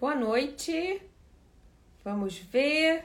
[0.00, 1.02] Boa noite.
[2.02, 3.04] Vamos ver.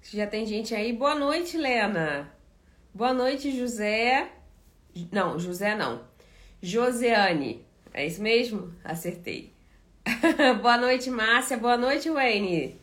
[0.00, 0.92] Já tem gente aí.
[0.92, 2.32] Boa noite, Lena.
[2.94, 4.30] Boa noite, José.
[5.10, 6.04] Não, José não.
[6.62, 7.66] Joseane.
[7.92, 8.72] É isso mesmo?
[8.84, 9.52] Acertei.
[10.62, 11.56] Boa noite, Márcia.
[11.56, 12.80] Boa noite, Wayne.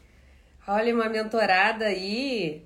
[0.67, 2.65] Olha uma mentorada aí.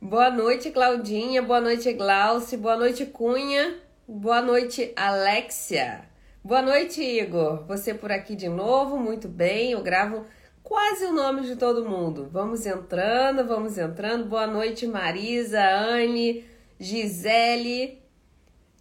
[0.00, 1.42] Boa noite, Claudinha.
[1.42, 2.56] Boa noite, Glauce.
[2.56, 3.76] Boa noite, Cunha.
[4.06, 6.08] Boa noite, Alexia.
[6.42, 7.66] Boa noite, Igor.
[7.66, 8.96] Você por aqui de novo?
[8.96, 9.72] Muito bem.
[9.72, 10.24] Eu gravo
[10.62, 12.30] quase o nome de todo mundo.
[12.32, 14.24] Vamos entrando, vamos entrando.
[14.24, 16.46] Boa noite, Marisa, Anne,
[16.78, 18.02] Gisele.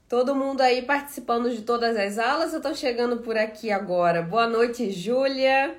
[0.07, 2.53] Todo mundo aí participando de todas as aulas.
[2.53, 4.21] Eu tô chegando por aqui agora.
[4.21, 5.77] Boa noite, Júlia.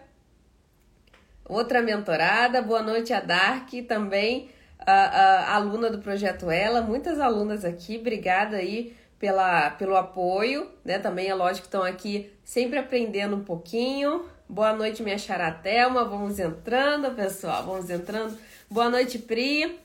[1.48, 2.60] Outra mentorada.
[2.60, 4.50] Boa noite, a Dark também.
[4.78, 10.98] A, a, aluna do projeto Ela, muitas alunas aqui, obrigada aí pela, pelo apoio, né?
[10.98, 14.24] Também é lógico que estão aqui sempre aprendendo um pouquinho.
[14.48, 16.06] Boa noite, minha charatelma.
[16.06, 17.64] Vamos entrando, pessoal.
[17.64, 18.36] Vamos entrando.
[18.68, 19.78] Boa noite, Pri.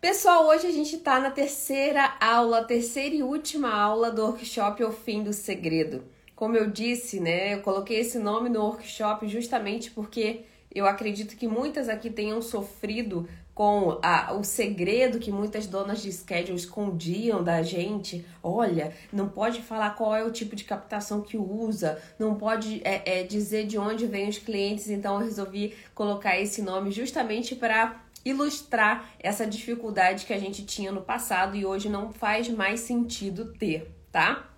[0.00, 4.92] Pessoal, hoje a gente está na terceira aula, terceira e última aula do workshop O
[4.92, 6.04] Fim do Segredo.
[6.36, 7.54] Como eu disse, né?
[7.54, 13.28] Eu coloquei esse nome no workshop justamente porque eu acredito que muitas aqui tenham sofrido
[13.56, 18.22] com a, o segredo que muitas donas de schedule escondiam da gente.
[18.42, 23.20] Olha, não pode falar qual é o tipo de captação que usa, não pode é,
[23.20, 24.90] é, dizer de onde vêm os clientes.
[24.90, 30.92] Então eu resolvi colocar esse nome justamente para ilustrar essa dificuldade que a gente tinha
[30.92, 34.50] no passado e hoje não faz mais sentido ter, tá?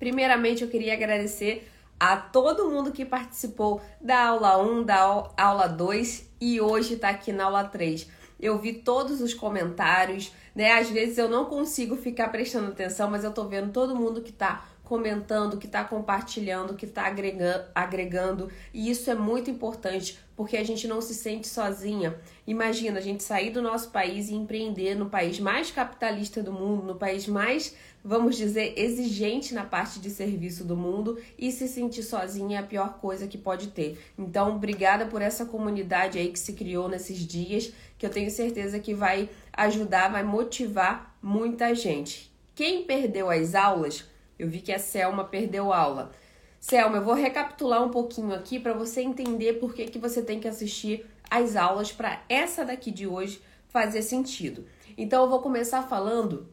[0.00, 1.70] Primeiramente eu queria agradecer
[2.00, 7.30] a todo mundo que participou da aula 1, da aula 2 e hoje está aqui
[7.30, 10.72] na aula 3 eu vi todos os comentários, né?
[10.72, 14.32] Às vezes eu não consigo ficar prestando atenção, mas eu tô vendo todo mundo que
[14.32, 20.56] tá comentando, que está compartilhando, que está agregando, agregando, e isso é muito importante porque
[20.56, 22.18] a gente não se sente sozinha.
[22.46, 26.84] Imagina a gente sair do nosso país e empreender no país mais capitalista do mundo,
[26.84, 32.02] no país mais, vamos dizer, exigente na parte de serviço do mundo e se sentir
[32.02, 33.98] sozinha é a pior coisa que pode ter.
[34.18, 38.80] Então, obrigada por essa comunidade aí que se criou nesses dias, que eu tenho certeza
[38.80, 42.34] que vai ajudar, vai motivar muita gente.
[42.52, 44.04] Quem perdeu as aulas,
[44.36, 46.10] eu vi que a Selma perdeu aula.
[46.58, 50.40] Selma, eu vou recapitular um pouquinho aqui para você entender por que, que você tem
[50.40, 54.66] que assistir as aulas para essa daqui de hoje fazer sentido.
[54.98, 56.48] Então, eu vou começar falando,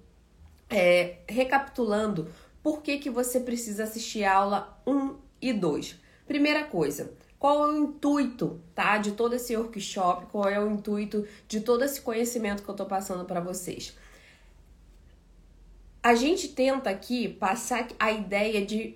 [0.70, 2.28] é, recapitulando
[2.62, 5.96] por que, que você precisa assistir a aula 1 e 2.
[6.28, 10.28] Primeira coisa, qual é o intuito, tá, de todo esse workshop?
[10.32, 13.96] Qual é o intuito de todo esse conhecimento que eu tô passando para vocês?
[16.02, 18.96] a gente tenta aqui passar a ideia de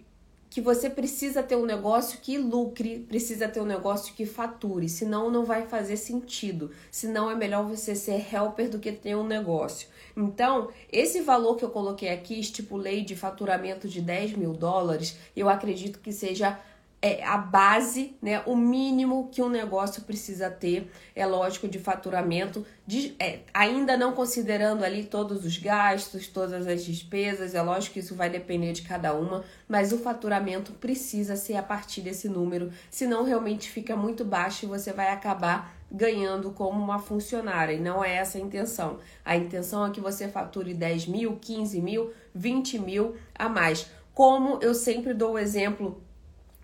[0.50, 5.32] que você precisa ter um negócio que lucre, precisa ter um negócio que fature, senão
[5.32, 6.70] não vai fazer sentido.
[6.92, 9.88] Senão é melhor você ser helper do que ter um negócio.
[10.16, 15.50] Então, esse valor que eu coloquei aqui, estipulei de faturamento de 10 mil dólares, eu
[15.50, 16.60] acredito que seja
[17.06, 22.66] é a base, né, o mínimo que um negócio precisa ter, é lógico, de faturamento,
[22.88, 28.00] de, é, ainda não considerando ali todos os gastos, todas as despesas, é lógico que
[28.00, 32.72] isso vai depender de cada uma, mas o faturamento precisa ser a partir desse número,
[32.90, 38.02] senão realmente fica muito baixo e você vai acabar ganhando como uma funcionária, e não
[38.02, 39.00] é essa a intenção.
[39.26, 43.88] A intenção é que você fature 10 mil, 15 mil, 20 mil a mais.
[44.14, 46.03] Como eu sempre dou o exemplo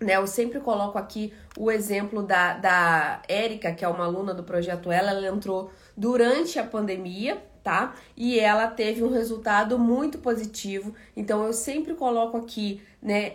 [0.00, 4.42] né, eu sempre coloco aqui o exemplo da, da Érica, que é uma aluna do
[4.42, 7.94] projeto Ela, ela entrou durante a pandemia, tá?
[8.16, 10.94] E ela teve um resultado muito positivo.
[11.14, 13.34] Então eu sempre coloco aqui, né,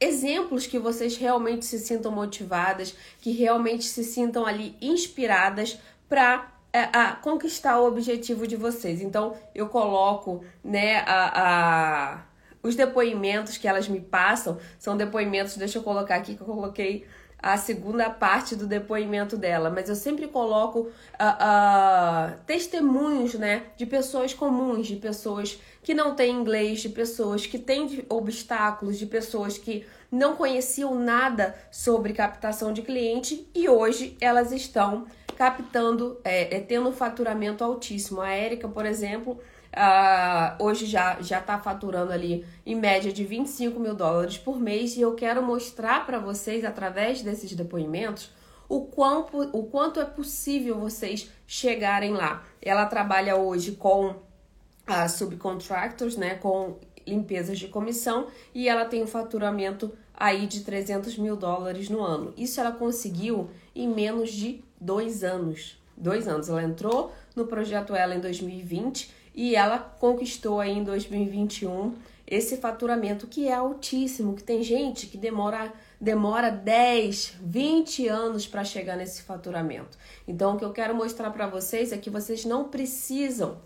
[0.00, 5.78] exemplos que vocês realmente se sintam motivadas, que realmente se sintam ali inspiradas
[6.08, 6.86] para é,
[7.22, 9.02] conquistar o objetivo de vocês.
[9.02, 12.25] Então eu coloco, né, a, a
[12.66, 17.06] os depoimentos que elas me passam são depoimentos, deixa eu colocar aqui que eu coloquei
[17.38, 23.86] a segunda parte do depoimento dela, mas eu sempre coloco uh, uh, testemunhos, né, de
[23.86, 29.58] pessoas comuns, de pessoas que não têm inglês, de pessoas que têm obstáculos, de pessoas
[29.58, 36.60] que não conheciam nada sobre captação de cliente e hoje elas estão captando, é, é
[36.60, 38.20] tendo um faturamento altíssimo.
[38.20, 39.38] A Érica, por exemplo,
[39.74, 44.96] Uh, hoje já já está faturando ali em média de 25 mil dólares por mês
[44.96, 48.30] e eu quero mostrar para vocês através desses depoimentos
[48.68, 52.44] o, quão, o quanto é possível vocês chegarem lá.
[52.60, 59.06] Ela trabalha hoje com uh, subcontractors, né, com limpezas de comissão e ela tem um
[59.06, 62.32] faturamento aí de 300 mil dólares no ano.
[62.36, 65.80] Isso ela conseguiu em menos de dois anos.
[65.96, 66.48] Dois anos.
[66.48, 71.94] Ela entrou no projeto Ela em 2020 e ela conquistou aí em 2021
[72.26, 78.64] esse faturamento que é altíssimo, que tem gente que demora demora 10, 20 anos para
[78.64, 79.96] chegar nesse faturamento.
[80.26, 83.58] Então o que eu quero mostrar para vocês é que vocês não precisam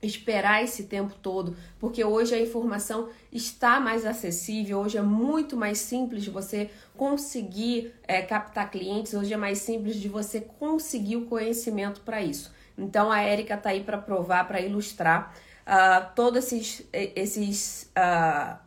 [0.00, 5.78] esperar esse tempo todo, porque hoje a informação está mais acessível, hoje é muito mais
[5.78, 11.26] simples de você conseguir é, captar clientes, hoje é mais simples de você conseguir o
[11.26, 12.52] conhecimento para isso.
[12.78, 15.34] Então a Érica está aí para provar, para ilustrar
[15.66, 18.58] uh, todos esses, esses uh,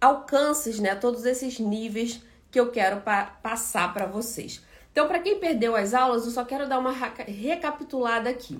[0.00, 0.94] alcances, né?
[0.94, 4.62] Todos esses níveis que eu quero pa passar para vocês.
[4.92, 8.58] Então, para quem perdeu as aulas, eu só quero dar uma recapitulada aqui.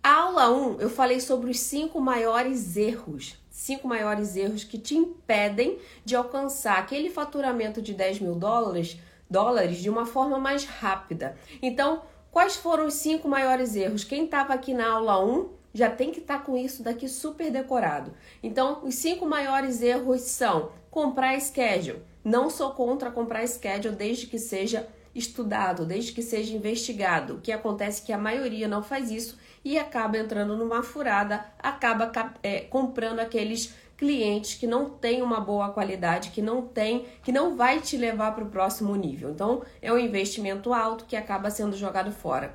[0.00, 3.36] A aula 1, eu falei sobre os cinco maiores erros.
[3.50, 8.98] Cinco maiores erros que te impedem de alcançar aquele faturamento de 10 mil dólares,
[9.28, 11.36] dólares de uma forma mais rápida.
[11.60, 12.02] Então,
[12.38, 14.04] quais foram os cinco maiores erros?
[14.04, 17.50] Quem estava aqui na aula 1 já tem que estar tá com isso daqui super
[17.50, 18.14] decorado.
[18.40, 22.00] Então, os cinco maiores erros são comprar schedule.
[22.22, 27.34] Não sou contra comprar schedule desde que seja estudado, desde que seja investigado.
[27.34, 31.44] O que acontece é que a maioria não faz isso e acaba entrando numa furada,
[31.58, 37.32] acaba é, comprando aqueles clientes que não tem uma boa qualidade, que não tem, que
[37.32, 39.30] não vai te levar para o próximo nível.
[39.30, 42.54] Então, é um investimento alto que acaba sendo jogado fora.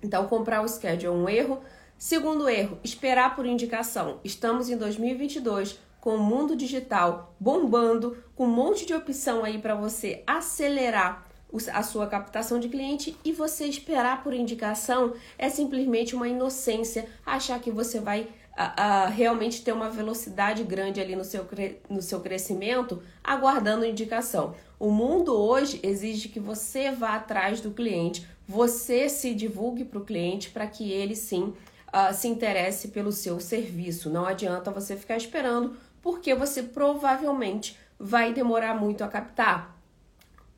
[0.00, 1.60] Então, comprar o schedule é um erro.
[1.98, 4.20] Segundo erro, esperar por indicação.
[4.22, 9.74] Estamos em 2022 com o mundo digital bombando, com um monte de opção aí para
[9.74, 11.26] você acelerar
[11.72, 17.58] a sua captação de cliente e você esperar por indicação é simplesmente uma inocência achar
[17.58, 18.28] que você vai
[18.60, 21.46] a, a, realmente ter uma velocidade grande ali no seu,
[21.88, 24.56] no seu crescimento aguardando indicação.
[24.80, 30.04] O mundo hoje exige que você vá atrás do cliente, você se divulgue para o
[30.04, 31.54] cliente para que ele sim
[31.88, 34.10] uh, se interesse pelo seu serviço.
[34.10, 39.78] Não adianta você ficar esperando, porque você provavelmente vai demorar muito a captar.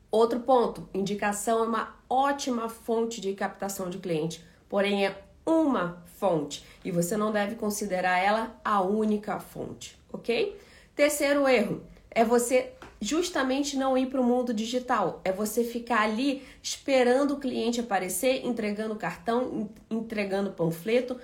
[0.09, 6.63] Outro ponto: indicação é uma ótima fonte de captação de cliente, porém é uma fonte
[6.85, 10.55] e você não deve considerar ela a única fonte, ok?
[10.95, 11.81] Terceiro erro
[12.11, 17.39] é você justamente não ir para o mundo digital, é você ficar ali esperando o
[17.39, 21.17] cliente aparecer, entregando cartão, entregando panfleto.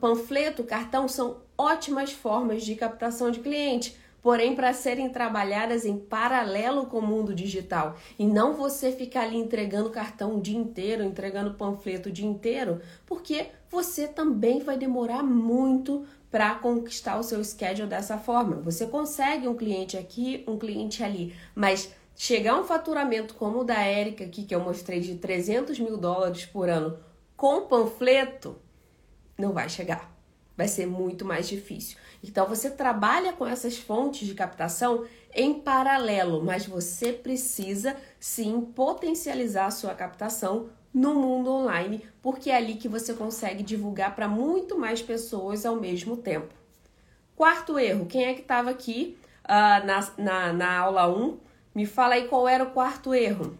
[0.00, 6.86] Panfleto, cartão são ótimas formas de captação de cliente porém para serem trabalhadas em paralelo
[6.86, 11.52] com o mundo digital e não você ficar ali entregando cartão o dia inteiro, entregando
[11.52, 17.86] panfleto o dia inteiro, porque você também vai demorar muito para conquistar o seu schedule
[17.86, 18.62] dessa forma.
[18.62, 23.64] Você consegue um cliente aqui, um cliente ali, mas chegar a um faturamento como o
[23.64, 26.98] da Érica aqui, que eu mostrei de 300 mil dólares por ano
[27.36, 28.56] com panfleto,
[29.36, 30.14] não vai chegar.
[30.56, 31.98] Vai ser muito mais difícil.
[32.26, 35.04] Então você trabalha com essas fontes de captação
[35.34, 42.56] em paralelo, mas você precisa sim potencializar a sua captação no mundo online, porque é
[42.56, 46.54] ali que você consegue divulgar para muito mais pessoas ao mesmo tempo.
[47.36, 51.38] Quarto erro, quem é que estava aqui uh, na, na, na aula 1?
[51.74, 53.58] Me fala aí qual era o quarto erro.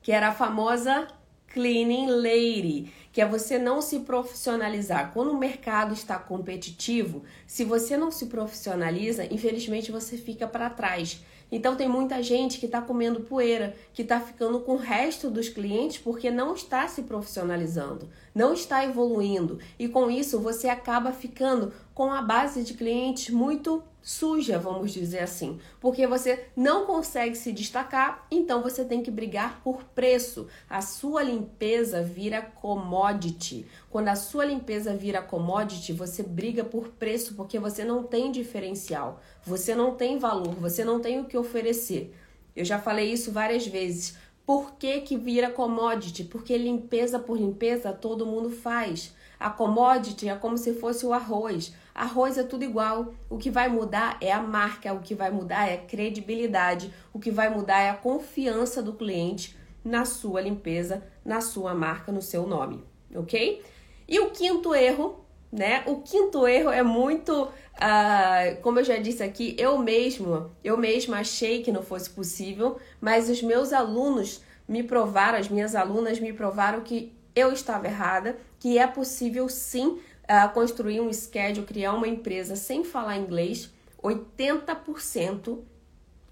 [0.00, 1.08] Que era a famosa
[1.54, 5.12] cleaning lady que é você não se profissionalizar.
[5.12, 11.22] Quando o mercado está competitivo, se você não se profissionaliza, infelizmente você fica para trás.
[11.52, 15.48] Então tem muita gente que está comendo poeira, que está ficando com o resto dos
[15.48, 19.60] clientes porque não está se profissionalizando, não está evoluindo.
[19.78, 25.20] E com isso você acaba ficando com a base de clientes muito suja, vamos dizer
[25.20, 30.46] assim, porque você não consegue se destacar, então você tem que brigar por preço.
[30.68, 33.64] A sua limpeza vira commodity.
[33.88, 39.22] Quando a sua limpeza vira commodity, você briga por preço porque você não tem diferencial,
[39.42, 42.14] você não tem valor, você não tem o que oferecer.
[42.54, 44.16] Eu já falei isso várias vezes.
[44.44, 46.24] Por que, que vira commodity?
[46.24, 49.14] Porque limpeza por limpeza todo mundo faz.
[49.40, 51.72] A commodity é como se fosse o arroz.
[51.94, 53.14] Arroz é tudo igual.
[53.30, 57.20] O que vai mudar é a marca, o que vai mudar é a credibilidade, o
[57.20, 62.22] que vai mudar é a confiança do cliente na sua limpeza, na sua marca, no
[62.22, 62.82] seu nome,
[63.14, 63.62] ok?
[64.08, 65.84] E o quinto erro, né?
[65.86, 71.18] O quinto erro é muito, uh, como eu já disse aqui, eu mesmo, eu mesma
[71.18, 76.32] achei que não fosse possível, mas os meus alunos me provaram, as minhas alunas me
[76.32, 82.08] provaram que eu estava errada, que é possível sim uh, construir um schedule, criar uma
[82.08, 83.70] empresa sem falar inglês,
[84.02, 85.58] 80%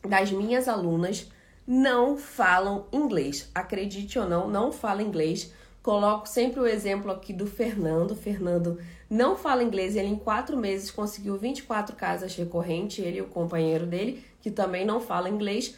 [0.07, 1.31] das minhas alunas
[1.67, 3.51] não falam inglês.
[3.55, 5.53] Acredite ou não, não fala inglês.
[5.83, 8.15] Coloco sempre o exemplo aqui do Fernando.
[8.15, 13.27] Fernando não fala inglês, ele em quatro meses conseguiu 24 casas recorrentes, ele e o
[13.27, 15.77] companheiro dele, que também não fala inglês.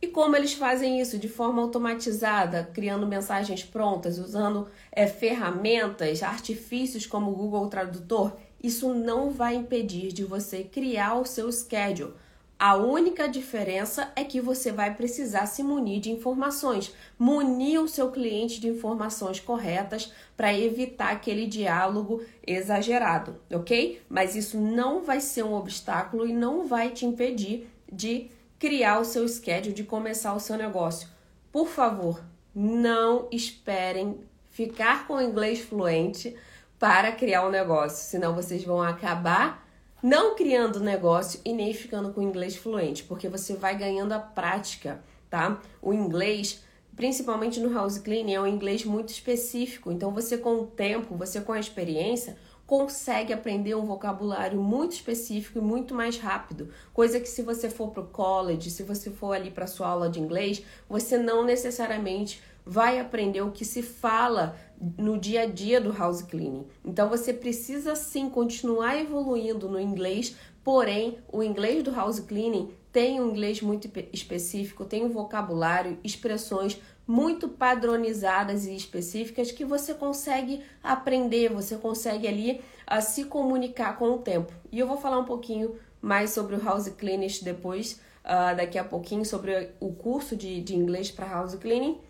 [0.00, 1.18] E como eles fazem isso?
[1.18, 8.36] De forma automatizada, criando mensagens prontas, usando é, ferramentas, artifícios como o Google Tradutor.
[8.62, 12.14] Isso não vai impedir de você criar o seu schedule
[12.58, 18.10] a única diferença é que você vai precisar se munir de informações, munir o seu
[18.10, 24.00] cliente de informações corretas para evitar aquele diálogo exagerado, ok?
[24.08, 29.04] Mas isso não vai ser um obstáculo e não vai te impedir de criar o
[29.04, 31.08] seu schedule, de começar o seu negócio.
[31.52, 32.22] Por favor,
[32.54, 34.20] não esperem
[34.50, 36.36] ficar com inglês fluente
[36.78, 39.66] para criar um negócio, senão vocês vão acabar
[40.02, 45.02] não criando negócio e nem ficando com inglês fluente, porque você vai ganhando a prática,
[45.28, 45.60] tá?
[45.80, 46.62] O inglês,
[46.94, 49.90] principalmente no house cleaning, é um inglês muito específico.
[49.90, 55.58] Então você com o tempo, você com a experiência, consegue aprender um vocabulário muito específico
[55.58, 56.70] e muito mais rápido.
[56.92, 60.10] Coisa que se você for para o college, se você for ali para sua aula
[60.10, 64.56] de inglês, você não necessariamente vai aprender o que se fala
[64.98, 66.66] no dia a dia do house cleaning.
[66.84, 73.20] Então você precisa sim continuar evoluindo no inglês, porém o inglês do house cleaning tem
[73.20, 80.62] um inglês muito específico, tem um vocabulário, expressões muito padronizadas e específicas que você consegue
[80.82, 84.52] aprender, você consegue ali a se comunicar com o tempo.
[84.72, 88.84] E eu vou falar um pouquinho mais sobre o house cleaning depois, uh, daqui a
[88.84, 92.00] pouquinho, sobre o curso de, de inglês para house cleaning.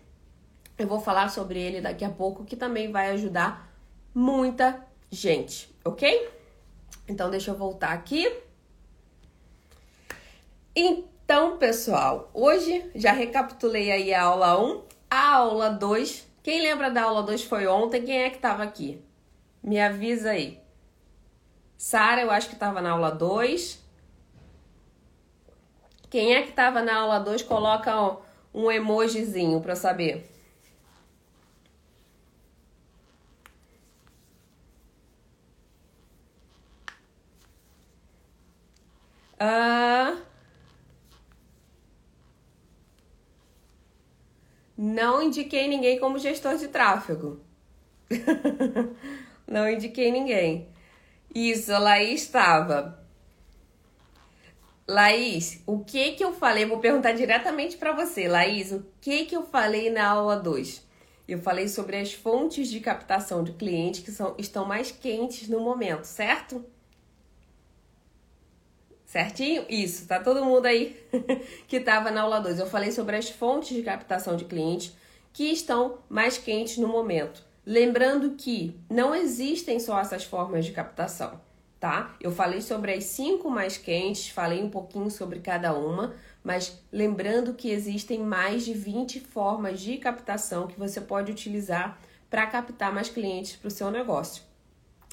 [0.77, 3.71] Eu vou falar sobre ele daqui a pouco, que também vai ajudar
[4.13, 6.29] muita gente, ok?
[7.07, 8.31] Então, deixa eu voltar aqui.
[10.75, 16.27] Então, pessoal, hoje já recapitulei aí a aula 1, a aula 2.
[16.43, 18.03] Quem lembra da aula 2 foi ontem?
[18.03, 19.01] Quem é que estava aqui?
[19.61, 20.59] Me avisa aí.
[21.77, 23.83] Sara, eu acho que estava na aula 2.
[26.09, 28.17] Quem é que estava na aula 2, coloca
[28.53, 30.29] um emojizinho para saber.
[39.39, 40.26] Uh,
[44.77, 47.41] não indiquei ninguém como gestor de tráfego.
[49.47, 50.69] não indiquei ninguém.
[51.33, 53.03] Isso, a Laís estava.
[54.87, 56.65] Laís, o que que eu falei?
[56.65, 60.85] Vou perguntar diretamente para você, Laís, o que que eu falei na aula 2?
[61.27, 65.59] Eu falei sobre as fontes de captação de clientes que são, estão mais quentes no
[65.59, 66.63] momento, certo?
[69.17, 69.65] Certinho?
[69.67, 70.95] Isso, tá todo mundo aí
[71.67, 72.59] que estava na aula 2.
[72.59, 74.95] Eu falei sobre as fontes de captação de clientes
[75.33, 77.43] que estão mais quentes no momento.
[77.65, 81.41] Lembrando que não existem só essas formas de captação,
[81.79, 82.15] tá?
[82.21, 87.55] Eu falei sobre as cinco mais quentes, falei um pouquinho sobre cada uma, mas lembrando
[87.55, 93.09] que existem mais de 20 formas de captação que você pode utilizar para captar mais
[93.09, 94.43] clientes para o seu negócio,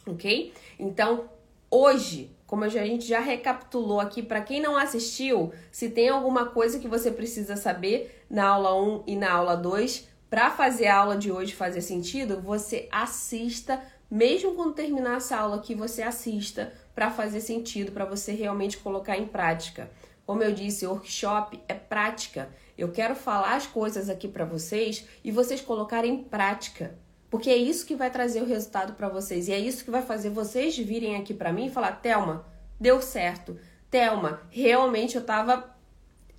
[0.06, 0.52] ok?
[0.78, 1.30] Então,
[1.70, 6.78] hoje como a gente já recapitulou aqui, para quem não assistiu, se tem alguma coisa
[6.78, 11.16] que você precisa saber na aula 1 e na aula 2, para fazer a aula
[11.16, 17.10] de hoje fazer sentido, você assista, mesmo quando terminar essa aula aqui, você assista para
[17.10, 19.90] fazer sentido, para você realmente colocar em prática.
[20.24, 22.48] Como eu disse, workshop é prática.
[22.78, 26.96] Eu quero falar as coisas aqui para vocês e vocês colocarem em prática.
[27.34, 29.48] Porque é isso que vai trazer o resultado para vocês.
[29.48, 32.46] E é isso que vai fazer vocês virem aqui para mim e falar: Thelma,
[32.78, 33.58] deu certo.
[33.90, 35.68] Thelma, realmente eu estava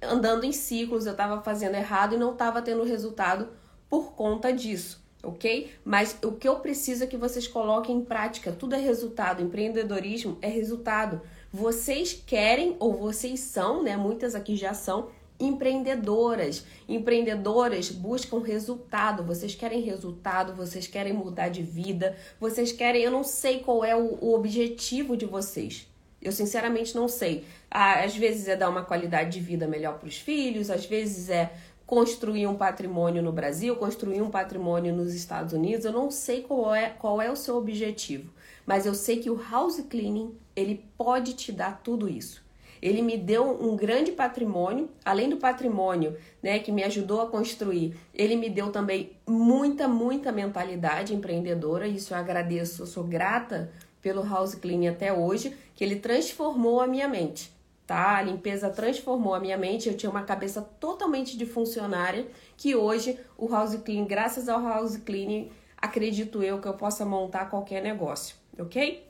[0.01, 3.49] andando em ciclos, eu estava fazendo errado e não estava tendo resultado
[3.89, 5.69] por conta disso, ok?
[5.83, 8.53] Mas o que eu preciso é que vocês coloquem em prática.
[8.53, 9.43] Tudo é resultado.
[9.43, 11.21] Empreendedorismo é resultado.
[11.51, 13.97] Vocês querem ou vocês são, né?
[13.97, 16.65] Muitas aqui já são empreendedoras.
[16.87, 19.23] Empreendedoras buscam resultado.
[19.23, 23.01] Vocês querem resultado, vocês querem mudar de vida, vocês querem.
[23.01, 25.87] Eu não sei qual é o, o objetivo de vocês.
[26.21, 27.45] Eu sinceramente não sei.
[27.69, 31.51] Às vezes é dar uma qualidade de vida melhor para os filhos, às vezes é
[31.85, 35.85] construir um patrimônio no Brasil, construir um patrimônio nos Estados Unidos.
[35.85, 38.33] Eu não sei qual é, qual é o seu objetivo,
[38.65, 42.44] mas eu sei que o house cleaning ele pode te dar tudo isso.
[42.85, 47.95] Ele me deu um grande patrimônio, além do patrimônio, né, que me ajudou a construir.
[48.13, 51.87] Ele me deu também muita, muita mentalidade empreendedora.
[51.87, 53.71] Isso eu agradeço, eu sou grata
[54.03, 57.51] pelo House Clean até hoje, que ele transformou a minha mente.
[57.87, 58.17] tá?
[58.17, 59.89] A limpeza transformou a minha mente.
[59.89, 64.97] Eu tinha uma cabeça totalmente de funcionária que hoje o house clean, graças ao house
[64.97, 69.03] cleaning, acredito eu que eu possa montar qualquer negócio, ok?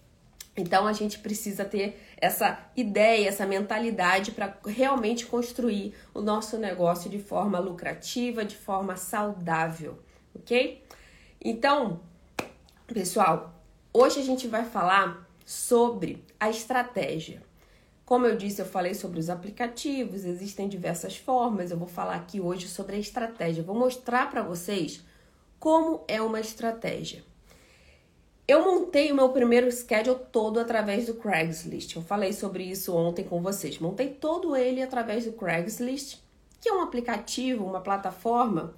[0.57, 7.09] Então a gente precisa ter essa ideia, essa mentalidade para realmente construir o nosso negócio
[7.09, 9.99] de forma lucrativa, de forma saudável,
[10.33, 10.83] ok?
[11.43, 11.99] Então,
[12.87, 13.53] pessoal,
[13.93, 17.43] hoje a gente vai falar sobre a estratégia.
[18.05, 21.71] Como eu disse, eu falei sobre os aplicativos, existem diversas formas.
[21.71, 23.63] Eu vou falar aqui hoje sobre a estratégia.
[23.63, 25.03] vou mostrar para vocês
[25.59, 27.23] como é uma estratégia.
[28.47, 31.95] Eu montei o meu primeiro schedule todo através do Craigslist.
[31.95, 33.79] Eu falei sobre isso ontem com vocês.
[33.79, 36.19] Montei todo ele através do Craigslist,
[36.61, 38.75] que é um aplicativo, uma plataforma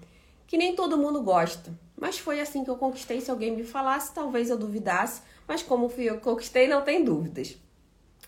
[0.47, 1.77] que nem todo mundo gosta.
[1.97, 3.19] Mas foi assim que eu conquistei.
[3.19, 5.21] Se alguém me falasse, talvez eu duvidasse.
[5.45, 7.57] Mas como fui eu que conquistei, não tem dúvidas.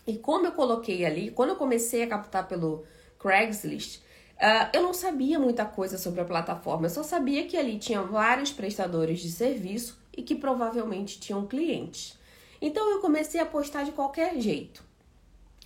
[0.06, 2.84] E como eu coloquei ali, quando eu comecei a captar pelo
[3.18, 4.00] Craigslist,
[4.36, 6.84] uh, eu não sabia muita coisa sobre a plataforma.
[6.84, 12.18] Eu só sabia que ali tinha vários prestadores de serviço e que provavelmente tinham clientes.
[12.60, 14.84] Então eu comecei a postar de qualquer jeito.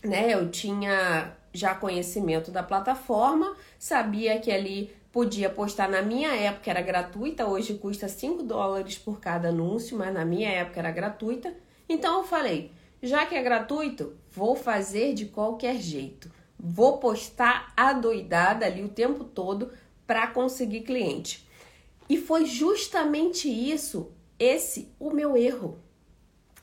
[0.02, 0.32] Né?
[0.32, 6.80] Eu tinha já conhecimento da plataforma, sabia que ali podia postar na minha época era
[6.80, 11.52] gratuita, hoje custa 5 dólares por cada anúncio, mas na minha época era gratuita.
[11.88, 12.70] Então eu falei,
[13.02, 16.30] já que é gratuito, vou fazer de qualquer jeito.
[16.56, 19.72] Vou postar adoidada ali o tempo todo
[20.06, 21.44] para conseguir cliente.
[22.08, 25.78] E foi justamente isso esse o meu erro.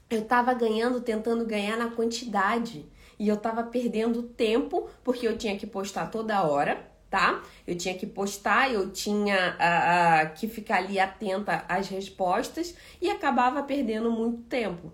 [0.10, 2.86] Eu estava ganhando, tentando ganhar na quantidade.
[3.18, 7.44] E eu estava perdendo tempo porque eu tinha que postar toda hora, tá?
[7.68, 13.10] Eu tinha que postar, eu tinha uh, uh, que ficar ali atenta às respostas e
[13.10, 14.92] acabava perdendo muito tempo.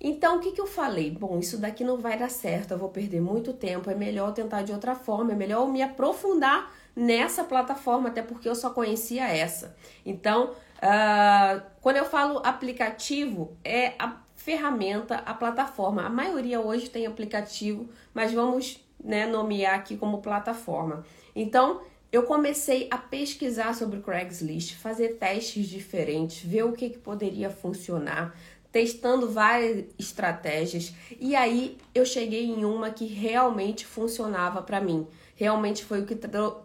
[0.00, 1.10] Então, o que, que eu falei?
[1.10, 4.62] Bom, isso daqui não vai dar certo, eu vou perder muito tempo, é melhor tentar
[4.62, 9.76] de outra forma, é melhor me aprofundar nessa plataforma, até porque eu só conhecia essa.
[10.04, 16.02] Então, Uh, quando eu falo aplicativo, é a ferramenta, a plataforma.
[16.02, 21.04] A maioria hoje tem aplicativo, mas vamos né, nomear aqui como plataforma.
[21.36, 26.98] Então, eu comecei a pesquisar sobre o Craigslist, fazer testes diferentes, ver o que, que
[26.98, 28.34] poderia funcionar,
[28.72, 30.92] testando várias estratégias.
[31.20, 35.06] E aí eu cheguei em uma que realmente funcionava para mim.
[35.36, 36.16] Realmente foi o que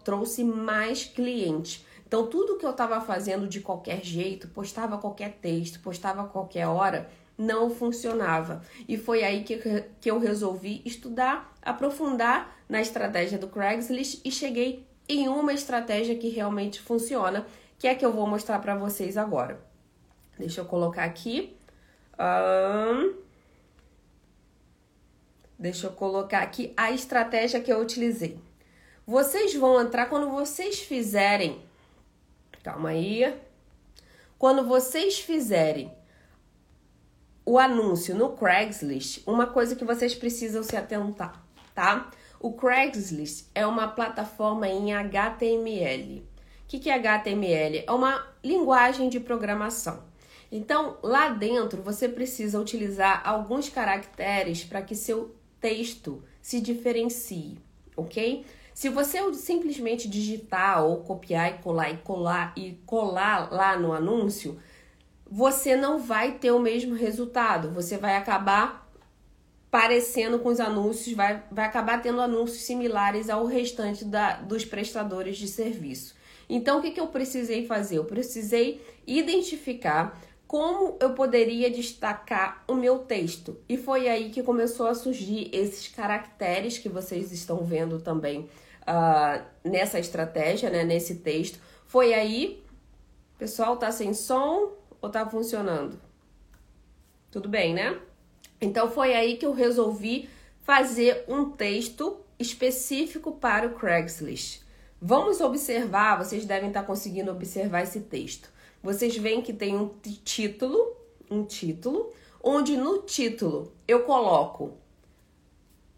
[0.02, 1.85] trouxe mais clientes.
[2.06, 7.08] Então, tudo que eu estava fazendo de qualquer jeito, postava qualquer texto, postava qualquer hora,
[7.36, 8.62] não funcionava.
[8.88, 9.58] E foi aí que,
[10.00, 16.28] que eu resolvi estudar, aprofundar na estratégia do Craigslist e cheguei em uma estratégia que
[16.28, 17.44] realmente funciona,
[17.78, 19.60] que é que eu vou mostrar para vocês agora.
[20.38, 21.56] Deixa eu colocar aqui.
[22.18, 23.14] Um...
[25.58, 28.38] Deixa eu colocar aqui a estratégia que eu utilizei.
[29.06, 31.65] Vocês vão entrar quando vocês fizerem
[32.66, 33.32] Calma aí.
[34.36, 35.88] Quando vocês fizerem
[37.44, 42.10] o anúncio no Craigslist, uma coisa que vocês precisam se atentar, tá?
[42.40, 46.26] O Craigslist é uma plataforma em HTML.
[46.64, 47.84] O que, que é HTML?
[47.86, 50.02] É uma linguagem de programação.
[50.50, 57.60] Então, lá dentro, você precisa utilizar alguns caracteres para que seu texto se diferencie,
[57.96, 58.44] ok?
[58.76, 64.60] Se você simplesmente digitar ou copiar e colar e colar e colar lá no anúncio,
[65.26, 67.70] você não vai ter o mesmo resultado.
[67.70, 68.86] Você vai acabar
[69.70, 75.38] parecendo com os anúncios, vai, vai acabar tendo anúncios similares ao restante da, dos prestadores
[75.38, 76.14] de serviço.
[76.46, 77.96] Então, o que, que eu precisei fazer?
[77.96, 83.56] Eu precisei identificar como eu poderia destacar o meu texto.
[83.66, 88.46] E foi aí que começou a surgir esses caracteres que vocês estão vendo também
[88.86, 91.58] uh, nessa estratégia, né, nesse texto.
[91.86, 92.62] Foi aí,
[93.38, 96.00] pessoal, tá sem som ou tá funcionando?
[97.30, 97.98] Tudo bem, né?
[98.60, 100.28] Então foi aí que eu resolvi
[100.62, 104.62] fazer um texto específico para o Craigslist.
[105.00, 108.50] Vamos observar, vocês devem estar conseguindo observar esse texto.
[108.82, 109.88] Vocês veem que tem um
[110.24, 110.96] título,
[111.30, 114.78] um título, onde no título eu coloco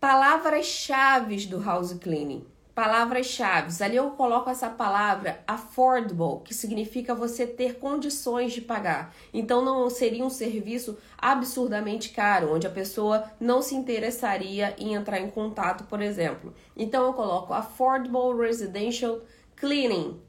[0.01, 2.44] palavras-chave do house cleaning.
[2.79, 3.83] Palavras-chave.
[3.83, 9.12] Ali eu coloco essa palavra affordable, que significa você ter condições de pagar.
[9.35, 15.19] Então não seria um serviço absurdamente caro, onde a pessoa não se interessaria em entrar
[15.19, 16.55] em contato, por exemplo.
[16.77, 19.23] Então eu coloco affordable residential
[19.57, 20.21] cleaning.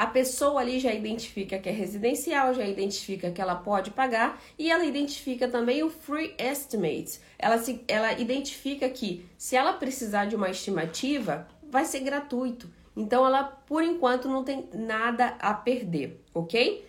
[0.00, 4.70] A pessoa ali já identifica que é residencial, já identifica que ela pode pagar e
[4.70, 7.20] ela identifica também o free estimate.
[7.38, 12.68] Ela, se, ela identifica que se ela precisar de uma estimativa, vai ser gratuito.
[12.96, 16.86] Então ela, por enquanto, não tem nada a perder, ok?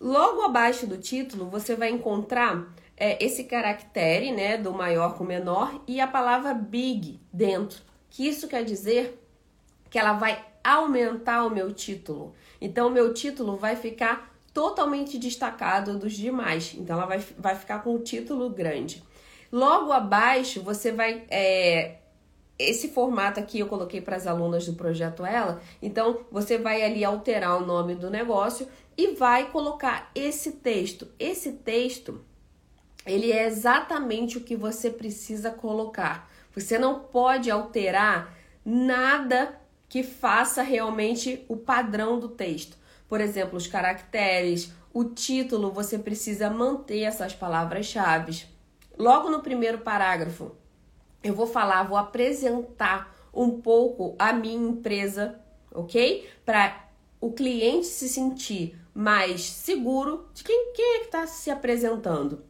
[0.00, 5.82] Logo abaixo do título, você vai encontrar é, esse caractere, né, do maior com menor
[5.86, 7.80] e a palavra big dentro.
[8.10, 9.22] Que isso quer dizer
[9.90, 12.34] que ela vai aumentar o meu título.
[12.60, 16.74] Então, o meu título vai ficar totalmente destacado dos demais.
[16.76, 19.02] Então, ela vai, vai ficar com o título grande.
[19.50, 21.24] Logo abaixo, você vai.
[21.30, 21.96] É,
[22.58, 25.60] esse formato aqui eu coloquei para as alunas do projeto Ela.
[25.80, 28.66] Então, você vai ali alterar o nome do negócio
[28.96, 31.06] e vai colocar esse texto.
[31.18, 32.24] Esse texto,
[33.06, 36.28] ele é exatamente o que você precisa colocar.
[36.52, 42.76] Você não pode alterar nada que faça realmente o padrão do texto.
[43.08, 48.46] Por exemplo, os caracteres, o título, você precisa manter essas palavras-chave.
[48.98, 50.56] Logo no primeiro parágrafo,
[51.22, 55.38] eu vou falar, vou apresentar um pouco a minha empresa,
[55.72, 56.28] ok?
[56.44, 56.88] Para
[57.20, 62.42] o cliente se sentir mais seguro de quem, quem é que está se apresentando.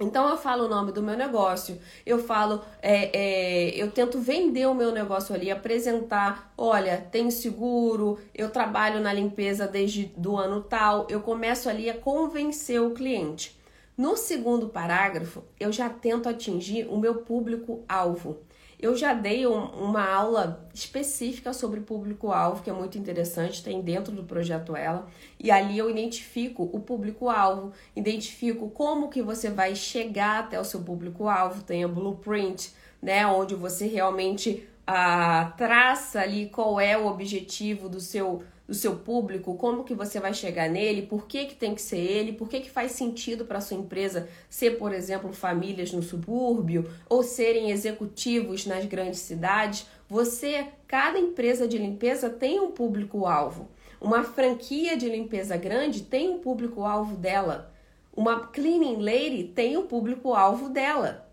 [0.00, 4.66] Então eu falo o nome do meu negócio, eu falo, é, é, eu tento vender
[4.66, 10.62] o meu negócio ali, apresentar, olha, tem seguro, eu trabalho na limpeza desde do ano
[10.62, 13.56] tal, eu começo ali a convencer o cliente.
[13.96, 18.38] No segundo parágrafo, eu já tento atingir o meu público-alvo.
[18.76, 24.12] Eu já dei um, uma aula específica sobre público-alvo, que é muito interessante, tem dentro
[24.12, 25.06] do projeto Ela,
[25.38, 30.80] e ali eu identifico o público-alvo, identifico como que você vai chegar até o seu
[30.80, 37.88] público-alvo, tem a blueprint, né, onde você realmente ah, traça ali qual é o objetivo
[37.88, 41.74] do seu do seu público, como que você vai chegar nele, por que, que tem
[41.74, 45.92] que ser ele, por que, que faz sentido para sua empresa ser, por exemplo, famílias
[45.92, 49.86] no subúrbio ou serem executivos nas grandes cidades.
[50.08, 53.68] Você, cada empresa de limpeza tem um público-alvo.
[54.00, 57.72] Uma franquia de limpeza grande tem um público-alvo dela.
[58.16, 61.28] Uma cleaning lady tem um público-alvo dela.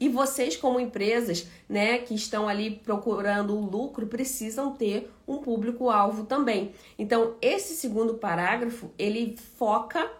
[0.00, 6.24] E vocês, como empresas, né, que estão ali procurando o lucro, precisam ter um público-alvo
[6.24, 6.72] também.
[6.98, 10.10] Então, esse segundo parágrafo, ele foca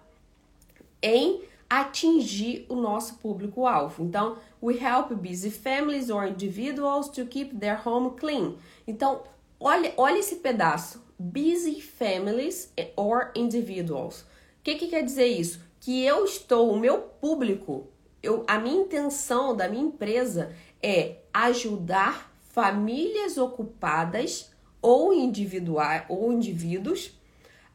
[1.00, 4.04] em atingir o nosso público-alvo.
[4.04, 8.54] Então, we help busy families or individuals to keep their home clean.
[8.86, 9.22] Então,
[9.60, 11.06] olha, olha esse pedaço.
[11.18, 14.20] Busy families or individuals.
[14.20, 14.26] O
[14.62, 15.60] que, que quer dizer isso?
[15.80, 17.86] Que eu estou, o meu público
[18.22, 20.52] eu, a minha intenção da minha empresa
[20.82, 24.50] é ajudar famílias ocupadas
[24.82, 27.16] ou individuais ou indivíduos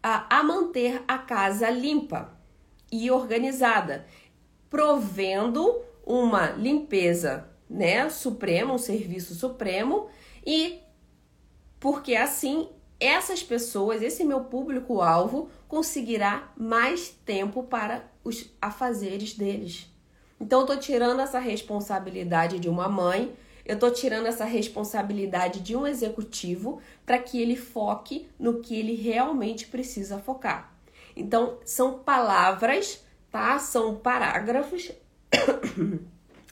[0.01, 2.37] a, a manter a casa limpa
[2.91, 4.05] e organizada,
[4.69, 10.09] provendo uma limpeza, né, suprema, um serviço supremo
[10.45, 10.79] e
[11.79, 19.92] porque assim essas pessoas, esse meu público-alvo conseguirá mais tempo para os afazeres deles.
[20.43, 23.33] Então eu tô tirando essa responsabilidade de uma mãe,
[23.65, 28.93] eu tô tirando essa responsabilidade de um executivo para que ele foque no que ele
[28.93, 30.75] realmente precisa focar.
[31.15, 33.01] Então são palavras,
[33.31, 33.57] tá?
[33.57, 34.91] São parágrafos.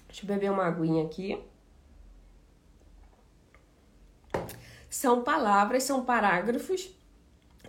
[0.08, 1.38] Deixa eu beber uma aguinha aqui.
[4.90, 6.96] São palavras, são parágrafos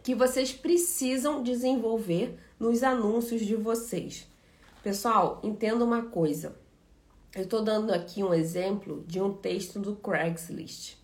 [0.05, 4.31] que vocês precisam desenvolver nos anúncios de vocês.
[4.83, 6.57] Pessoal, entenda uma coisa.
[7.33, 10.97] Eu estou dando aqui um exemplo de um texto do Craigslist.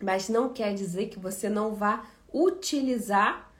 [0.00, 3.52] Mas não quer dizer que você não vá utilizar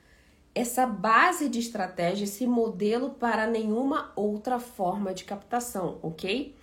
[0.55, 6.55] essa base de estratégia, esse modelo para nenhuma outra forma de captação, ok?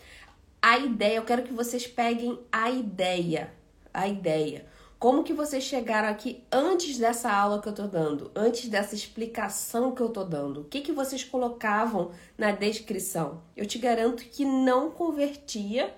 [0.62, 3.54] A ideia, eu quero que vocês peguem a ideia,
[3.94, 4.65] a ideia.
[5.01, 9.95] Como que vocês chegaram aqui antes dessa aula que eu tô dando, antes dessa explicação
[9.95, 10.61] que eu tô dando?
[10.61, 13.41] O que que vocês colocavam na descrição?
[13.57, 15.91] Eu te garanto que não convertia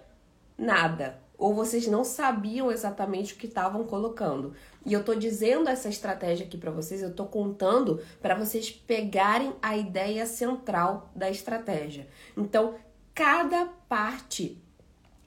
[0.58, 4.54] nada, ou vocês não sabiam exatamente o que estavam colocando.
[4.86, 9.54] E eu tô dizendo essa estratégia aqui para vocês, eu tô contando para vocês pegarem
[9.62, 12.08] a ideia central da estratégia.
[12.38, 12.76] Então,
[13.14, 14.64] cada parte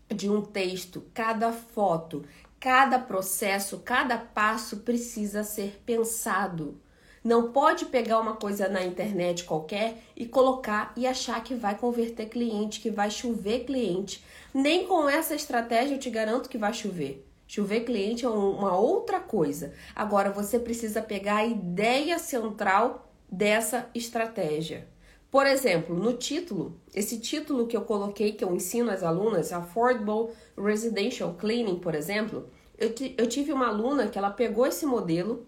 [0.08, 2.24] de um texto, cada foto,
[2.66, 6.80] Cada processo, cada passo precisa ser pensado.
[7.22, 12.26] Não pode pegar uma coisa na internet qualquer e colocar e achar que vai converter
[12.26, 14.24] cliente, que vai chover cliente.
[14.52, 17.24] Nem com essa estratégia eu te garanto que vai chover.
[17.46, 19.72] Chover cliente é uma outra coisa.
[19.94, 24.88] Agora você precisa pegar a ideia central dessa estratégia.
[25.30, 30.32] Por exemplo, no título, esse título que eu coloquei, que eu ensino às alunas, Affordable
[30.56, 35.46] Residential Cleaning, por exemplo, eu, eu tive uma aluna que ela pegou esse modelo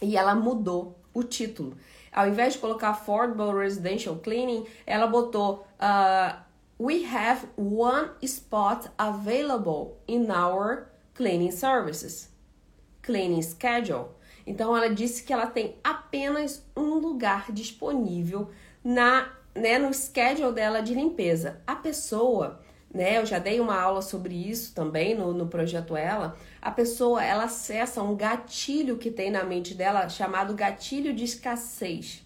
[0.00, 1.76] e ela mudou o título.
[2.12, 6.46] Ao invés de colocar Affordable Residential Cleaning, ela botou uh,
[6.78, 12.28] We have one spot available in our cleaning services.
[13.02, 14.08] Cleaning schedule.
[14.46, 18.50] Então ela disse que ela tem apenas um lugar disponível
[18.84, 21.62] na, né, no schedule dela de limpeza.
[21.66, 22.60] A pessoa,
[22.96, 26.34] né, eu já dei uma aula sobre isso também no, no projeto Ela.
[26.62, 32.24] A pessoa ela acessa um gatilho que tem na mente dela chamado gatilho de escassez.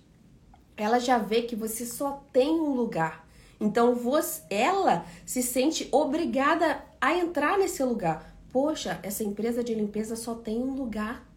[0.77, 3.27] Ela já vê que você só tem um lugar.
[3.61, 8.33] Então você, ela se sente obrigada a entrar nesse lugar.
[8.53, 11.29] Poxa, essa empresa de limpeza só tem um lugar.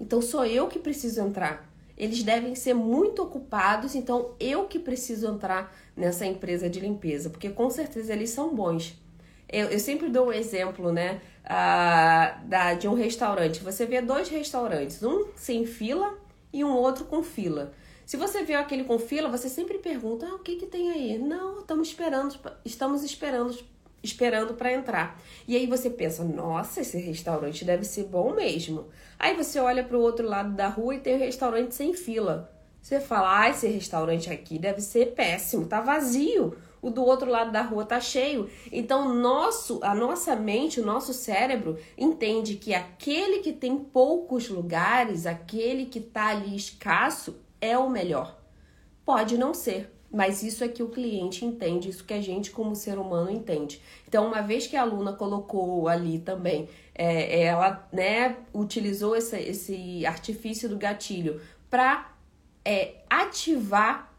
[0.00, 1.70] Então sou eu que preciso entrar.
[1.96, 7.50] Eles devem ser muito ocupados, então eu que preciso entrar nessa empresa de limpeza, porque
[7.50, 9.00] com certeza eles são bons.
[9.48, 13.62] Eu, eu sempre dou o um exemplo, né, uh, da, de um restaurante.
[13.62, 16.18] Você vê dois restaurantes, um sem fila
[16.52, 17.72] e um outro com fila.
[18.06, 21.18] Se você vê aquele com fila, você sempre pergunta: ah, o que, que tem aí?
[21.18, 23.54] Não, estamos esperando, estamos esperando
[24.04, 25.18] esperando para entrar.
[25.48, 28.88] E aí você pensa, nossa, esse restaurante deve ser bom mesmo.
[29.18, 32.53] Aí você olha para o outro lado da rua e tem um restaurante sem fila.
[32.84, 36.54] Você fala, ah, esse restaurante aqui deve ser péssimo, tá vazio.
[36.82, 38.50] O do outro lado da rua tá cheio.
[38.70, 45.24] Então, nosso, a nossa mente, o nosso cérebro entende que aquele que tem poucos lugares,
[45.24, 48.38] aquele que tá ali escasso, é o melhor.
[49.02, 52.76] Pode não ser, mas isso é que o cliente entende, isso que a gente, como
[52.76, 53.80] ser humano, entende.
[54.06, 60.04] Então, uma vez que a aluna colocou ali também, é, ela né, utilizou esse, esse
[60.04, 62.13] artifício do gatilho para
[62.64, 64.12] é, ativar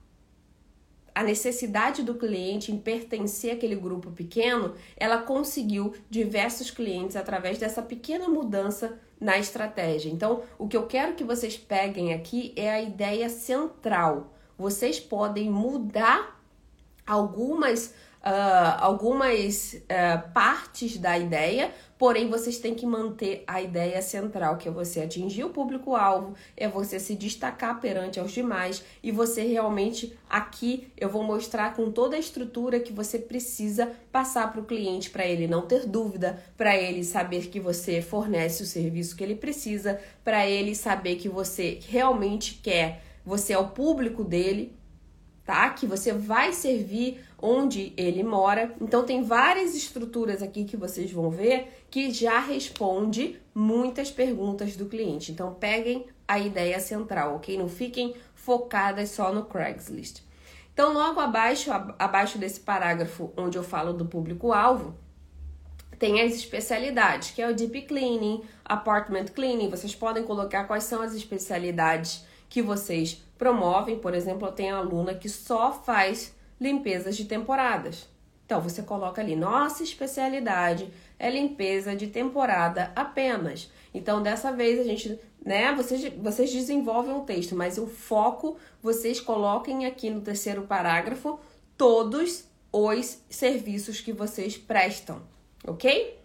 [1.13, 7.81] a necessidade do cliente em pertencer àquele grupo pequeno, ela conseguiu diversos clientes através dessa
[7.81, 10.11] pequena mudança na estratégia.
[10.11, 15.49] Então, o que eu quero que vocês peguem aqui é a ideia central vocês podem
[15.49, 16.39] mudar
[17.05, 17.87] algumas,
[18.21, 24.67] uh, algumas uh, partes da ideia, porém vocês têm que manter a ideia central, que
[24.67, 30.17] é você atingir o público-alvo, é você se destacar perante aos demais e você realmente
[30.29, 35.09] aqui eu vou mostrar com toda a estrutura que você precisa passar para o cliente
[35.09, 39.35] para ele não ter dúvida, para ele saber que você fornece o serviço que ele
[39.35, 44.77] precisa, para ele saber que você realmente quer você é o público dele,
[45.43, 45.69] tá?
[45.71, 48.75] Que você vai servir onde ele mora.
[48.79, 54.85] Então tem várias estruturas aqui que vocês vão ver que já responde muitas perguntas do
[54.85, 55.31] cliente.
[55.31, 57.57] Então peguem a ideia central, ok?
[57.57, 60.21] Não fiquem focadas só no Craigslist.
[60.73, 64.93] Então logo abaixo, abaixo desse parágrafo onde eu falo do público-alvo,
[65.97, 69.69] tem as especialidades, que é o deep cleaning, apartment cleaning.
[69.69, 73.99] Vocês podem colocar quais são as especialidades que vocês promovem.
[73.99, 78.05] Por exemplo, eu tenho aluna que só faz limpezas de temporadas.
[78.45, 83.71] Então você coloca ali, nossa especialidade é limpeza de temporada apenas.
[83.93, 89.19] Então dessa vez a gente, né, vocês, vocês desenvolvem um texto, mas o foco vocês
[89.19, 91.39] coloquem aqui no terceiro parágrafo
[91.77, 95.21] todos os serviços que vocês prestam,
[95.65, 96.19] ok?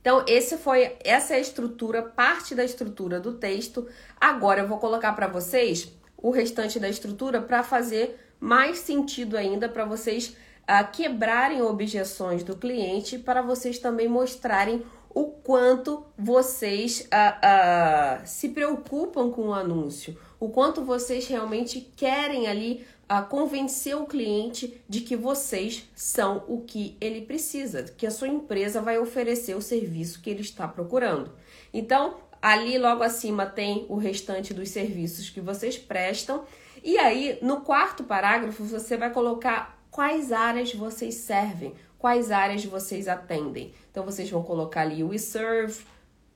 [0.00, 3.86] Então, esse foi essa é a estrutura, parte da estrutura do texto.
[4.18, 9.68] Agora eu vou colocar para vocês o restante da estrutura para fazer mais sentido ainda
[9.68, 10.34] para vocês
[10.68, 18.50] uh, quebrarem objeções do cliente, para vocês também mostrarem o quanto vocês uh, uh, se
[18.50, 25.00] preocupam com o anúncio, o quanto vocês realmente querem ali a convencer o cliente de
[25.00, 30.22] que vocês são o que ele precisa, que a sua empresa vai oferecer o serviço
[30.22, 31.32] que ele está procurando.
[31.74, 36.44] Então, ali logo acima tem o restante dos serviços que vocês prestam.
[36.84, 43.06] E aí, no quarto parágrafo, você vai colocar quais áreas vocês servem, quais áreas vocês
[43.06, 43.74] atendem.
[43.90, 45.84] Então, vocês vão colocar ali We Serve,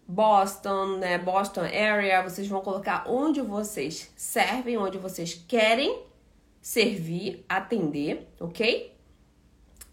[0.06, 5.98] Boston, né, Boston Area, vocês vão colocar onde vocês servem, onde vocês querem
[6.60, 8.94] servir, atender, ok?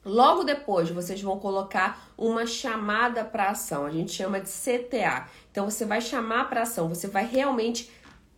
[0.03, 5.29] Logo depois, vocês vão colocar uma chamada para ação, a gente chama de CTA.
[5.49, 7.89] Então, você vai chamar para ação, você vai realmente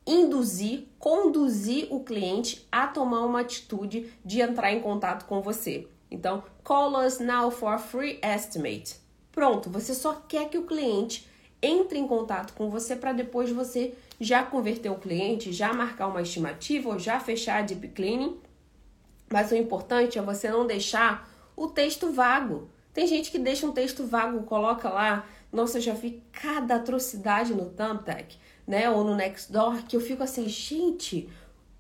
[0.06, 5.88] induzir, conduzir o cliente a tomar uma atitude de entrar em contato com você.
[6.12, 8.96] Então, call us now for a free estimate.
[9.32, 11.28] Pronto, você só quer que o cliente
[11.62, 16.22] entre em contato com você para depois você já converter o cliente, já marcar uma
[16.22, 18.38] estimativa ou já fechar a deep cleaning.
[19.32, 22.70] Mas o importante é você não deixar o texto vago.
[22.94, 27.56] Tem gente que deixa um texto vago, coloca lá, nossa, eu já vi cada atrocidade
[27.56, 31.30] no Thumbtack, né, ou no Nextdoor, que eu fico assim, gente,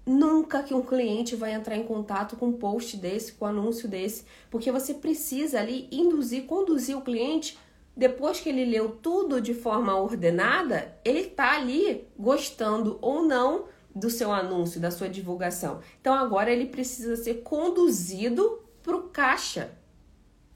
[0.05, 3.87] nunca que um cliente vai entrar em contato com um post desse, com um anúncio
[3.87, 7.57] desse, porque você precisa ali induzir, conduzir o cliente
[7.95, 13.65] depois que ele leu tudo de forma ordenada, ele tá ali gostando ou não
[13.95, 15.79] do seu anúncio, da sua divulgação.
[16.01, 19.77] Então agora ele precisa ser conduzido para o caixa.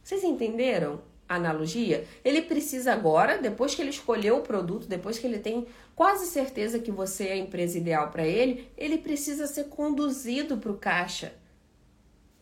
[0.04, 2.06] Vocês entenderam analogia?
[2.24, 6.80] Ele precisa agora, depois que ele escolheu o produto, depois que ele tem quase certeza
[6.80, 11.34] que você é a empresa ideal para ele, ele precisa ser conduzido para o caixa.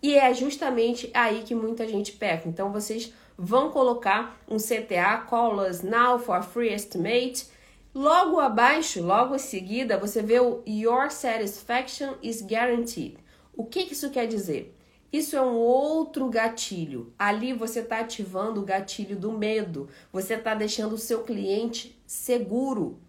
[0.02, 2.48] E é justamente aí que muita gente peca.
[2.48, 7.48] Então vocês vão colocar um CTA, Call Us Now for Free Estimate.
[7.93, 13.17] Logo abaixo, logo em seguida, você vê o Your Satisfaction is Guaranteed.
[13.56, 14.75] O que isso quer dizer?
[15.15, 17.13] Isso é um outro gatilho.
[17.17, 19.88] Ali você está ativando o gatilho do medo.
[20.12, 22.99] Você está deixando o seu cliente seguro.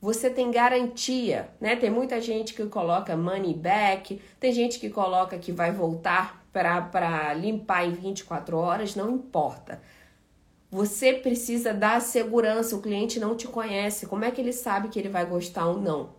[0.00, 1.74] Você tem garantia, né?
[1.74, 7.34] Tem muita gente que coloca money back, tem gente que coloca que vai voltar para
[7.34, 9.82] limpar em 24 horas, não importa.
[10.70, 14.06] Você precisa dar segurança, o cliente não te conhece.
[14.06, 16.14] Como é que ele sabe que ele vai gostar ou não?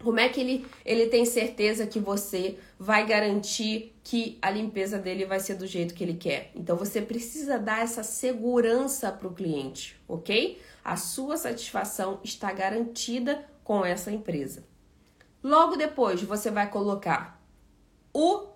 [0.00, 5.24] Como é que ele, ele tem certeza que você vai garantir que a limpeza dele
[5.24, 6.52] vai ser do jeito que ele quer?
[6.54, 10.62] Então você precisa dar essa segurança para o cliente, ok?
[10.84, 14.62] A sua satisfação está garantida com essa empresa.
[15.42, 17.42] Logo depois você vai colocar
[18.12, 18.46] o uh,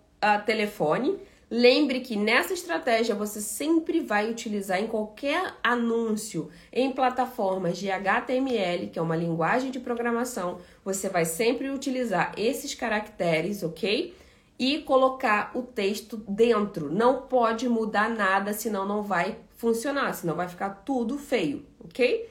[0.47, 1.19] telefone.
[1.51, 8.87] Lembre que nessa estratégia você sempre vai utilizar em qualquer anúncio em plataformas de HTML,
[8.87, 14.15] que é uma linguagem de programação, você vai sempre utilizar esses caracteres, ok?
[14.61, 16.93] E colocar o texto dentro.
[16.93, 22.29] Não pode mudar nada, senão não vai funcionar, senão vai ficar tudo feio, ok?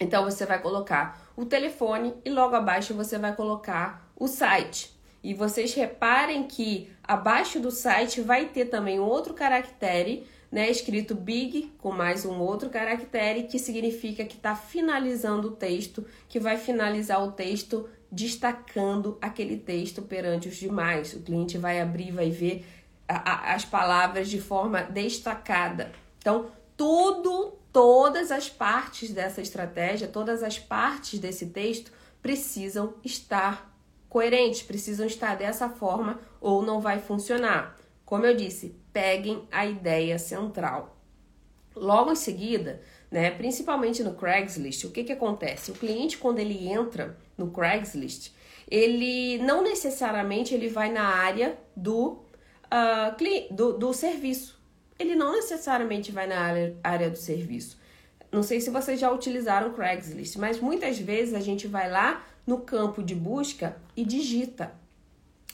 [0.00, 4.98] Então você vai colocar o telefone e logo abaixo você vai colocar o site.
[5.22, 11.72] E vocês reparem que abaixo do site vai ter também outro caractere, né, escrito big
[11.78, 17.22] com mais um outro caractere que significa que está finalizando o texto, que vai finalizar
[17.22, 21.14] o texto destacando aquele texto perante os demais.
[21.14, 22.66] O cliente vai abrir, vai ver
[23.08, 25.90] a, a, as palavras de forma destacada.
[26.18, 33.74] Então, tudo, todas as partes dessa estratégia, todas as partes desse texto precisam estar
[34.10, 37.78] coerentes, precisam estar dessa forma ou não vai funcionar.
[38.04, 40.98] Como eu disse, peguem a ideia central.
[41.74, 45.70] Logo em seguida, né, principalmente no Craigslist, o que, que acontece?
[45.70, 48.32] O cliente, quando ele entra no Craigslist,
[48.70, 52.20] ele não necessariamente ele vai na área do,
[52.70, 54.60] uh, do, do serviço.
[54.98, 57.78] Ele não necessariamente vai na área, área do serviço.
[58.30, 62.24] Não sei se vocês já utilizaram o Craigslist, mas muitas vezes a gente vai lá
[62.46, 64.72] no campo de busca e digita.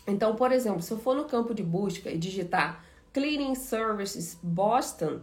[0.07, 5.20] Então, por exemplo, se eu for no campo de busca e digitar Cleaning Services Boston,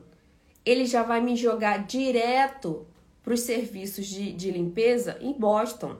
[0.65, 2.85] ele já vai me jogar direto
[3.23, 5.97] para os serviços de, de limpeza em Boston.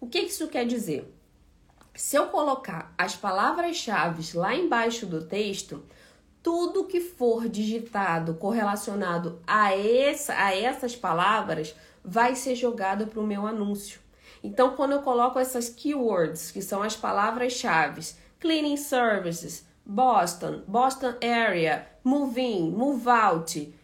[0.00, 1.12] O que isso quer dizer?
[1.94, 5.84] Se eu colocar as palavras-chave lá embaixo do texto,
[6.42, 13.26] tudo que for digitado correlacionado a, essa, a essas palavras vai ser jogado para o
[13.26, 14.00] meu anúncio.
[14.42, 21.88] Então, quando eu coloco essas keywords, que são as palavras-chave, cleaning services, Boston, Boston area,
[22.04, 23.74] move in, move out,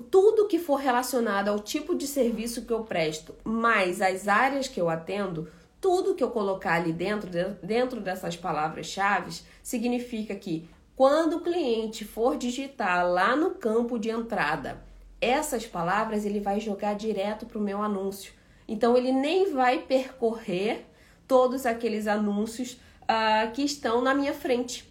[0.00, 4.80] tudo que for relacionado ao tipo de serviço que eu presto, mais as áreas que
[4.80, 5.48] eu atendo,
[5.80, 7.30] tudo que eu colocar ali dentro,
[7.62, 14.82] dentro dessas palavras-chave, significa que quando o cliente for digitar lá no campo de entrada
[15.20, 18.32] essas palavras, ele vai jogar direto para o meu anúncio.
[18.68, 20.84] Então ele nem vai percorrer
[21.26, 24.84] todos aqueles anúncios uh, que estão na minha frente.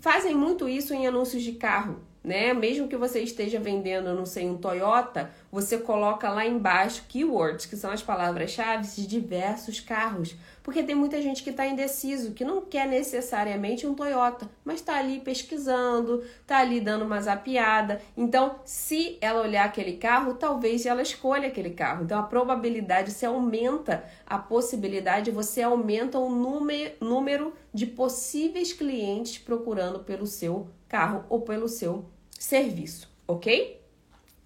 [0.00, 2.52] Fazem muito isso em anúncios de carro né?
[2.52, 7.76] Mesmo que você esteja vendendo, não sei, um Toyota, você coloca lá embaixo keywords, que
[7.76, 10.36] são as palavras-chave de diversos carros.
[10.62, 14.98] Porque tem muita gente que está indeciso, que não quer necessariamente um Toyota, mas está
[14.98, 18.02] ali pesquisando, está ali dando uma zapiada.
[18.14, 22.04] Então, se ela olhar aquele carro, talvez ela escolha aquele carro.
[22.04, 29.38] Então, a probabilidade, você aumenta a possibilidade, você aumenta o número, número de possíveis clientes
[29.38, 32.04] procurando pelo seu carro ou pelo seu
[32.38, 33.80] serviço, ok?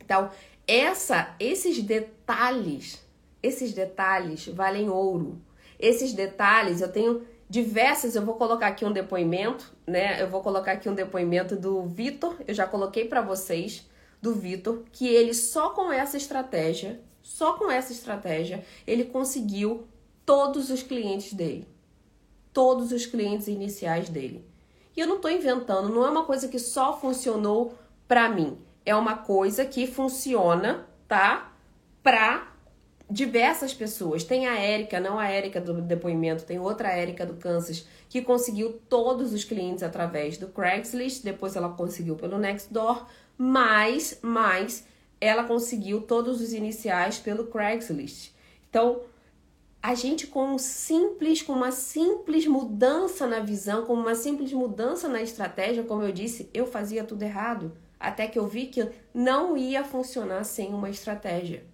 [0.02, 0.30] Então,
[0.66, 3.04] essa, esses detalhes,
[3.42, 5.40] esses detalhes valem ouro.
[5.78, 10.22] Esses detalhes, eu tenho diversas, eu vou colocar aqui um depoimento, né?
[10.22, 13.86] Eu vou colocar aqui um depoimento do Vitor, eu já coloquei para vocês
[14.22, 19.86] do Vitor, que ele só com essa estratégia, só com essa estratégia, ele conseguiu
[20.24, 21.66] todos os clientes dele.
[22.52, 24.46] Todos os clientes iniciais dele.
[24.96, 27.74] E eu não estou inventando, não é uma coisa que só funcionou
[28.06, 28.58] para mim.
[28.84, 31.52] É uma coisa que funciona, tá?
[32.02, 32.52] Para
[33.12, 34.24] diversas pessoas.
[34.24, 38.80] Tem a Érica, não a Érica do depoimento, tem outra Érica do Kansas que conseguiu
[38.88, 43.06] todos os clientes através do Craigslist, depois ela conseguiu pelo Nextdoor,
[43.38, 44.86] mas, mas
[45.20, 48.32] ela conseguiu todos os iniciais pelo Craigslist.
[48.68, 49.00] Então,
[49.82, 55.08] a gente com um simples, com uma simples mudança na visão, com uma simples mudança
[55.08, 57.72] na estratégia, como eu disse, eu fazia tudo errado,
[58.02, 61.64] até que eu vi que não ia funcionar sem uma estratégia.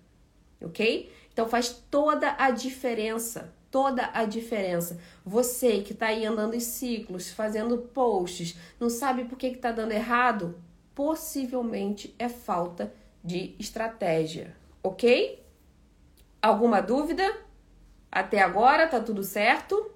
[0.61, 1.11] OK?
[1.33, 5.01] Então faz toda a diferença, toda a diferença.
[5.25, 9.93] Você que está aí andando em ciclos, fazendo posts, não sabe por que está dando
[9.93, 10.61] errado?
[10.95, 12.93] Possivelmente é falta
[13.25, 15.43] de estratégia, ok?
[16.43, 17.25] Alguma dúvida?
[18.11, 19.93] Até agora tá tudo certo?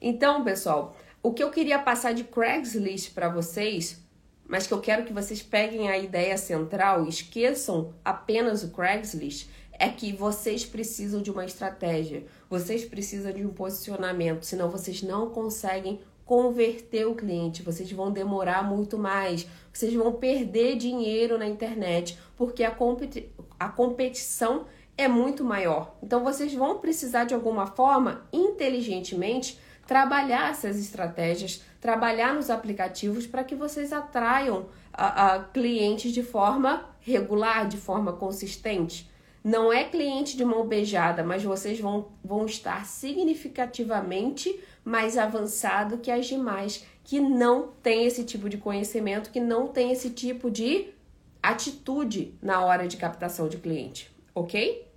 [0.00, 4.01] Então, pessoal, o que eu queria passar de Craigslist para vocês,
[4.46, 9.88] mas que eu quero que vocês peguem a ideia central esqueçam apenas o Craigslist, é
[9.88, 16.00] que vocês precisam de uma estratégia, vocês precisam de um posicionamento, senão vocês não conseguem
[16.24, 22.62] converter o cliente, vocês vão demorar muito mais, vocês vão perder dinheiro na internet, porque
[22.62, 23.28] a, competi
[23.58, 24.66] a competição
[24.96, 25.96] é muito maior.
[26.02, 33.44] Então vocês vão precisar de alguma forma, inteligentemente, trabalhar essas estratégias, trabalhar nos aplicativos para
[33.44, 39.10] que vocês atraiam a, a clientes de forma regular, de forma consistente.
[39.44, 46.10] Não é cliente de mão beijada, mas vocês vão, vão estar significativamente mais avançado que
[46.10, 50.94] as demais que não têm esse tipo de conhecimento, que não tem esse tipo de
[51.42, 54.88] atitude na hora de captação de cliente ok?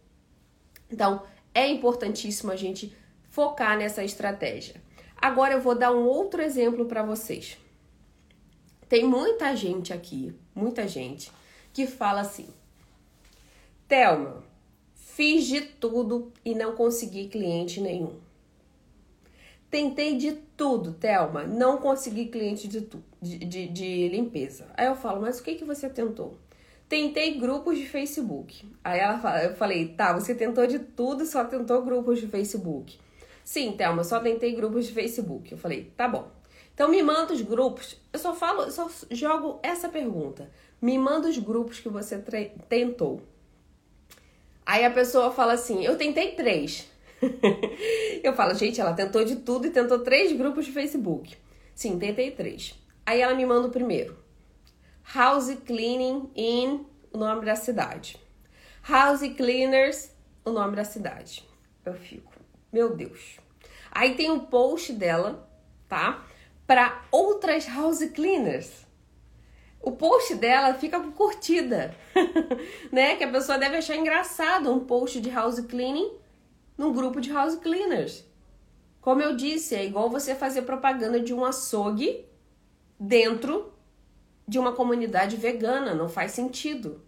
[0.90, 1.24] Então,
[1.54, 2.96] é importantíssimo a gente
[3.30, 4.82] focar nessa estratégia.
[5.26, 7.58] Agora eu vou dar um outro exemplo para vocês.
[8.88, 11.32] Tem muita gente aqui, muita gente,
[11.74, 12.48] que fala assim:
[13.88, 14.44] Thelma,
[14.94, 18.14] fiz de tudo e não consegui cliente nenhum.
[19.68, 22.88] Tentei de tudo, Thelma, não consegui cliente de,
[23.20, 24.68] de, de, de limpeza.
[24.76, 26.38] Aí eu falo, mas o que, que você tentou?
[26.88, 28.64] Tentei grupos de Facebook.
[28.84, 33.04] Aí ela fala, eu falei, tá, você tentou de tudo, só tentou grupos de Facebook.
[33.46, 35.52] Sim, Thelma, só tentei grupos de Facebook.
[35.52, 36.32] Eu falei, tá bom.
[36.74, 37.96] Então me manda os grupos.
[38.12, 40.52] Eu só falo, eu só jogo essa pergunta.
[40.82, 42.18] Me manda os grupos que você
[42.68, 43.22] tentou.
[44.66, 46.90] Aí a pessoa fala assim: eu tentei três.
[48.24, 51.38] eu falo, gente, ela tentou de tudo e tentou três grupos de Facebook.
[51.76, 52.74] Sim, tentei três.
[53.06, 54.18] Aí ela me manda o primeiro.
[55.14, 56.84] House Cleaning in,
[57.14, 58.18] o nome da cidade.
[58.90, 60.12] House Cleaners,
[60.44, 61.48] o nome da cidade.
[61.86, 62.32] Eu fico,
[62.76, 63.38] meu Deus.
[63.90, 65.50] Aí tem um post dela,
[65.88, 66.26] tá?
[66.68, 68.86] Para outras house cleaners.
[69.82, 71.96] O post dela fica com curtida,
[72.92, 73.16] né?
[73.16, 76.12] Que a pessoa deve achar engraçado um post de house cleaning
[76.78, 78.26] num grupo de house cleaners.
[79.00, 82.26] Como eu disse, é igual você fazer propaganda de um açougue
[83.00, 83.72] dentro
[84.46, 87.02] de uma comunidade vegana, não faz sentido.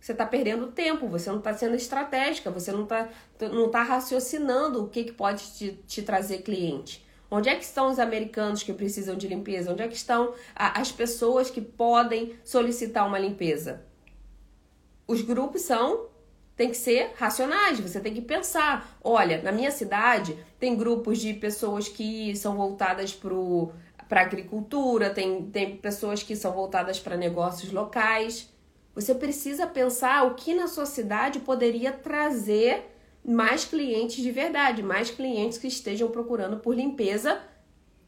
[0.00, 3.08] Você está perdendo tempo, você não está sendo estratégica, você não está
[3.40, 7.06] não tá raciocinando o que, que pode te, te trazer cliente.
[7.30, 9.72] Onde é que estão os americanos que precisam de limpeza?
[9.72, 13.84] Onde é que estão a, as pessoas que podem solicitar uma limpeza?
[15.06, 16.06] Os grupos são
[16.56, 18.98] tem que ser racionais, você tem que pensar.
[19.02, 25.76] Olha, na minha cidade tem grupos de pessoas que são voltadas para agricultura, tem, tem
[25.76, 28.52] pessoas que são voltadas para negócios locais.
[28.98, 32.90] Você precisa pensar o que na sua cidade poderia trazer
[33.24, 37.40] mais clientes de verdade, mais clientes que estejam procurando por limpeza,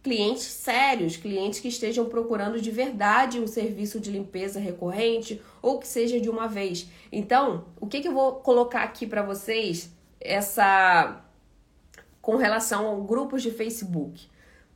[0.02, 5.86] clientes sérios, clientes que estejam procurando de verdade um serviço de limpeza recorrente ou que
[5.86, 6.88] seja de uma vez.
[7.12, 11.24] Então, o que, que eu vou colocar aqui para vocês essa
[12.20, 14.28] com relação a grupos de Facebook?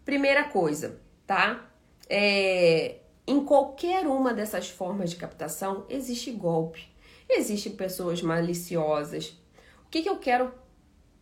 [0.05, 1.69] Primeira coisa, tá?
[2.09, 6.89] É, em qualquer uma dessas formas de captação existe golpe,
[7.29, 9.39] existem pessoas maliciosas.
[9.87, 10.53] O que, que eu quero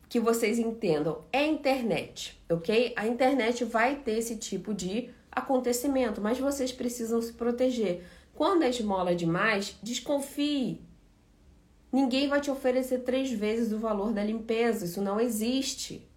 [0.08, 1.24] que vocês entendam?
[1.32, 2.92] É a internet, ok?
[2.96, 8.04] A internet vai ter esse tipo de acontecimento, mas vocês precisam se proteger.
[8.34, 10.80] Quando a esmola é demais, desconfie.
[11.92, 16.10] Ninguém vai te oferecer três vezes o valor da limpeza, isso não existe.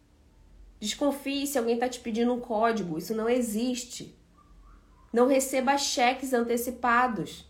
[0.79, 4.17] Desconfie se alguém está te pedindo um código, isso não existe.
[5.15, 7.49] Não receba cheques antecipados.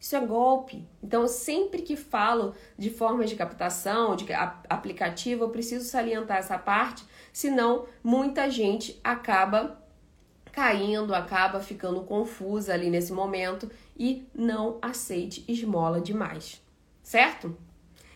[0.00, 0.84] Isso é golpe.
[1.00, 4.26] Então, sempre que falo de formas de captação, de
[4.68, 9.80] aplicativo, eu preciso salientar essa parte, senão muita gente acaba
[10.50, 16.60] caindo, acaba ficando confusa ali nesse momento e não aceite esmola demais,
[17.04, 17.56] certo?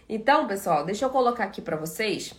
[0.08, 2.34] Então, pessoal, deixa eu colocar aqui para vocês.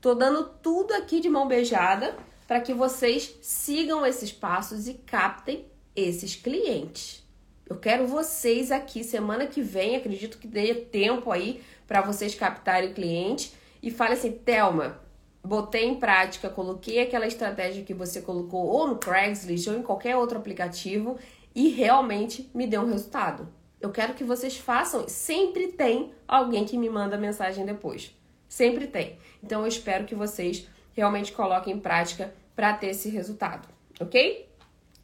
[0.00, 2.16] Tô dando tudo aqui de mão beijada
[2.48, 5.68] para que vocês sigam esses passos e captem
[6.08, 7.22] esses clientes.
[7.68, 12.90] Eu quero vocês aqui semana que vem, acredito que dê tempo aí para vocês captarem
[12.90, 15.00] o cliente e fale assim, Telma,
[15.42, 20.16] botei em prática, coloquei aquela estratégia que você colocou ou no Craigslist ou em qualquer
[20.16, 21.16] outro aplicativo
[21.54, 23.48] e realmente me deu um resultado.
[23.80, 25.08] Eu quero que vocês façam.
[25.08, 28.14] Sempre tem alguém que me manda mensagem depois.
[28.48, 29.16] Sempre tem.
[29.42, 34.49] Então eu espero que vocês realmente coloquem em prática para ter esse resultado, ok?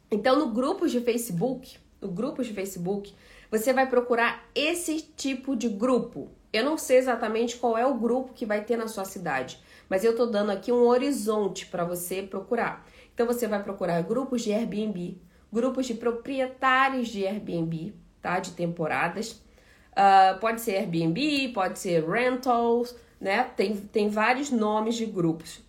[0.09, 3.13] Então no grupo de Facebook, no grupo de Facebook,
[3.51, 6.29] você vai procurar esse tipo de grupo.
[6.51, 10.03] Eu não sei exatamente qual é o grupo que vai ter na sua cidade, mas
[10.03, 12.87] eu tô dando aqui um horizonte para você procurar.
[13.13, 15.19] Então você vai procurar grupos de Airbnb,
[15.51, 18.39] grupos de proprietários de Airbnb, tá?
[18.39, 19.41] De temporadas.
[19.91, 23.43] Uh, pode ser Airbnb, pode ser rentals, né?
[23.55, 25.61] Tem, tem vários nomes de grupos.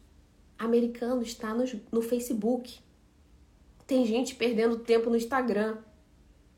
[0.58, 2.80] Americano está no, no Facebook.
[3.88, 5.78] Tem gente perdendo tempo no Instagram.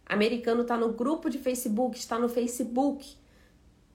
[0.05, 3.07] Americano está no grupo de Facebook, está no Facebook.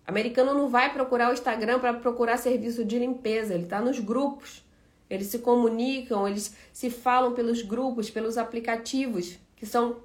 [0.07, 4.63] Americano não vai procurar o Instagram para procurar serviço de limpeza, ele está nos grupos.
[5.09, 9.97] Eles se comunicam, eles se falam pelos grupos, pelos aplicativos que são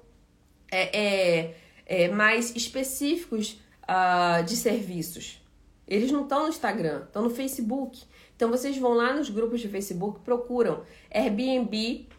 [0.69, 1.55] é, é,
[1.85, 5.41] é, mais específicos uh, de serviços.
[5.87, 8.03] Eles não estão no Instagram, estão no Facebook.
[8.35, 12.09] Então vocês vão lá nos grupos de Facebook, procuram Airbnb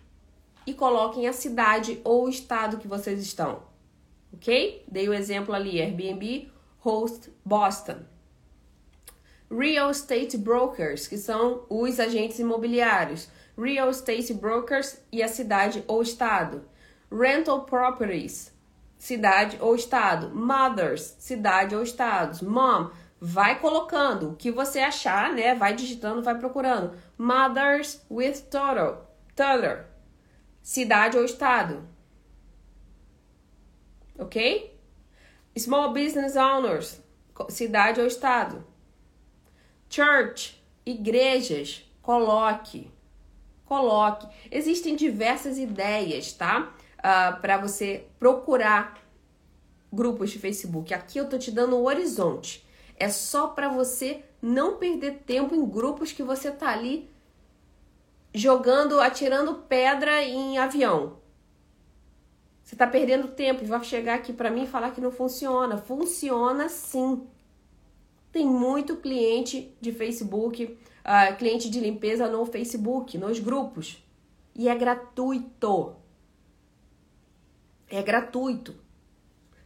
[0.67, 3.73] e coloquem a cidade ou o estado que vocês estão
[4.33, 4.85] ok?
[4.89, 7.99] Dei o exemplo ali, Airbnb Host Boston.
[9.51, 13.29] Real Estate Brokers, que são os agentes imobiliários.
[13.57, 16.65] Real Estate Brokers e a cidade ou estado.
[17.11, 18.51] Rental Properties,
[18.97, 20.35] cidade ou estado.
[20.35, 22.41] Mothers, cidade ou estados.
[22.41, 22.89] Mom,
[23.21, 25.55] vai colocando o que você achar, né?
[25.55, 26.97] Vai digitando, vai procurando.
[27.19, 29.92] Mothers with total, total,
[30.63, 31.87] cidade ou estado
[34.23, 34.79] ok?
[35.57, 37.01] Small business owners,
[37.49, 38.65] cidade ou estado.
[39.89, 42.91] Church, igrejas, coloque.
[43.67, 44.27] Coloque.
[44.51, 46.61] Existem diversas ideias, tá?
[46.61, 48.99] Uh, ah, para você procurar
[49.93, 50.95] grupos de Facebook.
[50.95, 52.67] Aqui eu tô te dando o horizonte.
[52.97, 57.11] É só para você não perder tempo em grupos que você tá ali
[58.35, 61.19] jogando, atirando pedra em avião.
[62.63, 65.77] Você está perdendo tempo e vai chegar aqui para mim e falar que não funciona.
[65.77, 67.27] Funciona sim.
[68.31, 74.03] Tem muito cliente de Facebook, uh, cliente de limpeza no Facebook, nos grupos.
[74.55, 75.95] E é gratuito.
[77.91, 78.75] É gratuito.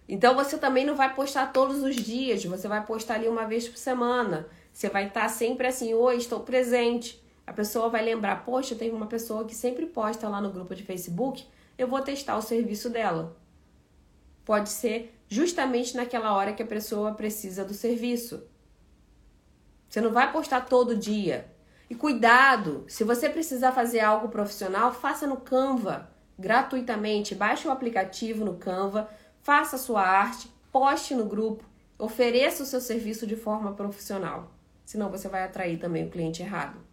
[0.08, 3.68] Então você também não vai postar todos os dias, você vai postar ali uma vez
[3.68, 4.48] por semana.
[4.72, 7.24] Você vai estar sempre assim, oi, estou presente.
[7.47, 10.82] A pessoa vai lembrar, poxa, tem uma pessoa que sempre posta lá no grupo de
[10.82, 11.47] Facebook
[11.78, 13.36] eu vou testar o serviço dela.
[14.44, 18.44] Pode ser justamente naquela hora que a pessoa precisa do serviço.
[19.88, 21.51] Você não vai postar todo dia.
[21.88, 27.34] E cuidado, se você precisar fazer algo profissional, faça no Canva, gratuitamente.
[27.34, 29.09] Baixe o aplicativo no Canva,
[29.42, 31.64] faça a sua arte, poste no grupo,
[31.99, 34.53] ofereça o seu serviço de forma profissional.
[34.84, 36.86] Senão você vai atrair também o cliente errado.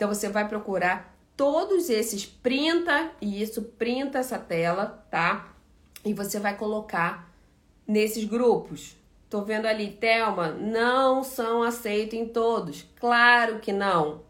[0.00, 5.54] Então você vai procurar todos esses, printa isso, printa essa tela, tá?
[6.02, 7.30] E você vai colocar
[7.86, 8.96] nesses grupos.
[9.28, 12.86] Tô vendo ali, Thelma, não são aceitos em todos.
[12.98, 14.22] Claro que não.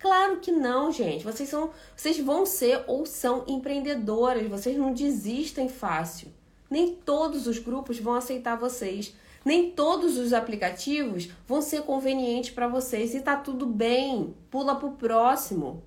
[0.00, 1.24] Claro que não, gente.
[1.24, 6.26] Vocês são, vocês vão ser ou são empreendedoras, vocês não desistem fácil.
[6.68, 9.14] Nem todos os grupos vão aceitar vocês.
[9.44, 14.34] Nem todos os aplicativos vão ser convenientes para vocês e tá tudo bem.
[14.50, 15.82] Pula pro próximo.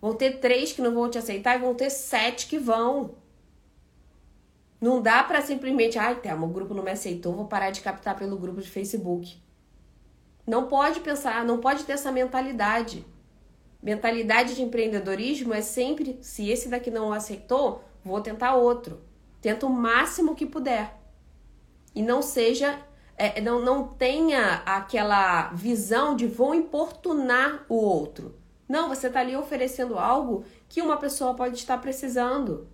[0.00, 3.16] Vão ter três que não vão te aceitar e vão ter sete que vão.
[4.80, 8.16] Não dá para simplesmente, ai, Thelma, o grupo não me aceitou, vou parar de captar
[8.16, 9.36] pelo grupo de Facebook.
[10.46, 13.04] Não pode pensar, não pode ter essa mentalidade.
[13.82, 19.02] Mentalidade de empreendedorismo é sempre, se esse daqui não aceitou, vou tentar outro.
[19.40, 20.99] Tenta o máximo que puder.
[21.94, 22.78] E não seja,
[23.16, 28.38] é, não, não tenha aquela visão de vou importunar o outro.
[28.68, 32.68] Não, você está ali oferecendo algo que uma pessoa pode estar precisando.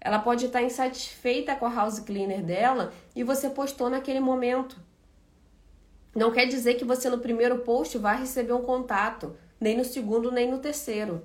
[0.00, 4.76] Ela pode estar insatisfeita com a house cleaner dela e você postou naquele momento.
[6.14, 10.32] Não quer dizer que você no primeiro post vai receber um contato, nem no segundo,
[10.32, 11.22] nem no terceiro.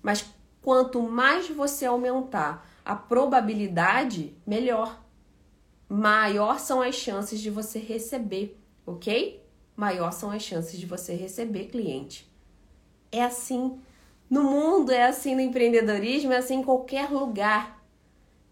[0.00, 0.24] Mas
[0.62, 5.02] quanto mais você aumentar a probabilidade, melhor.
[5.88, 9.42] Maior são as chances de você receber, ok?
[9.74, 12.30] Maior são as chances de você receber cliente.
[13.10, 13.80] É assim
[14.28, 17.82] no mundo, é assim no empreendedorismo, é assim em qualquer lugar.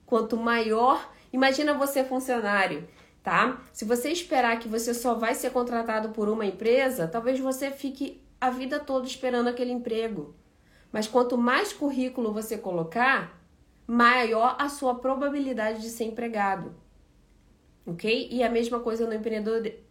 [0.07, 2.89] Quanto maior, imagina você funcionário
[3.27, 3.61] tá?
[3.73, 8.23] Se você esperar que você só vai ser contratado por uma empresa, talvez você fique
[8.41, 10.33] a vida toda esperando aquele emprego.
[10.93, 13.37] Mas quanto mais currículo você colocar,
[13.85, 16.73] maior a sua probabilidade de ser empregado.
[17.87, 18.29] Ok?
[18.31, 19.15] E a mesma coisa no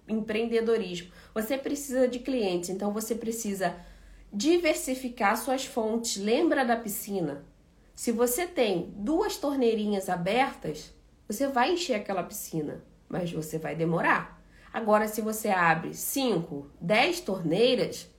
[0.07, 1.11] empreendedorismo.
[1.33, 3.75] Você precisa de clientes, então você precisa
[4.31, 6.17] diversificar suas fontes.
[6.17, 7.45] Lembra da piscina?
[7.95, 10.93] Se você tem duas torneirinhas abertas,
[11.27, 14.41] você vai encher aquela piscina mas você vai demorar.
[14.73, 18.09] Agora, se você abre 5, 10 torneiras,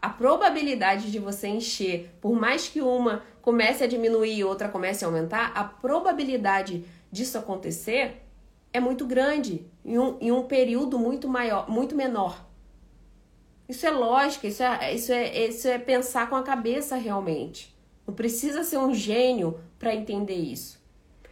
[0.00, 5.04] a probabilidade de você encher, por mais que uma comece a diminuir e outra comece
[5.04, 8.22] a aumentar, a probabilidade disso acontecer
[8.76, 12.46] é muito grande em um, em um período muito maior, muito menor.
[13.68, 17.74] Isso é lógica, isso é, isso, é, isso é pensar com a cabeça realmente.
[18.06, 20.78] Não precisa ser um gênio para entender isso.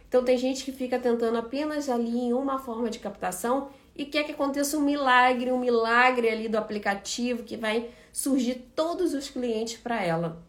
[0.07, 4.23] Então tem gente que fica tentando apenas ali em uma forma de captação e quer
[4.23, 9.77] que aconteça um milagre, um milagre ali do aplicativo que vai surgir todos os clientes
[9.77, 10.43] para ela.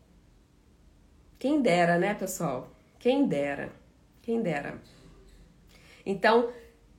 [1.38, 2.70] Quem dera, né, pessoal?
[2.99, 3.70] Quem dera.
[4.22, 4.80] Quem dera.
[6.05, 6.49] Então,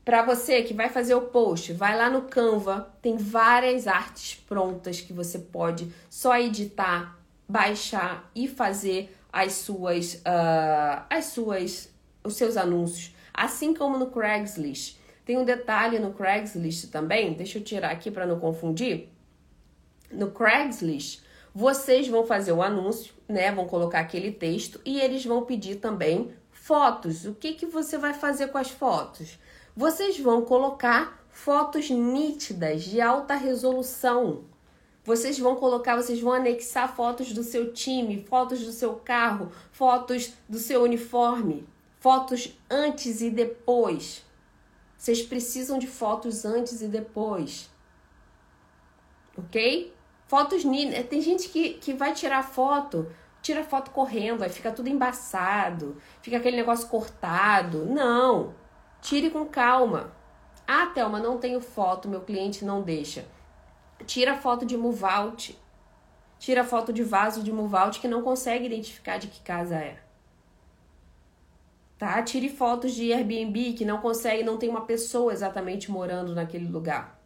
[0.08, 5.01] para você que vai fazer o post, vai lá no Canva, tem várias artes prontas
[5.01, 11.93] que você pode só editar, baixar e fazer as suas uh, as suas
[12.24, 14.97] os seus anúncios, assim como no Craigslist.
[15.26, 19.10] Tem um detalhe no Craigslist também, deixa eu tirar aqui para não confundir.
[20.10, 21.20] No Craigslist,
[21.53, 23.51] vocês vão fazer o anúncio, né?
[23.51, 27.26] Vão colocar aquele texto e eles vão pedir também fotos.
[27.26, 29.38] O que que você vai fazer com as fotos?
[29.78, 34.43] Vocês vão colocar fotos nítidas de alta resolução.
[35.05, 40.34] Vocês vão colocar, vocês vão anexar fotos do seu time, fotos do seu carro, fotos
[40.49, 41.65] do seu uniforme
[41.99, 44.25] fotos antes e depois.
[44.97, 47.69] Vocês precisam de fotos antes e depois.
[49.38, 49.93] Ok?
[50.25, 51.05] Fotos nítidas.
[51.07, 53.11] Tem gente que, que vai tirar foto,
[53.41, 57.86] tira foto correndo, aí fica tudo embaçado, fica aquele negócio cortado.
[57.86, 58.55] Não!
[59.01, 60.11] Tire com calma.
[60.67, 63.25] Ah, Thelma, não tenho foto, meu cliente não deixa.
[64.05, 65.57] Tira foto de out.
[66.39, 70.07] Tira foto de vaso de out que não consegue identificar de que casa é
[71.97, 72.21] tá?
[72.21, 77.19] Tire fotos de Airbnb que não consegue, não tem uma pessoa exatamente morando naquele lugar.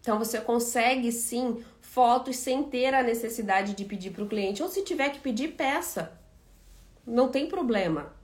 [0.00, 4.68] Então você consegue sim fotos sem ter a necessidade de pedir para o cliente, ou
[4.68, 6.18] se tiver que pedir, peça.
[7.06, 8.14] Não tem problema.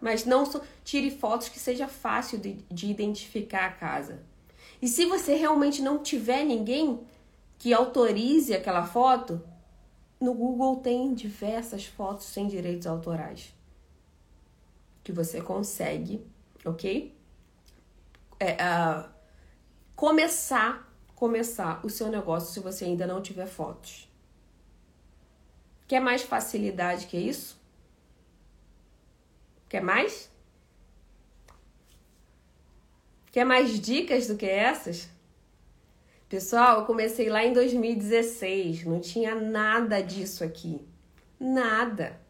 [0.00, 0.44] Mas não
[0.84, 4.22] tire fotos que seja fácil de, de identificar a casa.
[4.80, 7.00] E se você realmente não tiver ninguém
[7.58, 9.42] que autorize aquela foto,
[10.18, 13.52] no Google tem diversas fotos sem direitos autorais
[15.02, 16.24] que você consegue,
[16.64, 17.14] ok?
[18.38, 19.08] É, uh,
[19.96, 24.08] começar, começar o seu negócio se você ainda não tiver fotos.
[25.86, 27.59] Quer mais facilidade que isso?
[29.70, 30.28] Quer mais?
[33.30, 35.08] Quer mais dicas do que essas?
[36.28, 40.84] Pessoal, eu comecei lá em 2016, não tinha nada disso aqui.
[41.38, 42.20] Nada.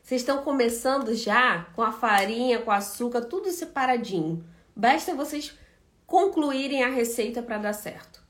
[0.00, 4.44] Vocês estão começando já com a farinha, com o açúcar, tudo separadinho.
[4.74, 5.58] Basta vocês
[6.06, 8.22] concluírem a receita para dar certo.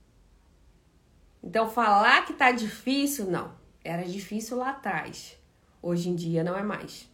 [1.42, 3.54] Então, falar que tá difícil, não.
[3.84, 5.38] Era difícil lá atrás.
[5.82, 7.10] Hoje em dia não é mais.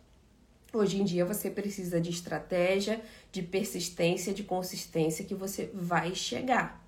[0.76, 3.00] Hoje em dia você precisa de estratégia,
[3.32, 6.84] de persistência, de consistência que você vai chegar.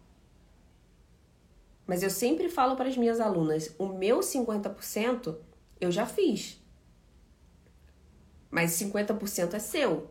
[1.87, 5.37] Mas eu sempre falo para as minhas alunas: o meu 50%
[5.81, 6.61] eu já fiz.
[8.51, 10.11] Mas 50% é seu.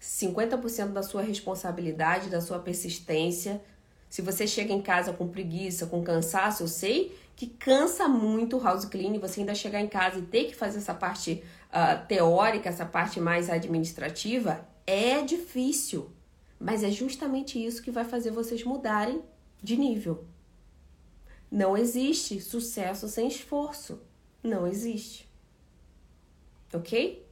[0.00, 3.60] 50% da sua responsabilidade, da sua persistência.
[4.08, 8.62] Se você chega em casa com preguiça, com cansaço, eu sei que cansa muito o
[8.62, 12.68] house cleaning, você ainda chegar em casa e ter que fazer essa parte uh, teórica,
[12.68, 16.10] essa parte mais administrativa, É difícil,
[16.58, 19.22] mas é justamente isso que vai fazer vocês mudarem
[19.62, 20.24] de nível.
[21.50, 24.00] Não existe sucesso sem esforço.
[24.42, 25.28] Não existe.
[26.72, 27.26] Ok?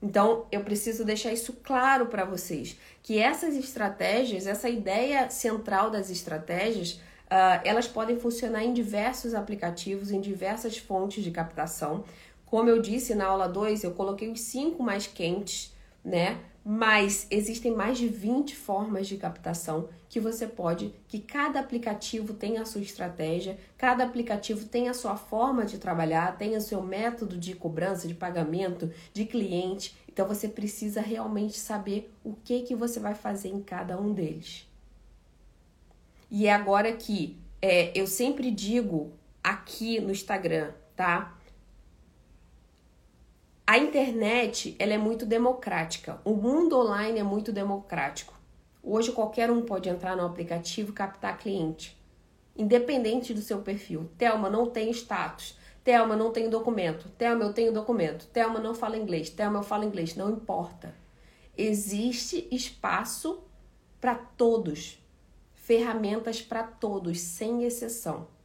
[0.00, 6.08] Então, eu preciso deixar isso claro para vocês, que essas estratégias, essa ideia central das
[6.08, 6.92] estratégias,
[7.26, 12.04] uh, elas podem funcionar em diversos aplicativos, em diversas fontes de captação.
[12.50, 16.40] Como eu disse na aula 2, eu coloquei os cinco mais quentes, né?
[16.64, 22.56] Mas existem mais de 20 formas de captação que você pode, que cada aplicativo tem
[22.56, 27.36] a sua estratégia, cada aplicativo tem a sua forma de trabalhar, tem o seu método
[27.36, 29.94] de cobrança, de pagamento, de cliente.
[30.08, 34.66] Então você precisa realmente saber o que que você vai fazer em cada um deles.
[36.30, 39.12] E é agora que é, eu sempre digo
[39.44, 41.37] aqui no Instagram, tá?
[43.70, 46.18] A internet ela é muito democrática.
[46.24, 48.32] O mundo online é muito democrático.
[48.82, 51.94] Hoje qualquer um pode entrar no aplicativo e captar cliente,
[52.56, 54.10] independente do seu perfil.
[54.16, 55.54] Telma não tem status.
[55.84, 57.10] Telma não tem documento.
[57.10, 58.26] Telma eu tenho documento.
[58.28, 59.28] Telma não fala inglês.
[59.28, 60.16] Telma eu falo inglês.
[60.16, 60.94] Não importa.
[61.54, 63.44] Existe espaço
[64.00, 64.98] para todos.
[65.52, 68.37] Ferramentas para todos, sem exceção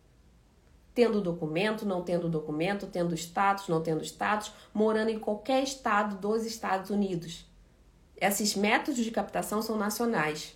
[0.93, 6.45] tendo documento, não tendo documento, tendo status, não tendo status, morando em qualquer estado dos
[6.45, 7.45] Estados Unidos.
[8.15, 10.55] Esses métodos de captação são nacionais.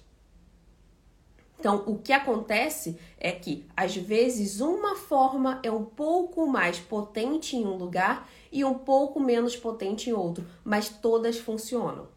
[1.59, 7.55] Então, o que acontece é que, às vezes, uma forma é um pouco mais potente
[7.55, 12.07] em um lugar e um pouco menos potente em outro, mas todas funcionam.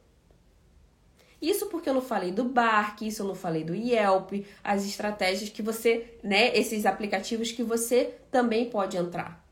[1.40, 5.48] Isso porque eu não falei do Bark, isso eu não falei do Yelp, as estratégias
[5.48, 9.42] que você, né, esses aplicativos que você também pode entrar.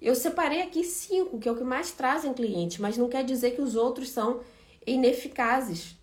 [0.00, 3.50] Eu separei aqui cinco, que é o que mais trazem clientes, mas não quer dizer
[3.50, 4.40] que os outros são
[4.86, 5.98] ineficazes.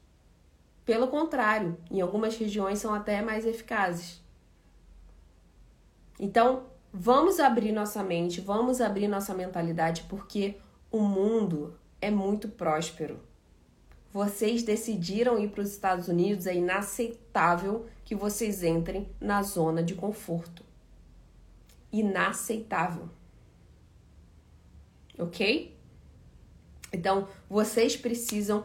[0.86, 4.21] Pelo contrário, em algumas regiões são até mais eficazes.
[6.19, 10.57] Então, vamos abrir nossa mente, vamos abrir nossa mentalidade, porque
[10.91, 13.19] o mundo é muito próspero
[14.16, 19.93] vocês decidiram ir para os Estados Unidos, é inaceitável que vocês entrem na zona de
[19.93, 20.63] conforto.
[21.91, 23.09] Inaceitável.
[25.20, 25.76] Ok?
[26.93, 28.63] Então, vocês precisam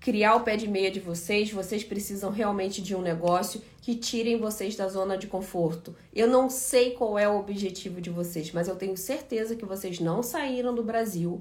[0.00, 4.36] criar o pé de meia de vocês, vocês precisam realmente de um negócio que tirem
[4.36, 5.94] vocês da zona de conforto.
[6.12, 10.00] Eu não sei qual é o objetivo de vocês, mas eu tenho certeza que vocês
[10.00, 11.40] não saíram do Brasil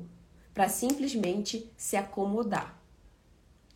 [0.53, 2.80] para simplesmente se acomodar.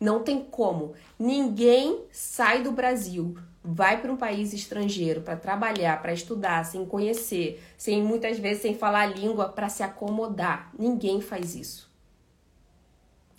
[0.00, 0.92] Não tem como.
[1.18, 7.62] Ninguém sai do Brasil, vai para um país estrangeiro para trabalhar, para estudar, sem conhecer,
[7.76, 10.70] sem muitas vezes sem falar a língua para se acomodar.
[10.78, 11.90] Ninguém faz isso.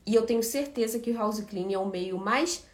[0.05, 2.65] E eu tenho certeza que o House Clean é o meio mais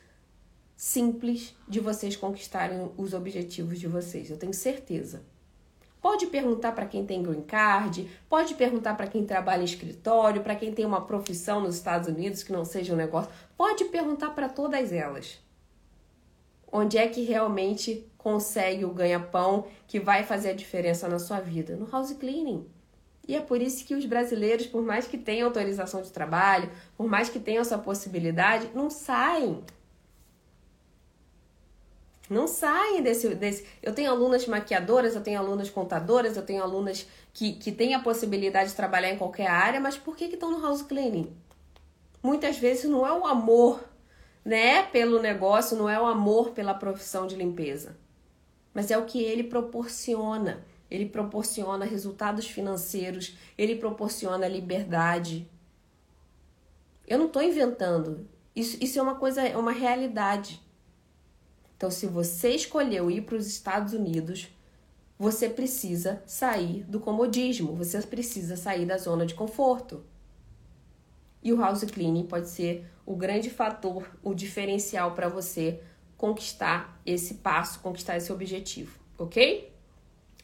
[0.76, 4.30] simples de vocês conquistarem os objetivos de vocês.
[4.30, 5.24] Eu tenho certeza.
[6.04, 10.54] Pode perguntar para quem tem green card, pode perguntar para quem trabalha em escritório, para
[10.54, 13.32] quem tem uma profissão nos Estados Unidos que não seja um negócio.
[13.56, 15.40] Pode perguntar para todas elas.
[16.70, 21.78] Onde é que realmente consegue o ganha-pão que vai fazer a diferença na sua vida?
[21.78, 22.68] No house cleaning.
[23.26, 27.08] E é por isso que os brasileiros, por mais que tenham autorização de trabalho, por
[27.08, 29.64] mais que tenham essa possibilidade, não saem.
[32.34, 33.66] Não saem desse, desse.
[33.82, 38.00] Eu tenho alunas maquiadoras, eu tenho alunas contadoras, eu tenho alunas que, que têm a
[38.00, 41.32] possibilidade de trabalhar em qualquer área, mas por que estão no house cleaning?
[42.22, 43.84] Muitas vezes não é o amor,
[44.44, 47.96] né, pelo negócio, não é o amor pela profissão de limpeza,
[48.74, 50.66] mas é o que ele proporciona.
[50.90, 55.50] Ele proporciona resultados financeiros, ele proporciona liberdade.
[57.08, 58.28] Eu não estou inventando.
[58.56, 60.63] Isso, isso é uma coisa, é uma realidade.
[61.84, 64.48] Então, se você escolheu ir para os Estados Unidos,
[65.20, 70.02] você precisa sair do comodismo, você precisa sair da zona de conforto.
[71.44, 75.82] E o house cleaning pode ser o grande fator, o diferencial para você
[76.16, 79.70] conquistar esse passo, conquistar esse objetivo, ok?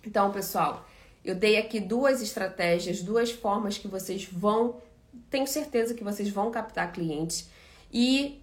[0.06, 0.86] Então, pessoal,
[1.24, 4.82] eu dei aqui duas estratégias, duas formas que vocês vão,
[5.30, 7.50] tenho certeza que vocês vão captar clientes
[7.94, 8.42] e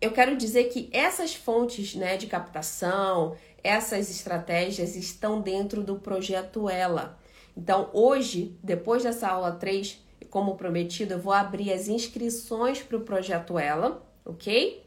[0.00, 6.68] eu quero dizer que essas fontes né, de captação, essas estratégias estão dentro do projeto
[6.68, 7.18] Ela.
[7.56, 13.00] Então, hoje, depois dessa aula 3, como prometido, eu vou abrir as inscrições para o
[13.00, 14.84] projeto Ela, ok?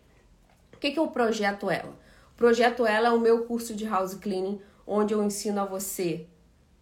[0.74, 1.94] O que, que é o projeto Ela?
[2.34, 6.26] O projeto Ela é o meu curso de house cleaning, onde eu ensino a você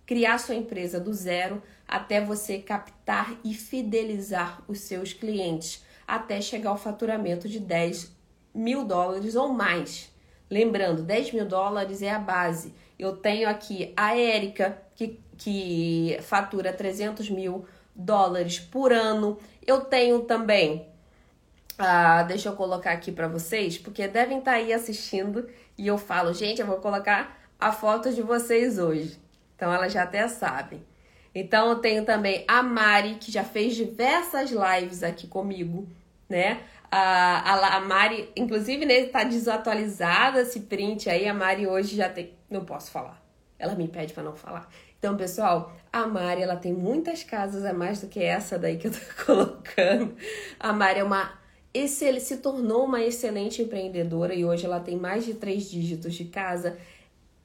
[0.06, 6.72] criar sua empresa do zero até você captar e fidelizar os seus clientes até chegar
[6.72, 8.19] ao faturamento de 10
[8.54, 10.12] mil dólares ou mais.
[10.50, 12.74] Lembrando, 10 mil dólares é a base.
[12.98, 19.38] Eu tenho aqui a Érica, que, que fatura 300 mil dólares por ano.
[19.66, 20.88] Eu tenho também,
[21.78, 25.48] ah, deixa eu colocar aqui para vocês, porque devem estar tá aí assistindo
[25.78, 29.20] e eu falo, gente, eu vou colocar a foto de vocês hoje.
[29.56, 30.82] Então elas já até sabem.
[31.34, 35.88] Então eu tenho também a Mari, que já fez diversas lives aqui comigo,
[36.28, 36.64] né?
[36.92, 41.28] A, a, Mari, inclusive, né, tá desatualizada esse print aí.
[41.28, 42.34] A Mari hoje já tem.
[42.50, 43.24] Não posso falar.
[43.58, 44.70] Ela me pede para não falar.
[44.98, 48.88] Então, pessoal, a Mari, ela tem muitas casas a mais do que essa daí que
[48.88, 50.16] eu tô colocando.
[50.60, 51.40] A Mari é uma
[51.74, 52.20] excel...
[52.20, 56.78] se tornou uma excelente empreendedora e hoje ela tem mais de três dígitos de casa.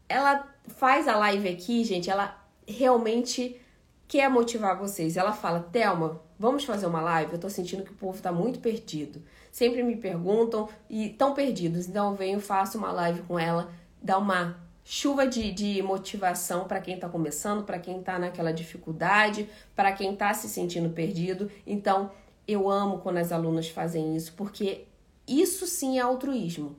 [0.08, 2.36] Ela faz a live aqui, gente, ela
[2.66, 3.60] realmente
[4.08, 5.16] quer motivar vocês.
[5.16, 7.32] Ela fala: Thelma, vamos fazer uma live?
[7.32, 9.22] Eu tô sentindo que o povo tá muito perdido.
[9.50, 11.88] Sempre me perguntam e estão perdidos.
[11.88, 13.70] Então eu venho, faço uma live com ela,
[14.02, 19.48] dá uma chuva de, de motivação para quem está começando, para quem está naquela dificuldade,
[19.74, 21.50] para quem está se sentindo perdido.
[21.66, 22.10] Então,
[22.46, 24.84] eu amo quando as alunas fazem isso, porque
[25.26, 26.76] isso sim é altruísmo.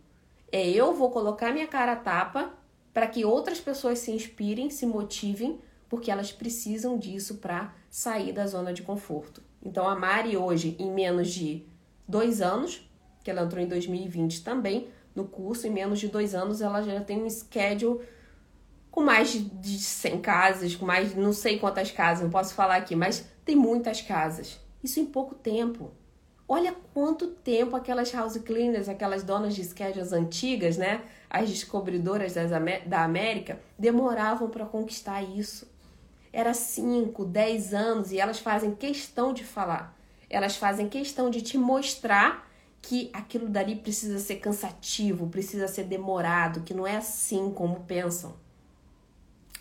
[0.51, 2.53] É eu vou colocar minha cara a tapa
[2.93, 8.45] para que outras pessoas se inspirem, se motivem porque elas precisam disso para sair da
[8.47, 9.41] zona de conforto.
[9.61, 11.65] Então a Mari hoje, em menos de
[12.07, 12.89] dois anos,
[13.23, 16.99] que ela entrou em 2020 também no curso, em menos de dois anos ela já
[17.01, 18.01] tem um schedule
[18.91, 22.95] com mais de 100 casas, com mais não sei quantas casas, não posso falar aqui,
[22.95, 24.59] mas tem muitas casas.
[24.83, 25.91] Isso em pouco tempo.
[26.47, 31.01] Olha quanto tempo aquelas house cleaners, aquelas donas de schedules antigas, né?
[31.29, 32.51] As descobridoras das,
[32.85, 35.67] da América, demoravam para conquistar isso
[36.35, 39.97] era 5, 10 anos e elas fazem questão de falar.
[40.29, 42.45] Elas fazem questão de te mostrar
[42.81, 48.33] que aquilo dali precisa ser cansativo, precisa ser demorado, que não é assim como pensam.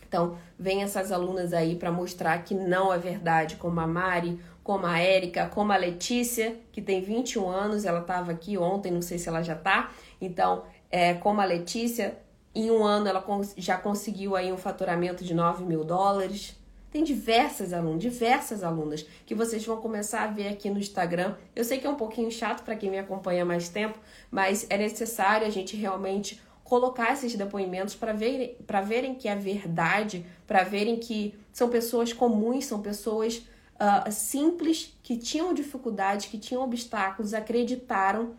[0.06, 4.84] Então, vem essas alunas aí para mostrar que não é verdade, como a Mari, como
[4.84, 9.18] a Érica, como a Letícia, que tem 21 anos, ela estava aqui ontem, não sei
[9.18, 9.92] se ela já tá.
[10.20, 12.18] Então, é, como a Letícia,
[12.52, 13.24] em um ano ela
[13.56, 16.56] já conseguiu aí um faturamento de 9 mil dólares.
[16.94, 21.34] Tem diversas alunas, diversas alunas que vocês vão começar a ver aqui no Instagram.
[21.52, 23.98] Eu sei que é um pouquinho chato para quem me acompanha há mais tempo,
[24.30, 30.24] mas é necessário a gente realmente colocar esses depoimentos para verem, verem que é verdade,
[30.46, 33.38] para verem que são pessoas comuns, são pessoas
[33.74, 38.36] uh, simples que tinham dificuldades, que tinham obstáculos, acreditaram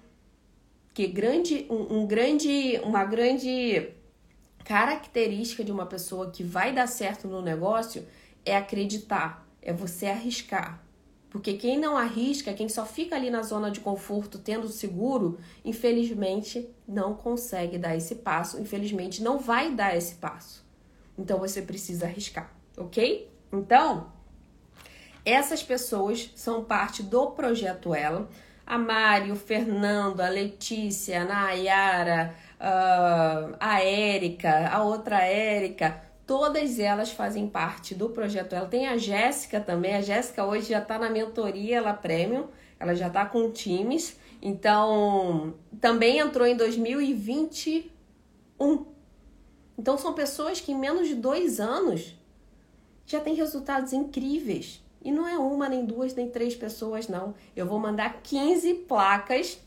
[0.93, 3.89] que grande, um, um grande, uma grande
[4.63, 8.07] característica de uma pessoa que vai dar certo no negócio
[8.45, 10.81] é acreditar, é você arriscar.
[11.29, 16.69] Porque quem não arrisca, quem só fica ali na zona de conforto, tendo seguro, infelizmente
[16.87, 20.65] não consegue dar esse passo, infelizmente não vai dar esse passo.
[21.17, 23.29] Então você precisa arriscar, ok?
[23.51, 24.13] Então,
[25.25, 28.29] essas pessoas são parte do projeto Ela.
[28.65, 36.79] A Mari, o Fernando, a Letícia, a Nayara, uh, a Érica, a outra Érica, Todas
[36.79, 38.53] elas fazem parte do projeto.
[38.53, 39.95] Ela tem a Jéssica também.
[39.95, 42.47] A Jéssica hoje já está na mentoria, ela premium.
[42.79, 44.17] Ela já está com times.
[44.41, 48.85] Então, também entrou em 2021.
[49.77, 52.15] Então, são pessoas que em menos de dois anos
[53.05, 54.83] já têm resultados incríveis.
[55.03, 57.35] E não é uma, nem duas, nem três pessoas, não.
[57.55, 59.59] Eu vou mandar 15 placas,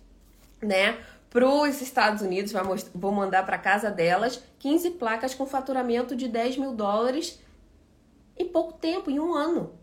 [0.60, 0.98] né?
[1.30, 2.52] Para os Estados Unidos,
[2.94, 7.38] vou mandar para casa delas 15 placas com faturamento de 10 mil dólares
[8.38, 9.74] em pouco tempo, em um ano.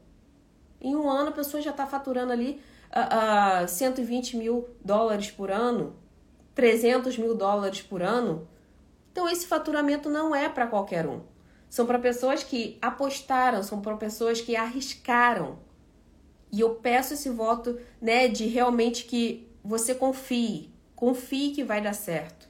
[0.82, 5.52] Em um ano a pessoa já está faturando ali uh, uh, 120 mil dólares por
[5.52, 5.96] ano,
[6.56, 8.48] 300 mil dólares por ano.
[9.12, 11.22] Então esse faturamento não é para qualquer um.
[11.70, 15.60] São para pessoas que apostaram, são para pessoas que arriscaram.
[16.52, 20.75] E eu peço esse voto, né, de realmente que você confie,
[21.06, 22.50] Confie que vai dar certo.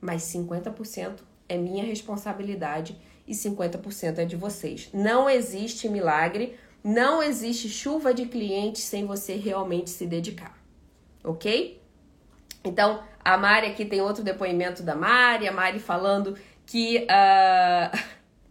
[0.00, 2.98] Mas 50% é minha responsabilidade
[3.28, 4.88] e 50% é de vocês.
[4.94, 10.58] Não existe milagre, não existe chuva de clientes sem você realmente se dedicar.
[11.22, 11.82] Ok?
[12.64, 17.98] Então, a Mari aqui tem outro depoimento da Mari, a Mari falando que uh...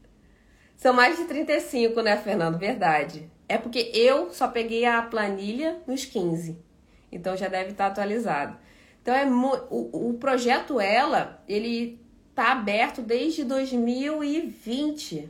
[0.78, 2.60] são mais de 35, né, Fernando?
[2.60, 3.28] Verdade.
[3.48, 6.56] É porque eu só peguei a planilha nos 15.
[7.12, 8.69] Então já deve estar atualizado.
[9.02, 12.00] Então é o, o projeto Ela, ele
[12.36, 15.30] tá aberto desde 2020,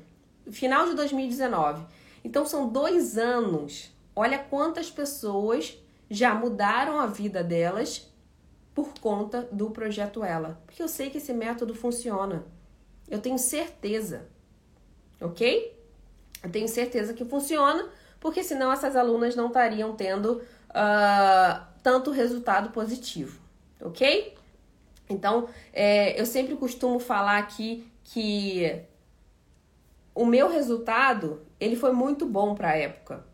[0.51, 1.83] final de 2019.
[2.23, 3.91] Então são dois anos.
[4.15, 5.77] Olha quantas pessoas
[6.09, 8.09] já mudaram a vida delas
[8.73, 12.45] por conta do projeto Ela, porque eu sei que esse método funciona.
[13.09, 14.27] Eu tenho certeza.
[15.19, 15.77] OK?
[16.43, 17.89] Eu tenho certeza que funciona,
[18.19, 23.39] porque senão essas alunas não estariam tendo uh, tanto resultado positivo,
[23.81, 24.35] ok?
[25.09, 28.81] Então, é, eu sempre costumo falar aqui que
[30.13, 33.25] o meu resultado ele foi muito bom para a época,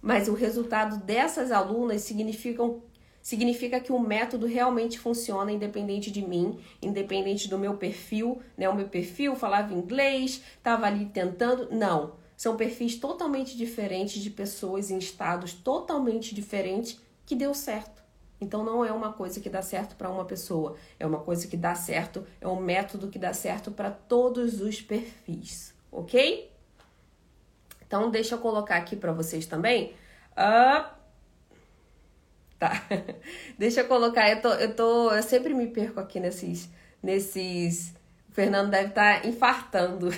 [0.00, 2.82] mas o resultado dessas alunas significam
[3.22, 8.68] significa que o método realmente funciona independente de mim, independente do meu perfil, né?
[8.68, 12.14] O meu perfil falava inglês, estava ali tentando, não.
[12.36, 17.91] São perfis totalmente diferentes de pessoas em estados totalmente diferentes que deu certo.
[18.42, 21.56] Então não é uma coisa que dá certo para uma pessoa, é uma coisa que
[21.56, 26.50] dá certo, é um método que dá certo para todos os perfis, ok?
[27.86, 29.94] Então deixa eu colocar aqui para vocês também.
[30.32, 30.84] Uh...
[32.58, 32.82] Tá.
[33.56, 36.68] deixa eu colocar, eu tô, eu tô, eu sempre me perco aqui nesses,
[37.00, 37.94] nesses.
[38.28, 40.08] O Fernando deve estar tá infartando.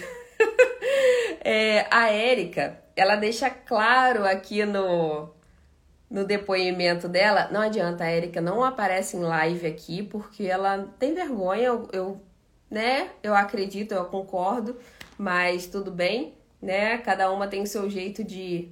[1.44, 5.33] é, a Érica, ela deixa claro aqui no,
[6.14, 7.48] no depoimento dela.
[7.50, 12.22] Não adianta, a Érica não aparece em live aqui porque ela tem vergonha, eu, eu,
[12.70, 13.10] né?
[13.20, 14.78] Eu acredito, eu concordo,
[15.18, 16.98] mas tudo bem, né?
[16.98, 18.70] Cada uma tem o seu jeito de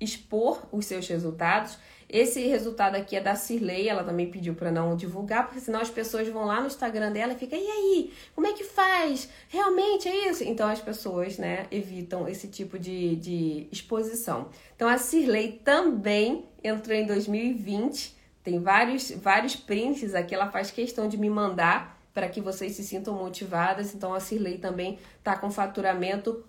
[0.00, 1.78] expor os seus resultados.
[2.08, 5.90] Esse resultado aqui é da Cirlei, ela também pediu para não divulgar, porque senão as
[5.90, 9.28] pessoas vão lá no Instagram dela e ficam, e aí, como é que faz?
[9.48, 10.42] Realmente é isso?
[10.42, 14.48] Então as pessoas, né, evitam esse tipo de, de exposição.
[14.74, 21.08] Então a Cirlei também entrou em 2020, tem vários, vários prints aqui, ela faz questão
[21.08, 23.94] de me mandar para que vocês se sintam motivadas.
[23.94, 26.42] Então a Cirlei também está com faturamento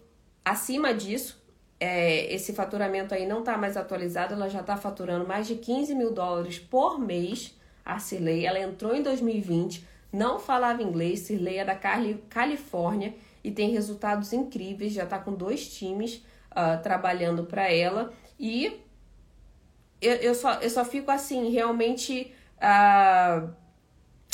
[0.43, 1.38] acima disso,
[1.79, 5.95] é, esse faturamento aí não está mais atualizado, ela já está faturando mais de 15
[5.95, 7.55] mil dólares por mês.
[7.85, 13.71] A Cirlei, ela entrou em 2020, não falava inglês, Cirlei é da Califórnia e tem
[13.71, 18.79] resultados incríveis, já está com dois times uh, trabalhando para ela e
[20.01, 23.49] eu, eu, só, eu só fico assim, realmente uh,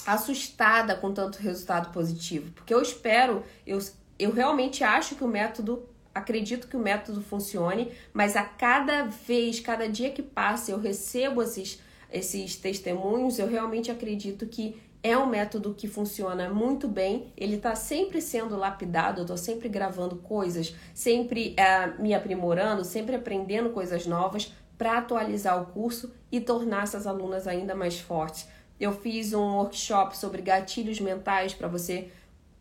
[0.05, 3.79] assustada com tanto resultado positivo, porque eu espero, eu,
[4.19, 9.59] eu realmente acho que o método acredito que o método funcione, mas a cada vez,
[9.59, 15.27] cada dia que passa, eu recebo esses, esses testemunhos, eu realmente acredito que é um
[15.27, 20.73] método que funciona muito bem, ele está sempre sendo lapidado, eu estou sempre gravando coisas,
[20.95, 27.05] sempre uh, me aprimorando, sempre aprendendo coisas novas para atualizar o curso e tornar essas
[27.05, 28.47] alunas ainda mais fortes.
[28.79, 32.09] Eu fiz um workshop sobre gatilhos mentais para você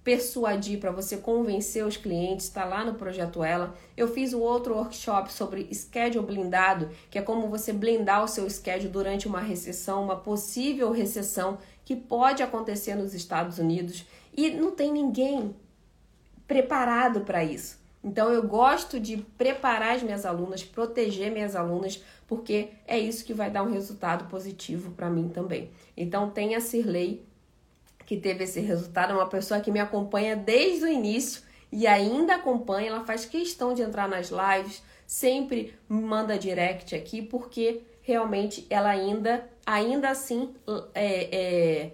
[0.05, 3.74] persuadir, para você convencer os clientes, está lá no projeto Ela.
[3.96, 8.28] Eu fiz o um outro workshop sobre schedule blindado, que é como você blindar o
[8.28, 14.05] seu schedule durante uma recessão, uma possível recessão que pode acontecer nos Estados Unidos
[14.36, 15.57] e não tem ninguém
[16.46, 17.82] preparado para isso.
[18.02, 23.32] Então eu gosto de preparar as minhas alunas, proteger minhas alunas, porque é isso que
[23.32, 25.70] vai dar um resultado positivo para mim também.
[25.96, 27.24] Então tenha Cirlei
[28.07, 31.42] que teve esse resultado, é uma pessoa que me acompanha desde o início
[31.72, 37.82] e ainda acompanha, ela faz questão de entrar nas lives, sempre manda direct aqui, porque
[38.02, 40.55] realmente ela ainda, ainda assim,
[40.94, 41.90] é, é,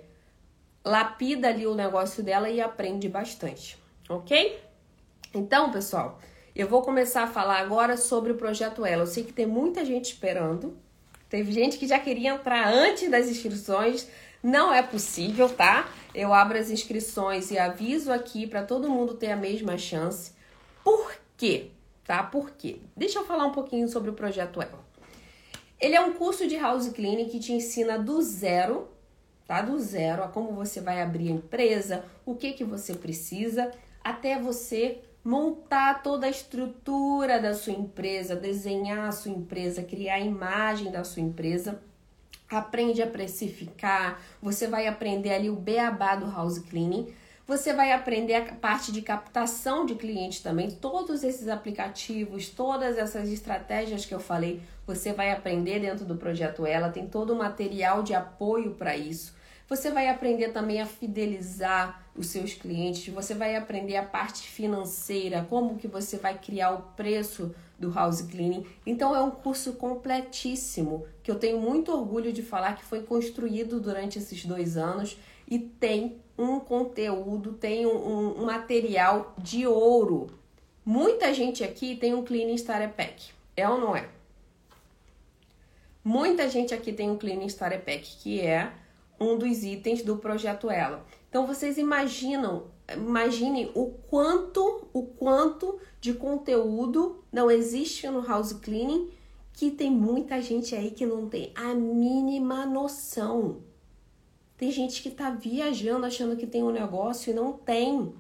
[0.85, 4.61] lapida ali o negócio dela e aprende bastante, ok?
[5.33, 6.19] Então, pessoal,
[6.55, 9.05] eu vou começar a falar agora sobre o projeto Ela.
[9.05, 10.77] Eu sei que tem muita gente esperando,
[11.29, 14.09] teve gente que já queria entrar antes das inscrições,
[14.43, 15.89] não é possível, tá?
[16.15, 20.33] Eu abro as inscrições e aviso aqui para todo mundo ter a mesma chance.
[20.83, 21.71] Por quê?
[22.05, 22.23] Tá?
[22.23, 22.79] Por quê?
[22.97, 24.85] Deixa eu falar um pouquinho sobre o projeto Ela.
[25.79, 28.89] Ele é um curso de house cleaning que te ensina do zero,
[29.47, 29.63] tá?
[29.63, 33.71] Do zero a como você vai abrir a empresa, o que que você precisa,
[34.03, 40.21] até você montar toda a estrutura da sua empresa, desenhar a sua empresa, criar a
[40.21, 41.81] imagem da sua empresa
[42.51, 47.15] aprende a precificar, você vai aprender ali o beabá do house cleaning,
[47.47, 53.29] você vai aprender a parte de captação de clientes também, todos esses aplicativos, todas essas
[53.29, 58.03] estratégias que eu falei, você vai aprender dentro do projeto Ela, tem todo o material
[58.03, 59.35] de apoio para isso.
[59.71, 65.47] Você vai aprender também a fidelizar os seus clientes, você vai aprender a parte financeira,
[65.49, 68.67] como que você vai criar o preço do house cleaning.
[68.85, 73.79] Então é um curso completíssimo que eu tenho muito orgulho de falar que foi construído
[73.79, 75.17] durante esses dois anos
[75.49, 80.37] e tem um conteúdo, tem um, um material de ouro.
[80.85, 84.09] Muita gente aqui tem um Cleaning Starter Pack, é ou não é?
[86.03, 88.73] Muita gente aqui tem o Cleaning Starter Pack, que é
[89.21, 91.05] um dos itens do projeto Ela.
[91.29, 99.11] Então vocês imaginam, imaginem o quanto, o quanto de conteúdo não existe no house cleaning
[99.53, 103.63] que tem muita gente aí que não tem a mínima noção.
[104.57, 108.15] Tem gente que tá viajando achando que tem um negócio e não tem.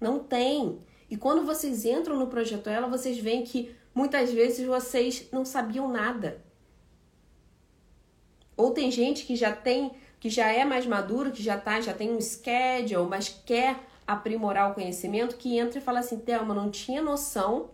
[0.00, 0.78] Não tem.
[1.10, 5.88] E quando vocês entram no projeto Ela, vocês veem que muitas vezes vocês não sabiam
[5.90, 6.42] nada.
[8.58, 11.94] Ou tem gente que já tem, que já é mais maduro, que já tá, já
[11.94, 16.68] tem um schedule, mas quer aprimorar o conhecimento, que entra e fala assim: "Thelma, não
[16.68, 17.70] tinha noção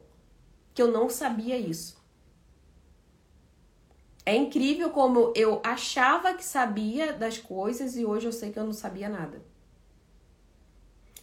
[0.75, 1.97] que eu não sabia isso".
[4.27, 8.65] É incrível como eu achava que sabia das coisas e hoje eu sei que eu
[8.65, 9.43] não sabia nada.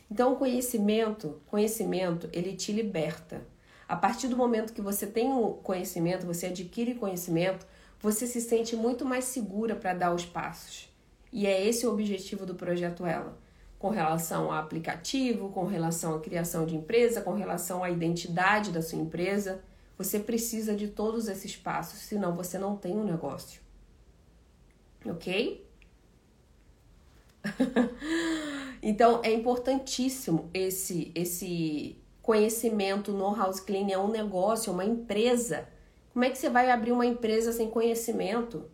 [0.09, 3.45] Então, o conhecimento, conhecimento, ele te liberta.
[3.88, 7.66] A partir do momento que você tem o conhecimento, você adquire conhecimento,
[8.02, 10.89] você se sente muito mais segura para dar os passos.
[11.32, 13.38] E é esse o objetivo do projeto Ela,
[13.78, 18.82] com relação ao aplicativo, com relação à criação de empresa, com relação à identidade da
[18.82, 19.64] sua empresa.
[19.97, 23.62] Você precisa de todos esses passos, senão você não tem um negócio.
[25.06, 25.66] Ok?
[28.84, 35.68] então é importantíssimo esse esse conhecimento no house cleaning é um negócio, é uma empresa
[36.14, 38.70] como é que você vai abrir uma empresa sem conhecimento?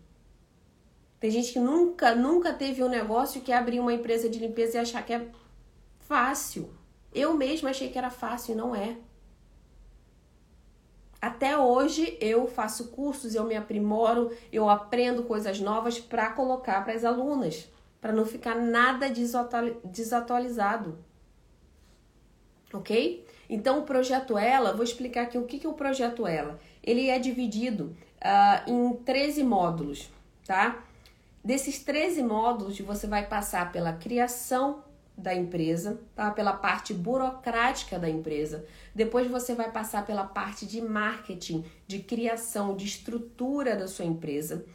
[1.19, 4.81] Tem gente que nunca, nunca teve um negócio que abrir uma empresa de limpeza e
[4.81, 5.27] achar que é
[5.99, 6.71] fácil.
[7.13, 8.97] Eu mesma achei que era fácil e não é.
[11.19, 16.93] Até hoje eu faço cursos, eu me aprimoro, eu aprendo coisas novas para colocar para
[16.93, 17.67] as alunas,
[17.99, 19.09] para não ficar nada
[19.83, 20.97] desatualizado.
[22.71, 23.25] Ok?
[23.49, 27.19] Então, o projeto Ela, vou explicar aqui o que é o projeto Ela ele é
[27.19, 30.09] dividido uh, em 13 módulos,
[30.45, 30.81] tá?
[31.43, 34.83] Desses 13 módulos, você vai passar pela criação
[35.17, 36.31] da empresa, tá?
[36.31, 38.65] Pela parte burocrática da empresa.
[38.95, 44.65] Depois você vai passar pela parte de marketing, de criação, de estrutura da sua empresa.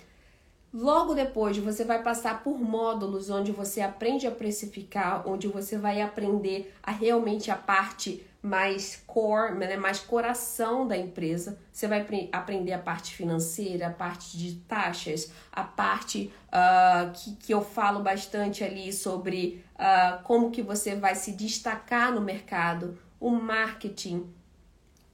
[0.73, 6.01] Logo depois, você vai passar por módulos onde você aprende a precificar, onde você vai
[6.03, 11.59] aprender a realmente a parte mais core, né, mais coração da empresa.
[11.71, 17.55] Você vai aprender a parte financeira, a parte de taxas, a parte uh, que, que
[17.55, 23.31] eu falo bastante ali sobre uh, como que você vai se destacar no mercado, o
[23.31, 24.29] marketing,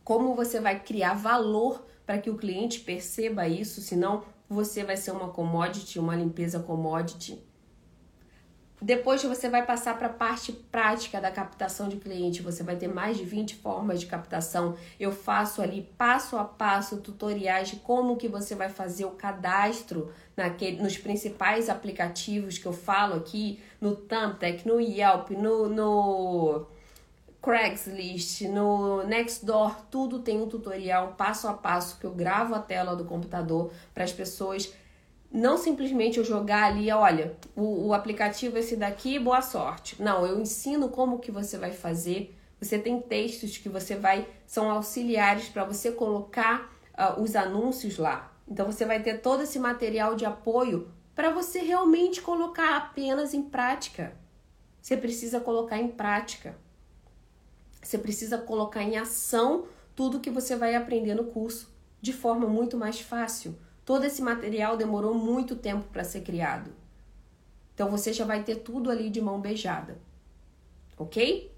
[0.03, 5.11] como você vai criar valor para que o cliente perceba isso, senão você vai ser
[5.11, 7.39] uma commodity, uma limpeza commodity.
[8.81, 12.43] Depois você vai passar para a parte prática da captação de cliente.
[12.43, 14.76] Você vai ter mais de 20 formas de captação.
[15.01, 20.12] Eu faço ali passo a passo tutoriais de como que você vai fazer o cadastro
[20.37, 26.66] naquele, nos principais aplicativos que eu falo aqui, no Thumbtack, no Yelp, no, no
[27.43, 32.95] Craigslist, no Nextdoor, tudo tem um tutorial passo a passo que eu gravo a tela
[32.95, 34.72] do computador para as pessoas
[35.31, 40.01] não simplesmente eu jogar ali, olha, o, o aplicativo é esse daqui, boa sorte.
[40.03, 42.35] Não, eu ensino como que você vai fazer.
[42.61, 48.33] Você tem textos que você vai, são auxiliares para você colocar uh, os anúncios lá.
[48.49, 53.42] Então você vai ter todo esse material de apoio para você realmente colocar apenas em
[53.42, 54.17] prática.
[54.80, 56.57] Você precisa colocar em prática.
[57.83, 62.79] Você precisa colocar em ação tudo que você vai aprender no curso de forma muito
[62.79, 63.59] mais fácil
[63.89, 66.71] Todo esse material demorou muito tempo para ser criado.
[67.73, 69.97] Então você já vai ter tudo ali de mão beijada.
[70.99, 71.51] OK?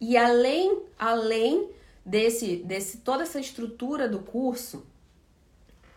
[0.00, 1.68] E além além
[2.06, 4.86] desse desse toda essa estrutura do curso,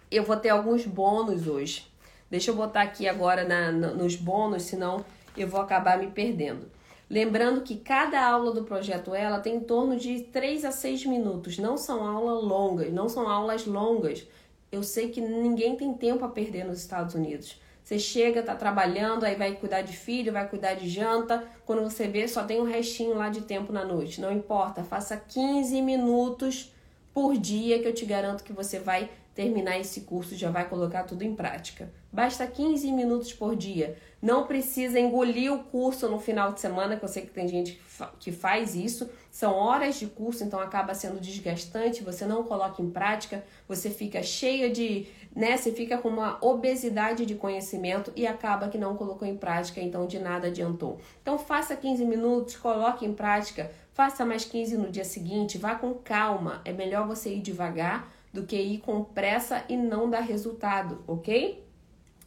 [0.10, 1.88] eu vou ter alguns bônus hoje.
[2.28, 5.06] Deixa eu botar aqui agora na, nos bônus, senão
[5.38, 6.72] eu vou acabar me perdendo.
[7.08, 11.60] Lembrando que cada aula do projeto Ela tem em torno de 3 a 6 minutos.
[11.60, 14.26] Não são aulas longas, não são aulas longas
[14.72, 17.60] eu sei que ninguém tem tempo a perder nos Estados Unidos.
[17.84, 21.48] Você chega, tá trabalhando, aí vai cuidar de filho, vai cuidar de janta.
[21.66, 24.20] Quando você vê, só tem um restinho lá de tempo na noite.
[24.20, 26.74] Não importa, faça 15 minutos
[27.14, 31.04] por dia que eu te garanto que você vai terminar esse curso já vai colocar
[31.04, 31.92] tudo em prática.
[32.12, 33.96] Basta 15 minutos por dia.
[34.22, 37.80] Não precisa engolir o curso no final de semana, que eu sei que tem gente
[38.20, 39.10] que faz isso.
[39.30, 42.04] São horas de curso, então acaba sendo desgastante.
[42.04, 45.08] Você não coloca em prática, você fica cheia de.
[45.36, 49.80] Né, você fica com uma obesidade de conhecimento e acaba que não colocou em prática,
[49.80, 51.00] então de nada adiantou.
[51.22, 55.94] Então faça 15 minutos, coloque em prática, faça mais 15 no dia seguinte, vá com
[55.94, 56.60] calma.
[56.66, 61.64] É melhor você ir devagar do que ir com pressa e não dar resultado, ok?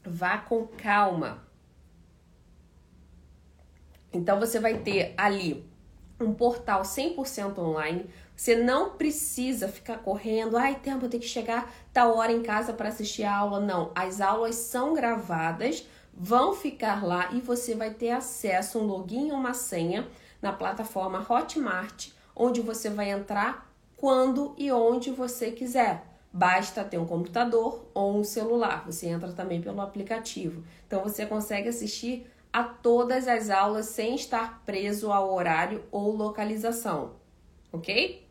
[0.04, 1.49] Vá com calma.
[4.12, 5.68] Então você vai ter ali
[6.20, 8.06] um portal 100% online.
[8.36, 12.72] Você não precisa ficar correndo, ai, tempo, eu tenho que chegar tal hora em casa
[12.72, 13.60] para assistir a aula.
[13.60, 19.28] Não, as aulas são gravadas, vão ficar lá e você vai ter acesso um login
[19.28, 20.08] e uma senha
[20.40, 26.06] na plataforma Hotmart, onde você vai entrar quando e onde você quiser.
[26.32, 28.84] Basta ter um computador ou um celular.
[28.86, 30.62] Você entra também pelo aplicativo.
[30.86, 37.12] Então você consegue assistir a todas as aulas sem estar preso ao horário ou localização,
[37.72, 38.26] ok?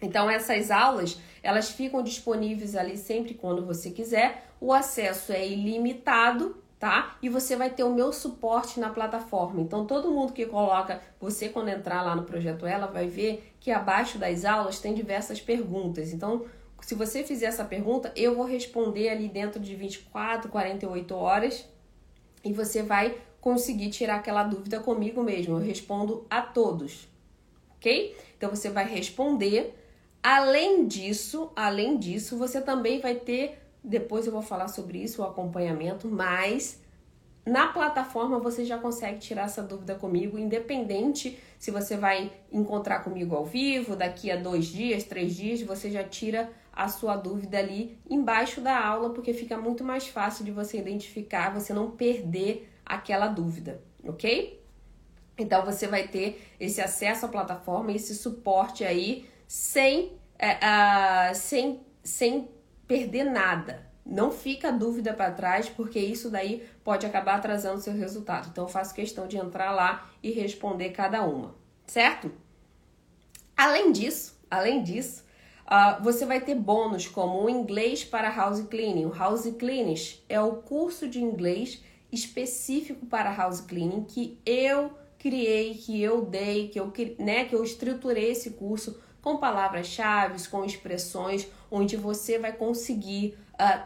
[0.00, 4.48] Então essas aulas elas ficam disponíveis ali sempre quando você quiser.
[4.60, 7.16] O acesso é ilimitado, tá?
[7.22, 9.60] E você vai ter o meu suporte na plataforma.
[9.60, 13.70] Então todo mundo que coloca, você quando entrar lá no projeto ela vai ver que
[13.70, 16.12] abaixo das aulas tem diversas perguntas.
[16.12, 16.44] Então
[16.80, 21.68] se você fizer essa pergunta, eu vou responder ali dentro de 24, 48 horas
[22.44, 25.54] e você vai conseguir tirar aquela dúvida comigo mesmo.
[25.54, 27.06] Eu respondo a todos,
[27.76, 28.16] ok?
[28.36, 29.72] Então você vai responder.
[30.20, 35.24] Além disso, além disso, você também vai ter, depois eu vou falar sobre isso, o
[35.24, 36.82] acompanhamento, mas
[37.46, 43.36] na plataforma você já consegue tirar essa dúvida comigo, independente se você vai encontrar comigo
[43.36, 47.96] ao vivo, daqui a dois dias, três dias, você já tira a sua dúvida ali
[48.10, 53.26] embaixo da aula, porque fica muito mais fácil de você identificar, você não perder aquela
[53.26, 54.64] dúvida, ok?
[55.36, 61.80] Então você vai ter esse acesso à plataforma, esse suporte aí sem, é, uh, sem,
[62.02, 62.48] sem
[62.86, 63.84] perder nada.
[64.04, 68.48] Não fica dúvida para trás, porque isso daí pode acabar atrasando seu resultado.
[68.50, 71.54] Então eu faço questão de entrar lá e responder cada uma,
[71.86, 72.30] certo?
[73.56, 75.24] Além disso, além disso,
[75.66, 79.06] uh, você vai ter bônus como o inglês para house cleaning.
[79.06, 79.96] O house cleaning
[80.28, 81.82] é o curso de inglês
[82.16, 87.62] específico para house cleaning que eu criei, que eu dei, que eu, né, que eu
[87.62, 93.82] estruturei esse curso com palavras-chave, com expressões, onde você vai conseguir uh,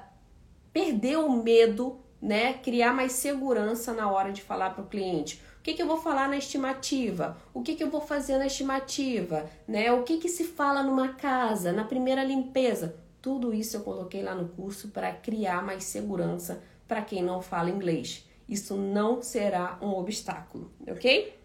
[0.73, 5.43] perder o medo, né, criar mais segurança na hora de falar para o cliente.
[5.59, 7.37] O que, que eu vou falar na estimativa?
[7.53, 9.49] O que, que eu vou fazer na estimativa?
[9.69, 9.93] Né?
[9.93, 12.97] O que, que se fala numa casa, na primeira limpeza?
[13.21, 17.71] Tudo isso eu coloquei lá no curso para criar mais segurança para quem não fala
[17.71, 18.29] inglês.
[18.49, 21.39] Isso não será um obstáculo, ok?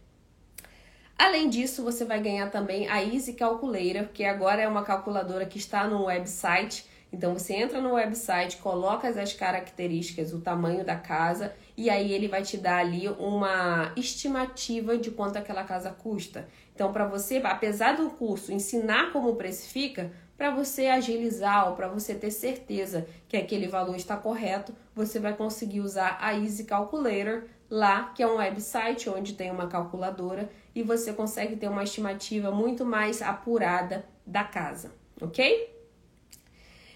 [1.15, 5.59] Além disso, você vai ganhar também a Easy Calculator, que agora é uma calculadora que
[5.59, 6.87] está no website.
[7.13, 12.27] Então você entra no website, coloca as características, o tamanho da casa e aí ele
[12.27, 16.49] vai te dar ali uma estimativa de quanto aquela casa custa.
[16.73, 22.13] Então para você, apesar do curso ensinar como precifica, para você agilizar ou para você
[22.13, 28.11] ter certeza que aquele valor está correto, você vai conseguir usar a Easy Calculator lá,
[28.15, 32.85] que é um website onde tem uma calculadora e você consegue ter uma estimativa muito
[32.85, 35.75] mais apurada da casa, ok?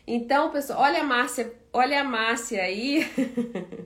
[0.07, 3.05] Então, pessoal, olha a Márcia, olha a Márcia aí.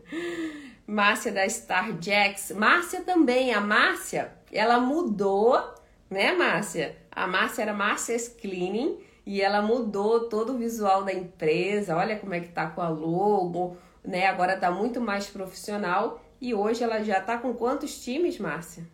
[0.88, 2.52] Márcia da Star Jacks.
[2.52, 5.62] Márcia também, a Márcia, ela mudou,
[6.10, 6.98] né, Márcia?
[7.12, 11.96] A Márcia era Márcia's Cleaning e ela mudou todo o visual da empresa.
[11.96, 14.28] Olha como é que tá com a logo, né?
[14.28, 18.86] Agora tá muito mais profissional e hoje ela já tá com quantos times, Márcia?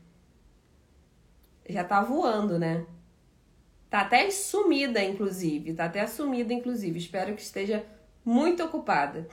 [1.68, 2.86] Já tá voando, né?
[3.90, 5.74] Tá até sumida, inclusive.
[5.74, 7.00] Tá até sumida, inclusive.
[7.00, 7.84] Espero que esteja
[8.24, 9.28] muito ocupada.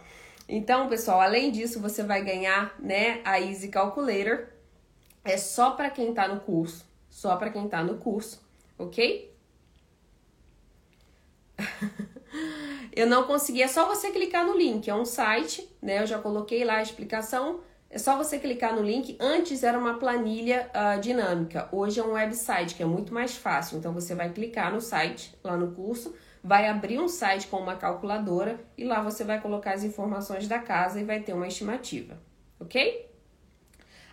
[0.48, 4.46] Então, pessoal, além disso, você vai ganhar, né, a Easy Calculator.
[5.24, 6.86] É só para quem tá no curso.
[7.10, 8.40] Só para quem tá no curso,
[8.78, 9.34] ok?
[12.96, 16.00] eu não consegui, é só você clicar no link, é um site, né?
[16.00, 17.60] Eu já coloquei lá a explicação.
[17.90, 19.16] É só você clicar no link.
[19.20, 23.76] Antes era uma planilha uh, dinâmica, hoje é um website que é muito mais fácil.
[23.76, 27.76] Então você vai clicar no site lá no curso, vai abrir um site com uma
[27.76, 32.18] calculadora e lá você vai colocar as informações da casa e vai ter uma estimativa,
[32.58, 33.10] ok?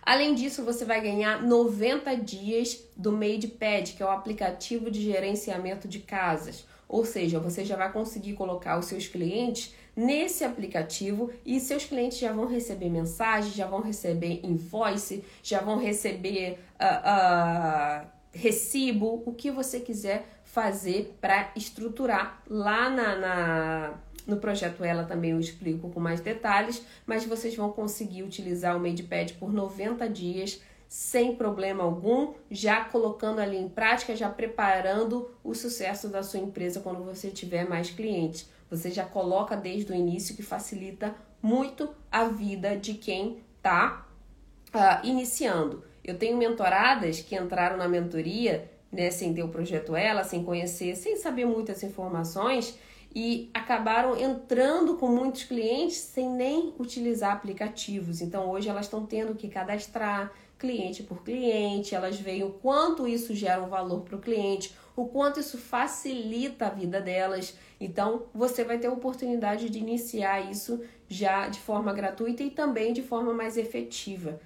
[0.02, 5.88] Além disso, você vai ganhar 90 dias do MadePad, que é o aplicativo de gerenciamento
[5.88, 6.66] de casas.
[6.94, 12.18] Ou seja, você já vai conseguir colocar os seus clientes nesse aplicativo e seus clientes
[12.18, 19.34] já vão receber mensagem, já vão receber invoice, já vão receber uh, uh, recibo, o
[19.34, 22.40] que você quiser fazer para estruturar.
[22.48, 23.94] Lá na, na,
[24.24, 28.80] no projeto Ela também eu explico com mais detalhes, mas vocês vão conseguir utilizar o
[28.80, 30.60] MadePad por 90 dias
[30.94, 36.78] sem problema algum, já colocando ali em prática, já preparando o sucesso da sua empresa
[36.78, 38.48] quando você tiver mais clientes.
[38.70, 41.12] Você já coloca desde o início que facilita
[41.42, 44.06] muito a vida de quem está
[44.68, 45.82] uh, ah, iniciando.
[46.04, 50.94] Eu tenho mentoradas que entraram na mentoria, né, sem ter o projeto Ela, sem conhecer,
[50.94, 52.78] sem saber muitas informações
[53.12, 58.20] e acabaram entrando com muitos clientes sem nem utilizar aplicativos.
[58.20, 63.34] Então hoje elas estão tendo que cadastrar cliente por cliente, elas veem o quanto isso
[63.34, 67.56] gera um valor para o cliente, o quanto isso facilita a vida delas.
[67.80, 72.92] Então você vai ter a oportunidade de iniciar isso já de forma gratuita e também
[72.92, 74.40] de forma mais efetiva.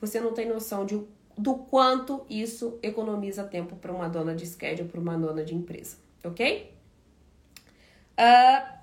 [0.00, 1.00] Você não tem noção de,
[1.36, 5.96] do quanto isso economiza tempo para uma dona de schedule, para uma dona de empresa,
[6.22, 6.74] ok?
[8.18, 8.74] Uh,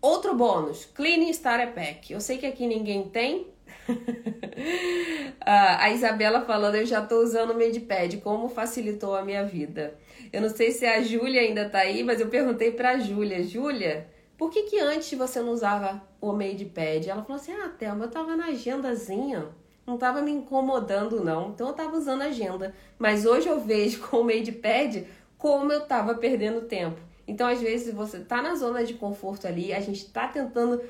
[0.00, 2.12] outro bônus, Cleaning Starter Pack.
[2.12, 3.55] Eu sei que aqui ninguém tem.
[3.88, 9.94] Uh, a Isabela falando, eu já estou usando o Medipad, como facilitou a minha vida.
[10.32, 13.42] Eu não sei se a Júlia ainda está aí, mas eu perguntei para a Júlia,
[13.42, 17.08] Júlia, por que, que antes você não usava o Medipad?
[17.08, 19.48] Ela falou assim: Ah, Thelma, eu estava na agendazinha,
[19.86, 21.50] não estava me incomodando, não.
[21.50, 22.74] Então eu estava usando a agenda.
[22.98, 25.06] Mas hoje eu vejo com o Medipad
[25.38, 27.00] como eu estava perdendo tempo.
[27.26, 30.80] Então, às vezes, você tá na zona de conforto ali, a gente tá tentando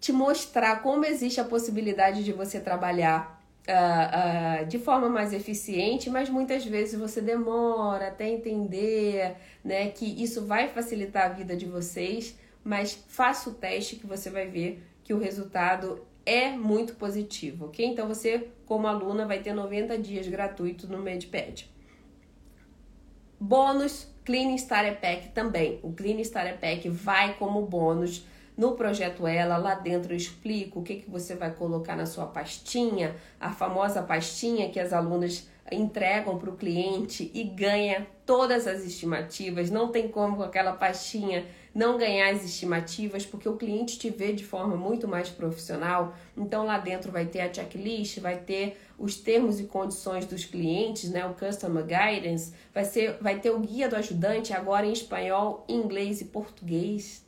[0.00, 6.08] te mostrar como existe a possibilidade de você trabalhar uh, uh, de forma mais eficiente,
[6.08, 11.66] mas muitas vezes você demora até entender né, que isso vai facilitar a vida de
[11.66, 17.66] vocês, mas faça o teste que você vai ver que o resultado é muito positivo,
[17.66, 17.86] ok?
[17.86, 21.62] Então você, como aluna, vai ter 90 dias gratuitos no MedPad.
[23.40, 25.80] Bônus Clean Starter Pack também.
[25.82, 28.26] O Clean Starter Pack vai como bônus
[28.58, 29.56] no projeto Ela.
[29.56, 34.02] Lá dentro eu explico o que, que você vai colocar na sua pastinha, a famosa
[34.02, 39.70] pastinha que as alunas entregam para o cliente e ganha todas as estimativas.
[39.70, 44.32] Não tem como com aquela pastinha não ganhar as estimativas, porque o cliente te vê
[44.32, 46.14] de forma muito mais profissional.
[46.36, 51.10] Então lá dentro vai ter a checklist, vai ter os termos e condições dos clientes,
[51.10, 55.64] né, o customer guidance, vai ser vai ter o guia do ajudante agora em espanhol,
[55.68, 57.24] inglês e português,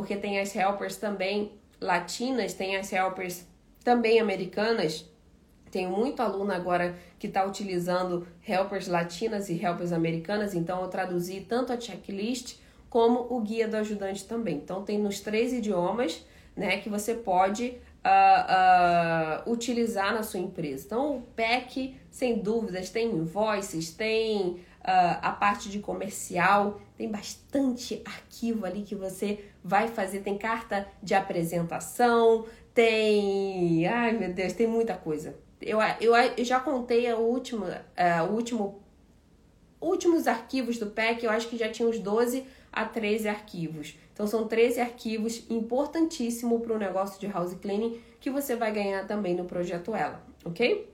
[0.00, 3.46] porque tem as helpers também latinas, tem as helpers
[3.84, 5.06] também americanas.
[5.70, 11.42] Tenho muito aluno agora que está utilizando helpers latinas e helpers americanas, então eu traduzi
[11.42, 12.56] tanto a checklist
[12.88, 14.56] como o guia do ajudante também.
[14.56, 16.24] Então tem nos três idiomas,
[16.56, 20.86] né, que você pode uh, uh, utilizar na sua empresa.
[20.86, 28.64] Então o PEC, sem dúvidas, tem invoices, tem a parte de comercial, tem bastante arquivo
[28.64, 34.94] ali que você vai fazer, tem carta de apresentação, tem, ai meu Deus, tem muita
[34.94, 35.34] coisa.
[35.60, 38.82] Eu, eu, eu já contei o último, uh, o último
[39.80, 43.96] últimos arquivos do PEC, eu acho que já tinha uns 12 a 13 arquivos.
[44.12, 49.06] Então são 13 arquivos importantíssimo para o negócio de house cleaning que você vai ganhar
[49.06, 50.90] também no projeto Ela, ok?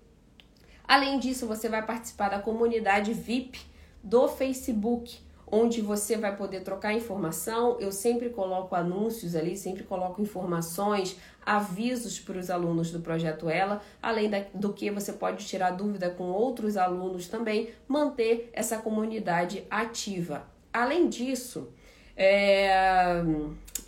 [0.86, 3.60] Além disso, você vai participar da comunidade VIP
[4.06, 7.76] do Facebook, onde você vai poder trocar informação.
[7.80, 13.82] Eu sempre coloco anúncios ali, sempre coloco informações, avisos para os alunos do projeto Ela,
[14.00, 19.64] além da, do que você pode tirar dúvida com outros alunos também, manter essa comunidade
[19.68, 20.46] ativa.
[20.72, 21.68] Além disso,
[22.16, 23.22] é...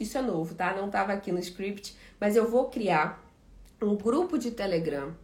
[0.00, 0.74] isso é novo, tá?
[0.74, 3.24] Não estava aqui no script, mas eu vou criar
[3.80, 5.14] um grupo de Telegram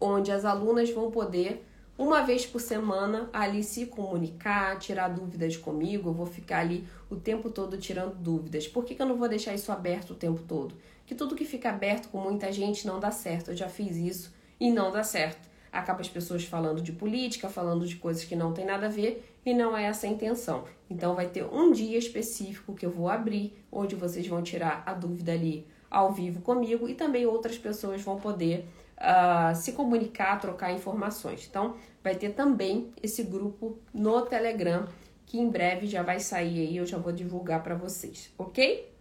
[0.00, 1.65] onde as alunas vão poder
[1.98, 6.10] uma vez por semana ali se comunicar, tirar dúvidas comigo.
[6.10, 8.68] Eu vou ficar ali o tempo todo tirando dúvidas.
[8.68, 10.74] Por que, que eu não vou deixar isso aberto o tempo todo?
[11.06, 13.50] Que tudo que fica aberto com muita gente não dá certo.
[13.50, 15.48] Eu já fiz isso e não dá certo.
[15.72, 19.36] Acaba as pessoas falando de política, falando de coisas que não tem nada a ver
[19.44, 20.64] e não é essa a intenção.
[20.90, 24.92] Então vai ter um dia específico que eu vou abrir, onde vocês vão tirar a
[24.92, 28.66] dúvida ali ao vivo comigo e também outras pessoas vão poder
[28.98, 31.46] uh, se comunicar, trocar informações.
[31.48, 34.86] Então vai ter também esse grupo no Telegram
[35.26, 38.92] que em breve já vai sair aí, eu já vou divulgar para vocês, ok?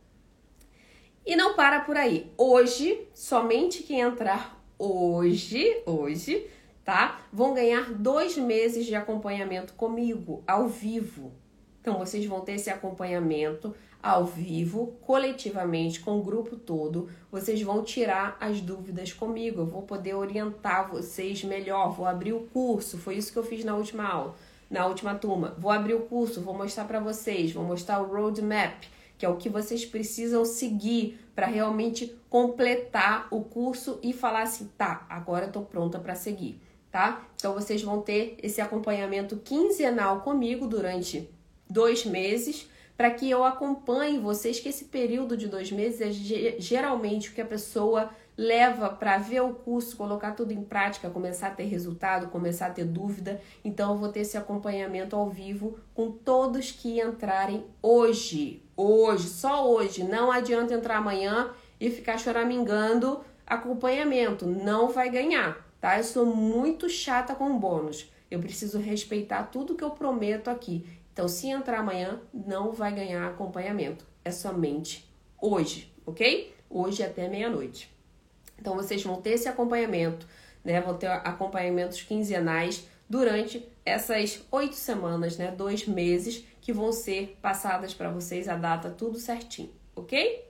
[1.25, 2.31] E não para por aí.
[2.37, 6.47] Hoje, somente quem entrar hoje, hoje,
[6.83, 7.21] tá?
[7.31, 11.31] Vão ganhar dois meses de acompanhamento comigo, ao vivo.
[11.81, 13.75] Então, vocês vão ter esse acompanhamento
[14.05, 17.09] ao vivo, coletivamente, com o grupo todo.
[17.31, 19.61] Vocês vão tirar as dúvidas comigo.
[19.61, 21.89] Eu vou poder orientar vocês melhor.
[21.89, 22.99] Vou abrir o curso.
[22.99, 24.35] Foi isso que eu fiz na última aula,
[24.69, 25.55] na última turma.
[25.57, 28.83] Vou abrir o curso, vou mostrar para vocês, vou mostrar o roadmap,
[29.17, 34.69] que é o que vocês precisam seguir para realmente completar o curso e falar assim:
[34.77, 36.61] tá, agora eu tô pronta para seguir
[36.91, 37.27] tá?
[37.35, 41.29] Então vocês vão ter esse acompanhamento quinzenal comigo durante
[41.69, 47.29] dois meses para que eu acompanhe vocês, que esse período de dois meses é geralmente
[47.29, 51.51] o que a pessoa leva para ver o curso, colocar tudo em prática, começar a
[51.51, 53.41] ter resultado, começar a ter dúvida.
[53.63, 58.61] Então eu vou ter esse acompanhamento ao vivo com todos que entrarem hoje.
[58.75, 60.03] Hoje, só hoje.
[60.03, 64.45] Não adianta entrar amanhã e ficar choramingando acompanhamento.
[64.45, 65.97] Não vai ganhar, tá?
[65.97, 68.11] Eu sou muito chata com bônus.
[68.29, 70.85] Eu preciso respeitar tudo que eu prometo aqui.
[71.15, 74.05] Então, se entrar amanhã, não vai ganhar acompanhamento.
[74.25, 75.09] É somente
[75.41, 76.53] hoje, ok?
[76.69, 77.89] Hoje até meia-noite.
[78.59, 80.27] Então vocês vão ter esse acompanhamento,
[80.61, 80.81] né?
[80.81, 85.51] Vão ter acompanhamentos quinzenais durante essas oito semanas, né?
[85.51, 90.43] Dois meses que vão ser passadas para vocês a data tudo certinho, ok?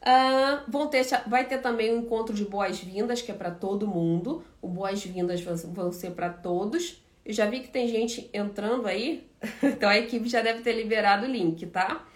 [0.00, 4.42] Uh, vão ter, vai ter também um encontro de boas-vindas, que é para todo mundo.
[4.62, 7.04] O boas-vindas vão ser para todos.
[7.26, 9.28] Eu já vi que tem gente entrando aí,
[9.60, 12.06] então a equipe já deve ter liberado o link, tá?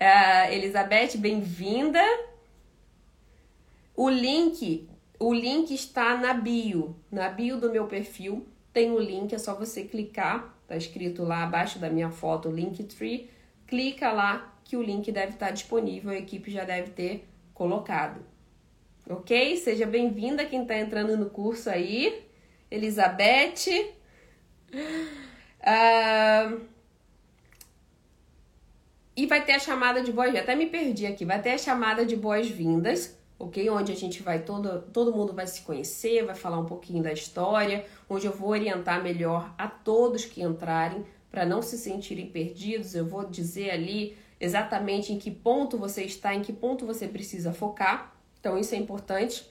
[0.00, 2.00] Uh, Elizabeth, bem-vinda.
[3.96, 4.88] O link,
[5.18, 8.46] o link está na bio, na bio do meu perfil.
[8.72, 13.28] Tem o link, é só você clicar, tá escrito lá abaixo da minha foto, Linktree.
[13.66, 18.20] Clica lá que o link deve estar disponível, a equipe já deve ter colocado.
[19.08, 19.56] Ok?
[19.56, 22.22] Seja bem-vinda quem está entrando no curso aí.
[22.70, 23.98] Elizabeth.
[25.60, 26.58] Uh...
[29.14, 30.42] E vai ter a chamada de boas-vindas.
[30.42, 31.26] Até me perdi aqui.
[31.26, 33.70] Vai ter a chamada de boas-vindas ok?
[33.70, 37.10] Onde a gente vai, todo, todo mundo vai se conhecer, vai falar um pouquinho da
[37.10, 42.94] história, onde eu vou orientar melhor a todos que entrarem para não se sentirem perdidos.
[42.94, 47.52] Eu vou dizer ali exatamente em que ponto você está, em que ponto você precisa
[47.52, 48.14] focar.
[48.38, 49.50] Então, isso é importante.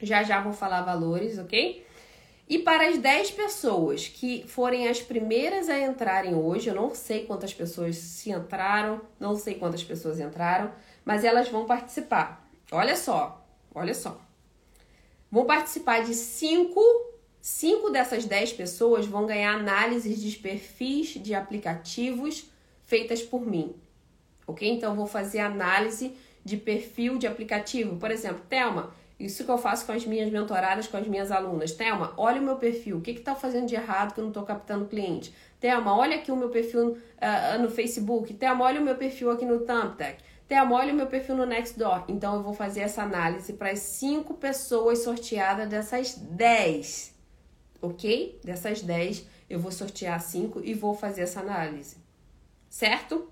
[0.00, 1.84] Já já vou falar valores, ok?
[2.50, 7.24] E para as 10 pessoas que forem as primeiras a entrarem hoje, eu não sei
[7.24, 10.72] quantas pessoas se entraram, não sei quantas pessoas entraram,
[11.04, 12.44] mas elas vão participar.
[12.72, 14.20] Olha só, olha só.
[15.30, 16.80] Vão participar de cinco,
[17.40, 22.50] cinco dessas dez pessoas vão ganhar análises de perfis de aplicativos
[22.82, 23.76] feitas por mim.
[24.44, 24.68] Ok?
[24.68, 27.94] Então, vou fazer análise de perfil de aplicativo.
[27.94, 31.72] Por exemplo, Thelma, isso que eu faço com as minhas mentoradas, com as minhas alunas.
[31.72, 32.96] Thelma, olha o meu perfil.
[32.96, 35.34] O que está fazendo de errado que eu não estou captando cliente?
[35.60, 38.32] Thelma, olha aqui o meu perfil uh, no Facebook.
[38.32, 40.22] Thelma, olha o meu perfil aqui no Thumbtack.
[40.48, 42.04] Thelma, olha o meu perfil no Nextdoor.
[42.08, 47.14] Então eu vou fazer essa análise para as 5 pessoas sorteadas dessas 10.
[47.82, 48.40] Ok?
[48.42, 51.98] Dessas 10, eu vou sortear 5 e vou fazer essa análise.
[52.68, 53.30] Certo?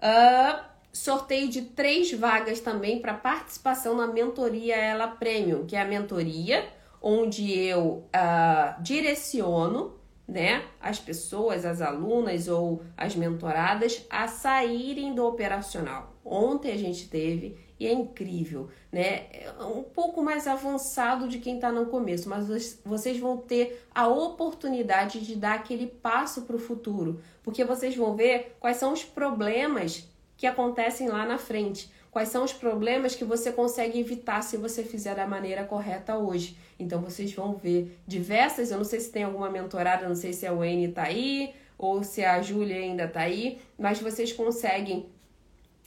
[0.00, 5.84] Uh, sorteio de três vagas também para participação na mentoria Ela Premium, que é a
[5.84, 6.64] mentoria
[7.02, 9.92] onde eu uh, direciono
[10.26, 16.14] né, as pessoas, as alunas ou as mentoradas a saírem do operacional.
[16.24, 19.26] Ontem a gente teve e é incrível, né?
[19.32, 24.08] É um pouco mais avançado de quem está no começo, mas vocês vão ter a
[24.08, 29.04] oportunidade de dar aquele passo para o futuro, porque vocês vão ver quais são os
[29.04, 31.90] problemas que acontecem lá na frente.
[32.10, 36.56] Quais são os problemas que você consegue evitar se você fizer da maneira correta hoje?
[36.78, 40.46] Então vocês vão ver diversas, eu não sei se tem alguma mentorada, não sei se
[40.46, 45.06] a Wayne tá aí ou se a Júlia ainda tá aí, mas vocês conseguem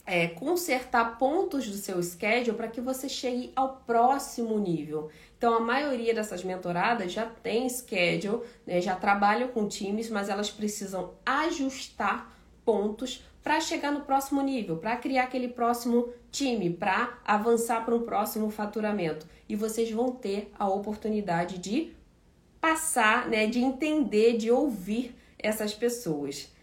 [0.06, 5.10] é, consertar pontos do seu schedule para que você chegue ao próximo nível.
[5.38, 10.50] Então, a maioria dessas mentoradas já tem schedule, né, já trabalham com times, mas elas
[10.50, 12.34] precisam ajustar
[12.66, 18.02] pontos para chegar no próximo nível, para criar aquele próximo time, para avançar para um
[18.02, 19.26] próximo faturamento.
[19.48, 21.94] E vocês vão ter a oportunidade de
[22.60, 26.54] passar, né, de entender, de ouvir essas pessoas.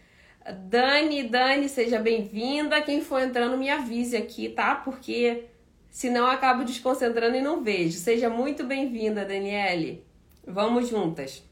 [0.69, 2.79] Dani, Dani, seja bem-vinda.
[2.83, 4.75] Quem for entrando, me avise aqui, tá?
[4.75, 5.45] Porque
[5.89, 7.97] senão eu acabo desconcentrando e não vejo.
[7.97, 10.05] Seja muito bem-vinda, Daniele.
[10.45, 11.43] Vamos juntas.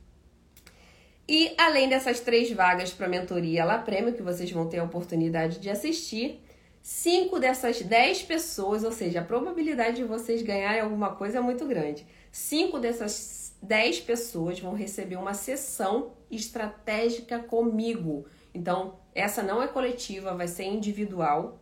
[1.27, 5.59] E além dessas três vagas para mentoria lá prêmio, que vocês vão ter a oportunidade
[5.59, 6.41] de assistir,
[6.81, 11.65] cinco dessas dez pessoas, ou seja, a probabilidade de vocês ganharem alguma coisa é muito
[11.65, 12.05] grande.
[12.29, 18.25] Cinco dessas dez pessoas vão receber uma sessão estratégica comigo.
[18.53, 21.59] Então, essa não é coletiva, vai ser individual,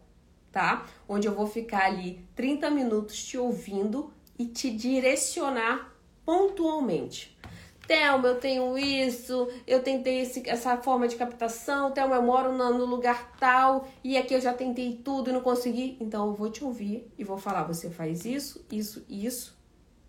[0.51, 0.87] tá?
[1.07, 5.93] Onde eu vou ficar ali 30 minutos te ouvindo e te direcionar
[6.25, 7.37] pontualmente.
[7.87, 12.77] Thelma, eu tenho isso, eu tentei esse, essa forma de captação, Thelma, eu moro no,
[12.77, 15.97] no, lugar tal e aqui eu já tentei tudo e não consegui.
[15.99, 19.57] Então eu vou te ouvir e vou falar: você faz isso, isso, isso,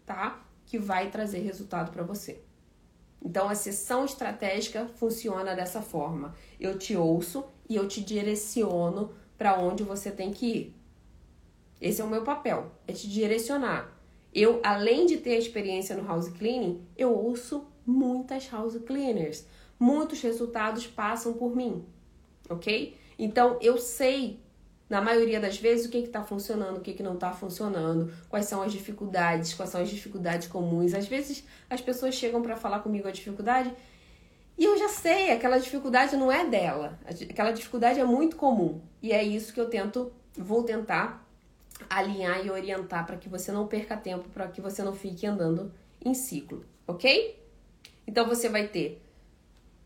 [0.07, 0.44] tá?
[0.66, 2.43] Que vai trazer resultado para você.
[3.24, 6.35] Então a sessão estratégica funciona dessa forma.
[6.61, 10.77] Eu te ouço e eu te direciono para onde você tem que ir.
[11.81, 14.02] Esse é o meu papel, é te direcionar.
[14.32, 19.46] Eu, além de ter experiência no house cleaning, eu ouço muitas house cleaners.
[19.78, 21.84] Muitos resultados passam por mim,
[22.48, 22.96] ok?
[23.18, 24.40] Então eu sei,
[24.88, 28.46] na maioria das vezes, o que está funcionando, o que, que não está funcionando, quais
[28.46, 30.94] são as dificuldades, quais são as dificuldades comuns.
[30.94, 33.74] Às vezes as pessoas chegam para falar comigo a dificuldade
[34.56, 38.80] e eu já sei, aquela dificuldade não é dela, aquela dificuldade é muito comum.
[39.02, 41.22] E é isso que eu tento, vou tentar
[41.88, 45.72] alinhar e orientar para que você não perca tempo, para que você não fique andando
[46.04, 47.38] em ciclo, ok?
[48.06, 49.00] Então você vai ter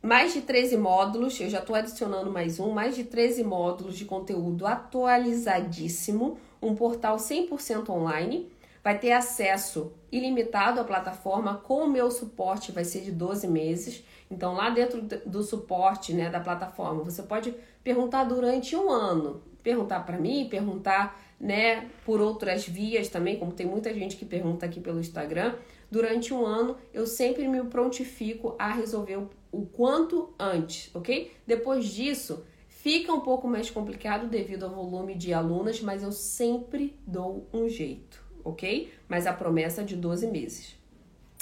[0.02, 4.04] mais de 13 módulos, eu já estou adicionando mais um, mais de 13 módulos de
[4.04, 8.50] conteúdo atualizadíssimo, um portal 100% online,
[8.84, 14.04] vai ter acesso ilimitado à plataforma com o meu suporte, vai ser de 12 meses.
[14.30, 17.52] Então, lá dentro do suporte né, da plataforma, você pode
[17.82, 23.66] perguntar durante um ano, perguntar para mim, perguntar né, por outras vias também, como tem
[23.66, 25.54] muita gente que pergunta aqui pelo Instagram.
[25.90, 29.20] Durante um ano, eu sempre me prontifico a resolver
[29.52, 31.32] o, quanto antes, ok?
[31.46, 36.98] Depois disso, fica um pouco mais complicado devido ao volume de alunas, mas eu sempre
[37.06, 38.92] dou um jeito, ok?
[39.08, 40.76] Mas a promessa é de 12 meses.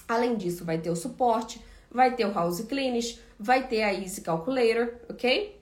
[0.06, 1.60] Além disso, vai ter o suporte,
[1.90, 5.58] vai ter o House Clinics, vai ter a Easy Calculator, ok?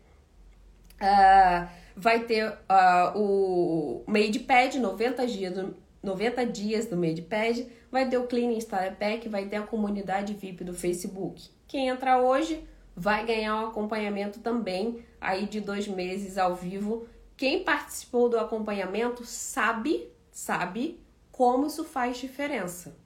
[1.01, 8.19] Uh, vai ter uh, o MadePad, 90 dias, do, 90 dias do MadePad, vai ter
[8.19, 11.49] o Cleaning Starter Pack, vai ter a comunidade VIP do Facebook.
[11.67, 17.07] Quem entrar hoje vai ganhar um acompanhamento também aí de dois meses ao vivo.
[17.37, 21.01] Quem participou do acompanhamento sabe, sabe
[21.31, 22.97] como isso faz diferença.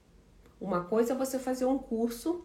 [0.61, 2.45] Uma coisa é você fazer um curso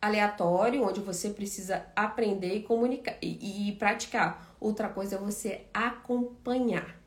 [0.00, 4.47] aleatório, onde você precisa aprender e comunicar e, e praticar.
[4.60, 7.00] Outra coisa é você acompanhar,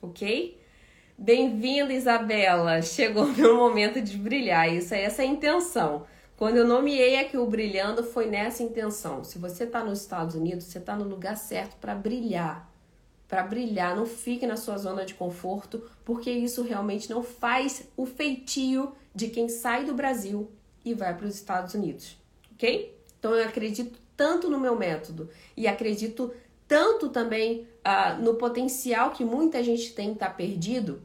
[0.00, 0.60] ok?
[1.16, 2.82] Bem-vinda, Isabela!
[2.82, 4.72] Chegou meu momento de brilhar.
[4.72, 6.06] Isso é essa é a intenção.
[6.36, 9.22] Quando eu nomeei aqui o Brilhando, foi nessa intenção.
[9.22, 12.68] Se você está nos Estados Unidos, você está no lugar certo para brilhar.
[13.28, 18.04] Para brilhar, não fique na sua zona de conforto, porque isso realmente não faz o
[18.04, 20.50] feitio de quem sai do Brasil
[20.84, 22.24] e vai para os Estados Unidos
[22.54, 22.96] ok?
[23.18, 26.32] Então eu acredito tanto no meu método e acredito
[26.66, 31.02] tanto também uh, no potencial que muita gente tem tá perdido,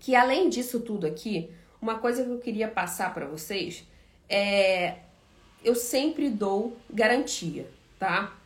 [0.00, 1.50] que além disso tudo aqui,
[1.80, 3.84] uma coisa que eu queria passar para vocês
[4.28, 4.96] é
[5.64, 8.36] eu sempre dou garantia, tá?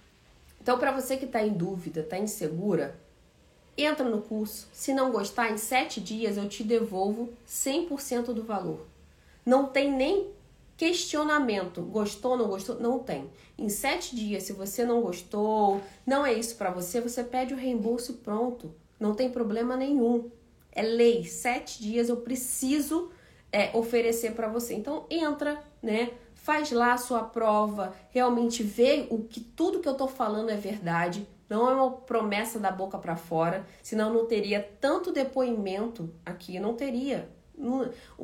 [0.61, 2.99] Então, para você que está em dúvida, está insegura,
[3.77, 4.69] entra no curso.
[4.73, 8.87] Se não gostar, em sete dias eu te devolvo 100% do valor.
[9.45, 10.31] Não tem nem
[10.83, 13.31] questionamento, gostou, não gostou, não tem.
[13.57, 17.57] Em sete dias, se você não gostou, não é isso para você, você pede o
[17.57, 18.75] reembolso pronto.
[18.99, 20.29] Não tem problema nenhum.
[20.73, 21.23] É lei.
[21.23, 23.13] Sete dias eu preciso
[23.53, 24.75] é, oferecer para você.
[24.75, 26.11] Então entra, né?
[26.35, 30.57] Faz lá a sua prova, realmente vê o que tudo que eu tô falando é
[30.57, 31.29] verdade.
[31.49, 36.75] Não é uma promessa da boca para fora, senão não teria tanto depoimento aqui, não
[36.75, 37.31] teria.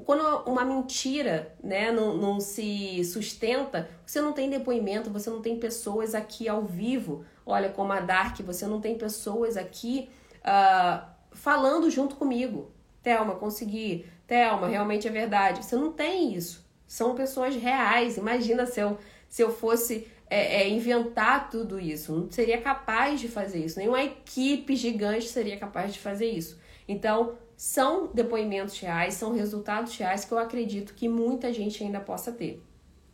[0.04, 5.58] Quando uma mentira né, não, não se sustenta, você não tem depoimento, você não tem
[5.58, 7.24] pessoas aqui ao vivo.
[7.46, 10.08] Olha, como a Dark, você não tem pessoas aqui
[10.40, 12.70] uh, falando junto comigo.
[13.02, 14.06] Thelma, consegui.
[14.26, 15.64] Thelma, realmente é verdade.
[15.64, 16.66] Você não tem isso.
[16.86, 18.16] São pessoas reais.
[18.16, 18.98] Imagina se eu,
[19.28, 22.12] se eu fosse é, é, inventar tudo isso.
[22.12, 23.78] Não seria capaz de fazer isso.
[23.78, 26.58] Nenhuma equipe gigante seria capaz de fazer isso.
[26.86, 32.30] Então, são depoimentos reais, são resultados reais que eu acredito que muita gente ainda possa
[32.30, 32.62] ter,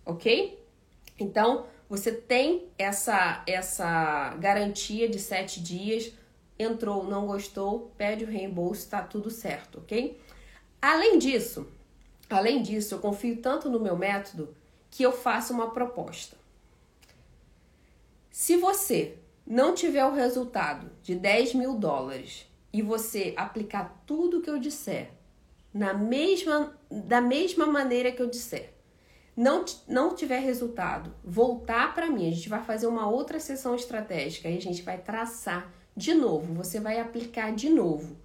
[0.05, 0.62] ok?
[1.19, 6.12] Então, você tem essa, essa garantia de sete dias,
[6.59, 10.21] entrou, não gostou, pede o reembolso, tá tudo certo, ok?
[10.81, 11.66] Além disso,
[12.29, 14.55] além disso, eu confio tanto no meu método
[14.91, 16.37] que eu faço uma proposta.
[18.31, 19.16] Se você
[19.47, 25.12] não tiver o resultado de 10 mil dólares e você aplicar tudo que eu disser
[25.72, 28.74] na mesma da mesma maneira que eu disser,
[29.36, 34.48] não não tiver resultado, voltar para mim, a gente vai fazer uma outra sessão estratégica
[34.48, 38.16] e a gente vai traçar de novo, você vai aplicar de novo.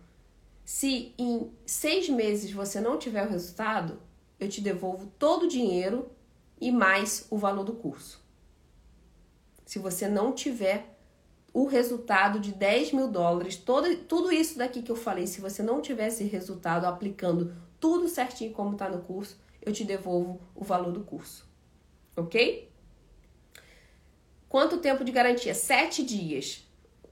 [0.65, 4.01] Se em seis meses você não tiver o resultado,
[4.39, 6.09] eu te devolvo todo o dinheiro
[6.59, 8.19] e mais o valor do curso.
[9.63, 10.98] Se você não tiver
[11.61, 15.61] o resultado de 10 mil dólares, todo, tudo isso daqui que eu falei, se você
[15.61, 20.94] não tivesse resultado aplicando tudo certinho como está no curso, eu te devolvo o valor
[20.94, 21.45] do curso.
[22.15, 22.72] Ok?
[24.48, 25.53] Quanto tempo de garantia?
[25.53, 26.65] Sete dias.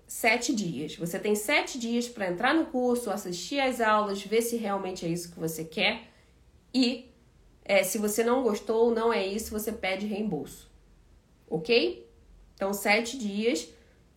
[0.07, 0.95] sete dias.
[0.95, 5.09] Você tem sete dias para entrar no curso, assistir às aulas, ver se realmente é
[5.09, 6.03] isso que você quer
[6.73, 7.11] e
[7.65, 10.71] é, se você não gostou, não é isso, você pede reembolso,
[11.49, 12.09] ok?
[12.55, 13.67] Então, sete dias,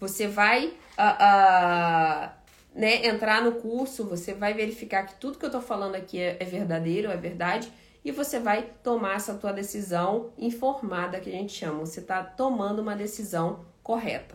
[0.01, 2.31] você vai uh, uh,
[2.75, 6.39] né, entrar no curso, você vai verificar que tudo que eu tô falando aqui é,
[6.41, 7.71] é verdadeiro, é verdade,
[8.03, 11.81] e você vai tomar essa tua decisão informada que a gente chama.
[11.81, 14.35] Você está tomando uma decisão correta.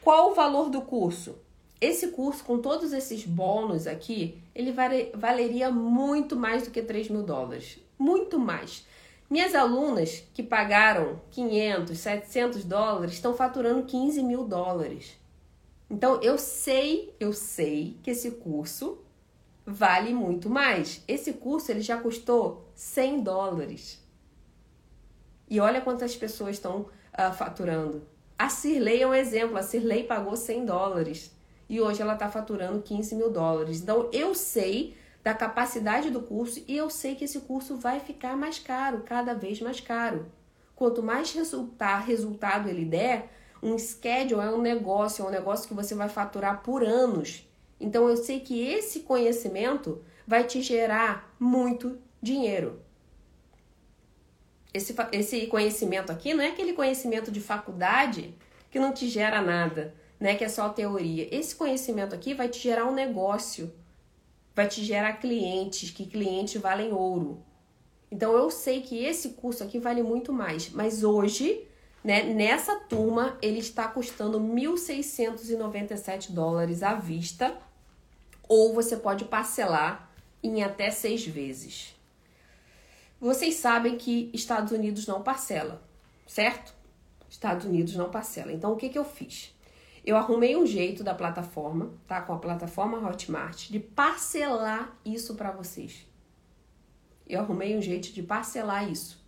[0.00, 1.38] Qual o valor do curso?
[1.80, 4.72] Esse curso, com todos esses bônus aqui, ele
[5.14, 7.80] valeria muito mais do que 3 mil dólares.
[7.98, 8.86] Muito mais.
[9.28, 15.18] Minhas alunas que pagaram 500, 700 dólares estão faturando 15 mil dólares.
[15.90, 18.98] Então eu sei, eu sei que esse curso
[19.66, 21.02] vale muito mais.
[21.08, 24.02] Esse curso ele já custou 100 dólares.
[25.48, 28.06] E olha quantas pessoas estão uh, faturando.
[28.38, 29.56] A Cirlei é um exemplo.
[29.56, 31.34] A Cirlei pagou 100 dólares
[31.68, 33.80] e hoje ela está faturando 15 mil dólares.
[33.80, 38.36] Então eu sei da capacidade do curso e eu sei que esse curso vai ficar
[38.36, 40.30] mais caro, cada vez mais caro.
[40.76, 43.30] Quanto mais resultar, resultado ele der,
[43.62, 47.48] um schedule é um negócio, é um negócio que você vai faturar por anos.
[47.80, 52.82] Então eu sei que esse conhecimento vai te gerar muito dinheiro.
[54.74, 58.34] Esse, esse conhecimento aqui não é aquele conhecimento de faculdade
[58.70, 60.34] que não te gera nada, né?
[60.34, 61.28] Que é só teoria.
[61.34, 63.72] Esse conhecimento aqui vai te gerar um negócio
[64.54, 67.42] vai te gerar clientes, que clientes valem ouro.
[68.10, 71.66] Então eu sei que esse curso aqui vale muito mais, mas hoje,
[72.02, 77.56] né, nessa turma, ele está custando 1.697 dólares à vista,
[78.48, 80.10] ou você pode parcelar
[80.42, 81.94] em até seis vezes.
[83.20, 85.82] Vocês sabem que Estados Unidos não parcela,
[86.26, 86.74] certo?
[87.28, 88.52] Estados Unidos não parcela.
[88.52, 89.53] Então o que, que eu fiz?
[90.04, 92.20] Eu arrumei um jeito da plataforma, tá?
[92.20, 96.06] Com a plataforma Hotmart, de parcelar isso para vocês.
[97.26, 99.24] Eu arrumei um jeito de parcelar isso.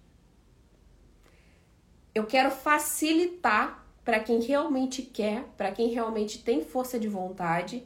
[2.14, 7.82] Eu quero facilitar para quem realmente quer, para quem realmente tem força de vontade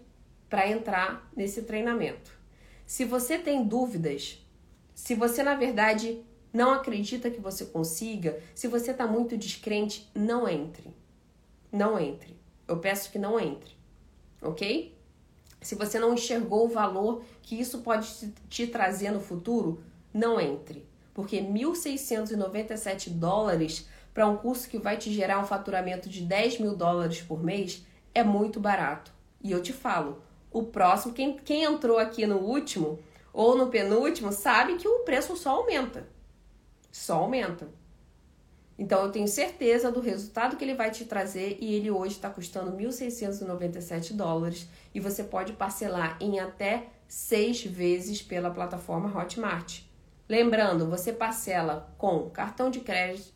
[0.49, 2.33] para entrar nesse treinamento.
[2.85, 4.45] Se você tem dúvidas,
[4.95, 10.49] se você na verdade não acredita que você consiga, se você está muito descrente, não
[10.49, 10.93] entre.
[11.71, 12.40] Não entre.
[12.71, 13.73] Eu peço que não entre,
[14.41, 14.97] ok?
[15.61, 19.83] Se você não enxergou o valor que isso pode te trazer no futuro,
[20.15, 20.87] não entre.
[21.13, 26.77] Porque 1.697 dólares para um curso que vai te gerar um faturamento de 10 mil
[26.77, 27.85] dólares por mês
[28.15, 29.13] é muito barato.
[29.43, 30.23] E eu te falo,
[30.53, 33.01] o próximo, quem, quem entrou aqui no último
[33.33, 36.09] ou no penúltimo, sabe que o preço só aumenta.
[36.93, 37.69] Só aumenta.
[38.81, 42.31] Então eu tenho certeza do resultado que ele vai te trazer e ele hoje está
[42.31, 49.82] custando 1.697 dólares e você pode parcelar em até seis vezes pela plataforma Hotmart.
[50.27, 52.81] Lembrando, você parcela com cartão de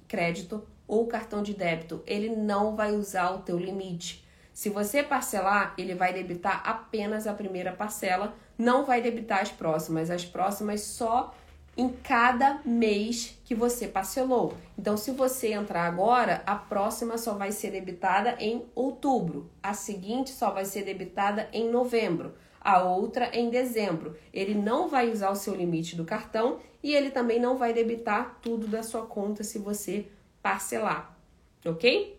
[0.09, 4.25] crédito ou cartão de débito, ele não vai usar o teu limite.
[4.51, 10.11] Se você parcelar, ele vai debitar apenas a primeira parcela, não vai debitar as próximas.
[10.11, 11.35] As próximas só
[11.77, 14.55] em cada mês que você parcelou.
[14.79, 20.31] Então, se você entrar agora, a próxima só vai ser debitada em outubro, a seguinte
[20.31, 24.17] só vai ser debitada em novembro, a outra em dezembro.
[24.33, 28.39] Ele não vai usar o seu limite do cartão e ele também não vai debitar
[28.41, 30.07] tudo da sua conta se você
[30.43, 31.17] parcelar,
[31.65, 32.19] ok?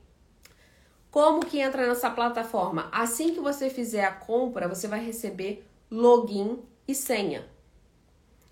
[1.10, 2.90] Como que entra nessa plataforma?
[2.92, 7.55] Assim que você fizer a compra, você vai receber login e senha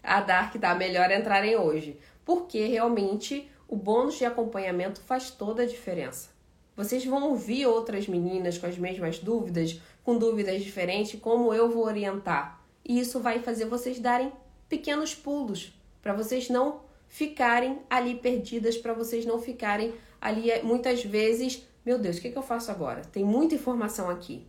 [0.04, 5.66] a Dark tá melhor entrarem hoje, porque realmente o bônus de acompanhamento faz toda a
[5.66, 6.30] diferença.
[6.76, 11.86] Vocês vão ouvir outras meninas com as mesmas dúvidas, com dúvidas diferentes, como eu vou
[11.86, 12.62] orientar.
[12.84, 14.32] E isso vai fazer vocês darem
[14.68, 21.04] pequenos pulos, para vocês não ficarem ali perdidas, para vocês não ficarem ali eh, muitas
[21.04, 23.04] vezes, meu Deus, o que, que eu faço agora?
[23.04, 24.48] Tem muita informação aqui.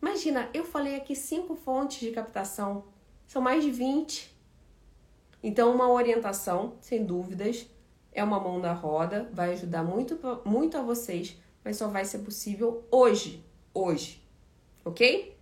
[0.00, 2.84] Imagina, eu falei aqui cinco fontes de captação,
[3.26, 4.39] são mais de 20.
[5.42, 7.66] Então, uma orientação, sem dúvidas,
[8.12, 12.18] é uma mão na roda, vai ajudar muito, muito a vocês, mas só vai ser
[12.18, 13.44] possível hoje.
[13.72, 14.22] Hoje.
[14.84, 15.36] Ok?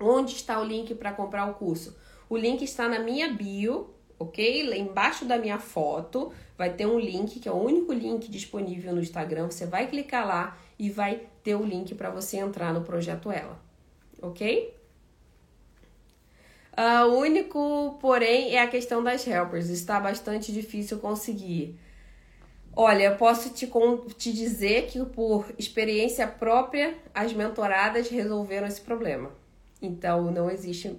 [0.00, 1.96] Onde está o link para comprar o curso?
[2.28, 4.68] O link está na minha bio, ok?
[4.68, 8.94] Lá embaixo da minha foto vai ter um link, que é o único link disponível
[8.94, 9.50] no Instagram.
[9.50, 13.60] Você vai clicar lá e vai ter o link para você entrar no projeto Ela,
[14.20, 14.74] ok?
[16.80, 19.68] Uh, o único, porém, é a questão das helpers.
[19.68, 21.78] Está bastante difícil conseguir.
[22.74, 23.70] Olha, eu posso te,
[24.16, 29.30] te dizer que por experiência própria, as mentoradas resolveram esse problema.
[29.82, 30.98] Então, não existe.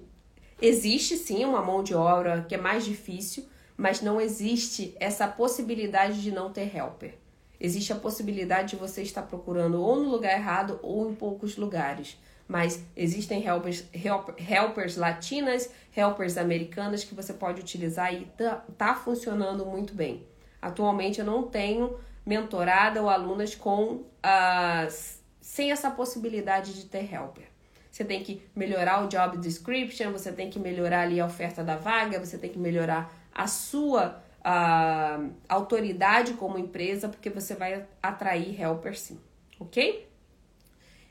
[0.60, 3.44] Existe sim uma mão de obra que é mais difícil,
[3.76, 7.14] mas não existe essa possibilidade de não ter helper.
[7.58, 12.16] Existe a possibilidade de você estar procurando ou no lugar errado ou em poucos lugares.
[12.48, 18.94] Mas existem helpers, help, helpers latinas, helpers americanas que você pode utilizar e tá, tá
[18.94, 20.26] funcionando muito bem.
[20.60, 27.44] Atualmente eu não tenho mentorada ou alunas com as sem essa possibilidade de ter helper.
[27.90, 31.76] Você tem que melhorar o job description, você tem que melhorar ali a oferta da
[31.76, 38.58] vaga, você tem que melhorar a sua uh, autoridade como empresa, porque você vai atrair
[38.58, 39.20] helper sim,
[39.60, 40.08] ok?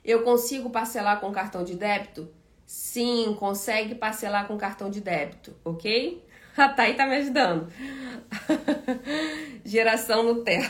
[0.03, 2.29] Eu consigo parcelar com cartão de débito?
[2.65, 6.25] Sim, consegue parcelar com cartão de débito, ok?
[6.57, 7.71] A Thay tá me ajudando.
[9.63, 10.69] Geração Nutella.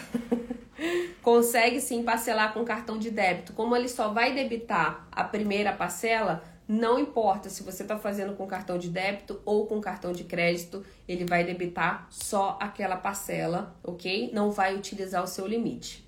[1.22, 3.54] Consegue sim parcelar com cartão de débito.
[3.54, 8.48] Como ele só vai debitar a primeira parcela, não importa se você está fazendo com
[8.48, 14.32] cartão de débito ou com cartão de crédito, ele vai debitar só aquela parcela, ok?
[14.34, 16.08] Não vai utilizar o seu limite.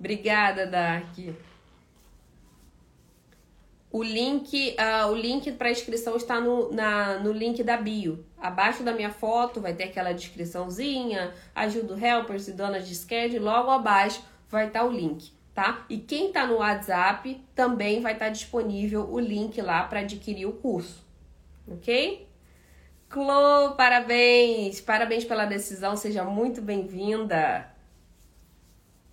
[0.00, 1.14] Obrigada, Dark.
[3.92, 8.24] O link, uh, o link para inscrição está no, na, no link da bio.
[8.38, 13.40] Abaixo da minha foto vai ter aquela descriçãozinha, ajuda helpers e donas de schedule.
[13.40, 15.84] Logo abaixo vai estar tá o link, tá?
[15.90, 20.46] E quem está no WhatsApp também vai estar tá disponível o link lá para adquirir
[20.46, 21.04] o curso,
[21.68, 22.26] ok?
[23.08, 24.80] Clô, parabéns!
[24.80, 27.69] Parabéns pela decisão, seja muito bem-vinda.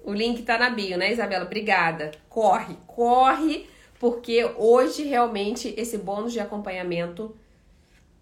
[0.07, 1.43] O link está na bio, né, Isabela?
[1.43, 2.11] Obrigada.
[2.29, 3.67] Corre, corre
[3.99, 7.35] porque hoje realmente esse bônus de acompanhamento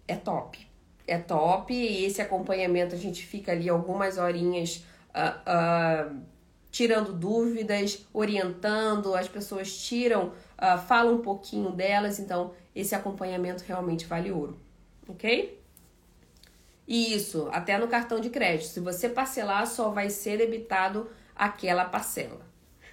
[0.08, 0.66] é top.
[1.06, 4.84] É top e esse acompanhamento a gente fica ali algumas horinhas
[5.14, 6.20] uh, uh,
[6.72, 14.06] tirando dúvidas, orientando, as pessoas tiram, uh, falam um pouquinho delas, então esse acompanhamento realmente
[14.06, 14.58] vale ouro,
[15.06, 15.62] ok?
[16.88, 18.70] Isso, até no cartão de crédito.
[18.70, 22.46] Se você parcelar, só vai ser debitado aquela parcela.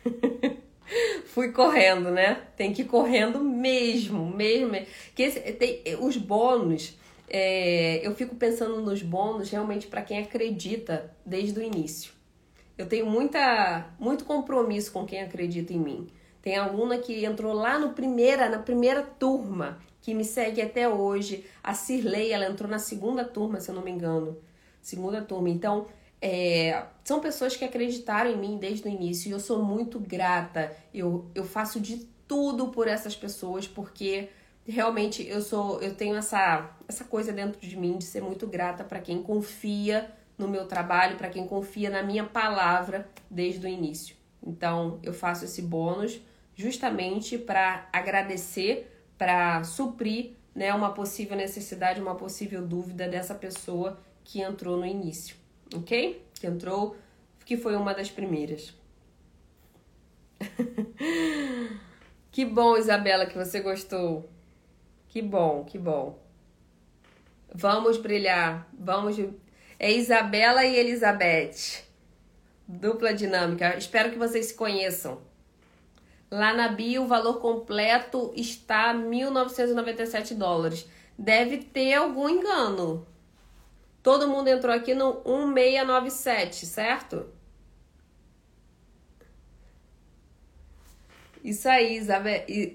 [1.25, 2.41] Fui correndo, né?
[2.55, 4.75] Tem que ir correndo mesmo, mesmo.
[5.15, 6.97] Que esse, tem, os bônus,
[7.29, 12.11] é, eu fico pensando nos bônus realmente para quem acredita desde o início.
[12.77, 16.07] Eu tenho muita, muito compromisso com quem acredita em mim.
[16.41, 21.45] Tem aluna que entrou lá no primeira, na primeira turma, que me segue até hoje.
[21.63, 24.37] A Cirlei, ela entrou na segunda turma, se eu não me engano.
[24.81, 25.49] Segunda turma.
[25.49, 25.87] Então,
[26.25, 30.73] é, são pessoas que acreditaram em mim desde o início e eu sou muito grata.
[30.93, 34.29] Eu, eu faço de tudo por essas pessoas porque
[34.65, 38.85] realmente eu sou eu tenho essa essa coisa dentro de mim de ser muito grata
[38.85, 44.15] para quem confia no meu trabalho, para quem confia na minha palavra desde o início.
[44.41, 46.21] Então, eu faço esse bônus
[46.55, 54.41] justamente para agradecer, para suprir, né, uma possível necessidade, uma possível dúvida dessa pessoa que
[54.41, 55.42] entrou no início
[55.75, 56.25] ok?
[56.39, 56.95] Que entrou,
[57.45, 58.73] que foi uma das primeiras.
[62.31, 64.29] que bom, Isabela, que você gostou.
[65.07, 66.19] Que bom, que bom.
[67.53, 69.17] Vamos brilhar, vamos.
[69.79, 71.83] É Isabela e Elizabeth.
[72.67, 73.77] Dupla dinâmica.
[73.77, 75.21] Espero que vocês se conheçam.
[76.31, 80.89] Lá na bio, o valor completo está 1.997 dólares.
[81.15, 83.05] Deve ter algum engano.
[84.03, 87.25] Todo mundo entrou aqui no 1697, certo?
[91.41, 92.05] Isso aí,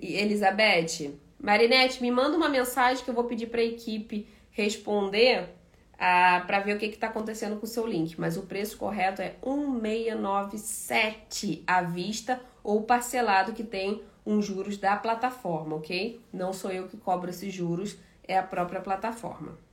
[0.02, 1.14] Elizabeth.
[1.38, 5.50] Marinete, me manda uma mensagem que eu vou pedir para a equipe responder
[5.98, 8.18] ah, para ver o que está acontecendo com o seu link.
[8.18, 14.96] Mas o preço correto é 1697 à vista ou parcelado que tem um juros da
[14.96, 16.20] plataforma, ok?
[16.32, 19.67] Não sou eu que cobro esses juros, é a própria plataforma.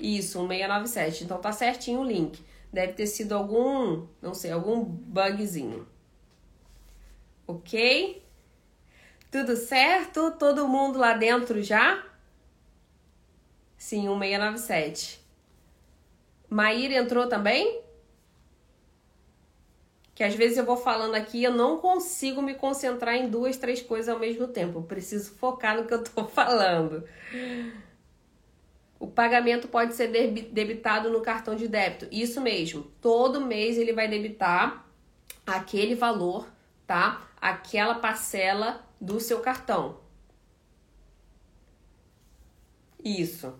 [0.00, 1.24] Isso, 1697.
[1.24, 2.42] Então tá certinho o link.
[2.72, 5.86] Deve ter sido algum, não sei, algum bugzinho.
[7.46, 8.24] Ok?
[9.30, 10.30] Tudo certo?
[10.32, 12.04] Todo mundo lá dentro já?
[13.76, 15.20] Sim, 1697.
[16.48, 17.82] Maíra entrou também?
[20.14, 23.80] Que às vezes eu vou falando aqui eu não consigo me concentrar em duas, três
[23.80, 24.78] coisas ao mesmo tempo.
[24.78, 27.04] Eu preciso focar no que eu tô falando.
[29.00, 30.08] O pagamento pode ser
[30.52, 32.06] debitado no cartão de débito.
[32.12, 32.82] Isso mesmo.
[33.00, 34.86] Todo mês ele vai debitar
[35.46, 36.46] aquele valor,
[36.86, 37.26] tá?
[37.40, 39.98] Aquela parcela do seu cartão.
[43.02, 43.58] Isso.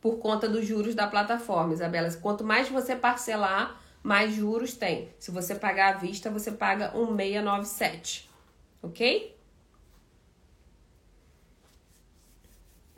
[0.00, 2.10] por conta dos juros da plataforma, Isabela.
[2.14, 5.10] Quanto mais você parcelar, mais juros tem.
[5.18, 8.30] Se você pagar à vista, você paga 1697,
[8.82, 9.36] ok?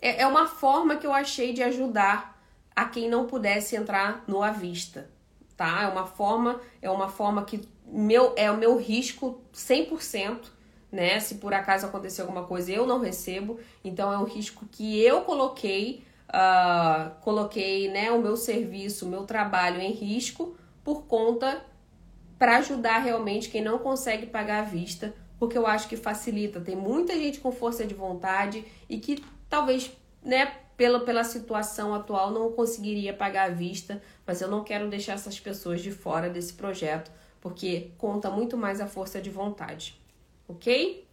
[0.03, 2.37] É, é uma forma que eu achei de ajudar
[2.74, 5.09] a quem não pudesse entrar no à vista,
[5.57, 5.83] tá?
[5.83, 10.39] É uma forma, é uma forma que meu é o meu risco 100%,
[10.91, 11.20] né?
[11.20, 15.20] Se por acaso acontecer alguma coisa, eu não recebo, então é um risco que eu
[15.23, 21.65] coloquei, uh, coloquei, né, o meu serviço, o meu trabalho em risco por conta
[22.39, 26.60] para ajudar realmente quem não consegue pagar à vista, porque eu acho que facilita.
[26.60, 29.90] Tem muita gente com força de vontade e que talvez,
[30.23, 30.47] né,
[30.77, 35.40] pela, pela situação atual não conseguiria pagar à vista, mas eu não quero deixar essas
[35.40, 37.10] pessoas de fora desse projeto,
[37.40, 40.01] porque conta muito mais a força de vontade,
[40.47, 41.09] ok?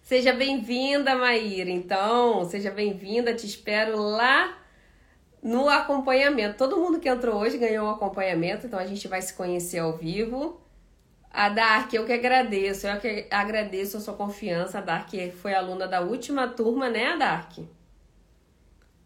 [0.00, 1.68] Seja bem-vinda, Maíra.
[1.68, 3.34] Então, seja bem-vinda.
[3.34, 4.56] Te espero lá
[5.42, 6.56] no acompanhamento.
[6.56, 9.98] Todo mundo que entrou hoje ganhou um acompanhamento, então a gente vai se conhecer ao
[9.98, 10.58] vivo.
[11.30, 14.78] A Dark, eu que agradeço, eu que agradeço a sua confiança.
[14.78, 17.58] A Dark foi aluna da última turma, né, Dark?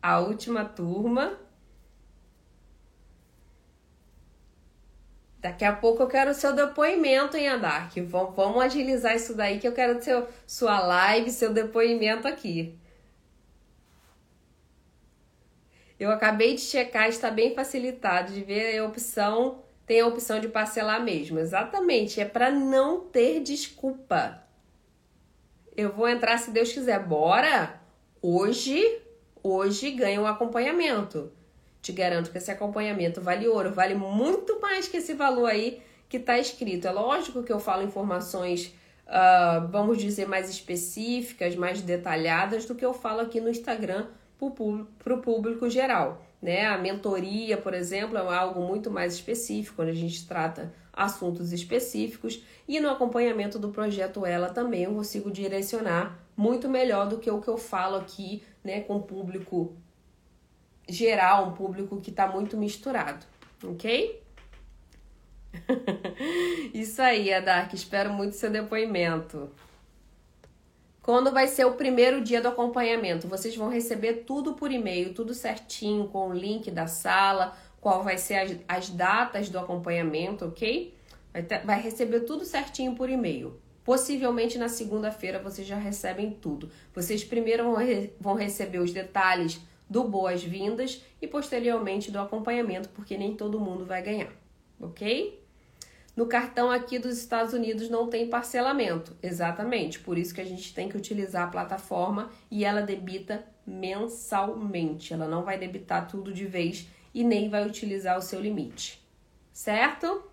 [0.03, 1.39] A última turma.
[5.39, 7.93] Daqui a pouco eu quero o seu depoimento, hein, Dark?
[8.07, 12.79] Vamos agilizar isso daí que eu quero seu, sua live, seu depoimento aqui.
[15.99, 20.49] Eu acabei de checar, está bem facilitado de ver a opção, tem a opção de
[20.49, 21.39] parcelar mesmo.
[21.39, 24.43] Exatamente, é para não ter desculpa.
[25.77, 27.01] Eu vou entrar se Deus quiser.
[27.05, 27.81] Bora?
[28.23, 29.01] Hoje,
[29.43, 31.33] hoje ganha um acompanhamento.
[31.83, 36.17] Te garanto que esse acompanhamento vale ouro, vale muito mais que esse valor aí que
[36.17, 36.87] está escrito.
[36.87, 38.75] É lógico que eu falo informações,
[39.07, 44.07] uh, vamos dizer, mais específicas, mais detalhadas do que eu falo aqui no Instagram
[44.99, 46.25] para o público geral.
[46.45, 46.67] Né?
[46.67, 52.45] A mentoria, por exemplo, é algo muito mais específico, quando a gente trata assuntos específicos,
[52.69, 57.41] e no acompanhamento do projeto Ela também eu consigo direcionar muito melhor do que o
[57.41, 59.75] que eu falo aqui, né, com o público
[60.87, 63.25] geral, um público que está muito misturado,
[63.63, 64.23] ok?
[66.75, 69.51] Isso aí, Adark, espero muito seu depoimento.
[71.05, 73.29] Quando vai ser o primeiro dia do acompanhamento?
[73.29, 78.17] Vocês vão receber tudo por e-mail, tudo certinho, com o link da sala, qual vai
[78.17, 80.97] ser as, as datas do acompanhamento, ok?
[81.31, 83.61] Vai, ter, vai receber tudo certinho por e-mail.
[83.85, 86.71] Possivelmente na segunda-feira vocês já recebem tudo.
[86.95, 93.19] Vocês primeiro vão, re, vão receber os detalhes do boas-vindas e posteriormente do acompanhamento, porque
[93.19, 94.33] nem todo mundo vai ganhar,
[94.81, 95.44] ok?
[96.17, 99.99] No cartão aqui dos Estados Unidos não tem parcelamento, exatamente.
[99.99, 105.13] Por isso que a gente tem que utilizar a plataforma e ela debita mensalmente.
[105.13, 109.05] Ela não vai debitar tudo de vez e nem vai utilizar o seu limite,
[109.53, 110.25] certo?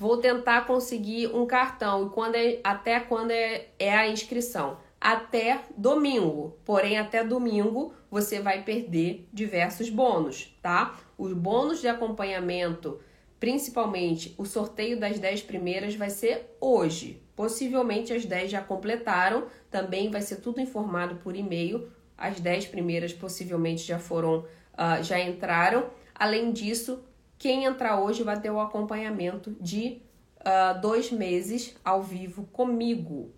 [0.00, 4.78] Vou tentar conseguir um cartão e quando é, até quando é, é a inscrição?
[5.00, 6.56] Até domingo.
[6.64, 10.98] Porém, até domingo você vai perder diversos bônus, tá?
[11.16, 12.98] Os bônus de acompanhamento
[13.40, 17.22] Principalmente, o sorteio das 10 primeiras vai ser hoje.
[17.34, 21.90] Possivelmente as 10 já completaram, também vai ser tudo informado por e-mail.
[22.18, 25.88] As 10 primeiras possivelmente já foram, uh, já entraram.
[26.14, 27.02] Além disso,
[27.38, 30.02] quem entrar hoje vai ter o acompanhamento de
[30.40, 33.32] uh, dois meses ao vivo comigo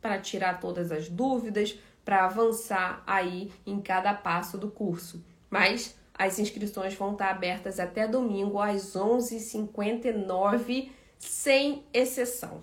[0.00, 5.24] para tirar todas as dúvidas, para avançar aí em cada passo do curso.
[5.48, 12.60] Mas as inscrições vão estar abertas até domingo às 11h59, sem exceção.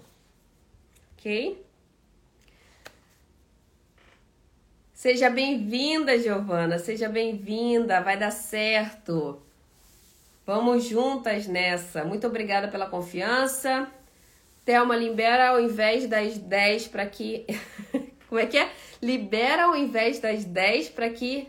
[1.13, 1.63] Ok?
[4.93, 6.77] Seja bem-vinda, Giovana.
[6.79, 8.01] Seja bem-vinda.
[8.01, 9.41] Vai dar certo.
[10.45, 12.03] Vamos juntas nessa.
[12.03, 13.87] Muito obrigada pela confiança.
[14.65, 17.45] Thelma, libera ao invés das 10 para que.
[18.27, 18.69] Como é que é?
[19.01, 21.47] Libera ao invés das 10 para que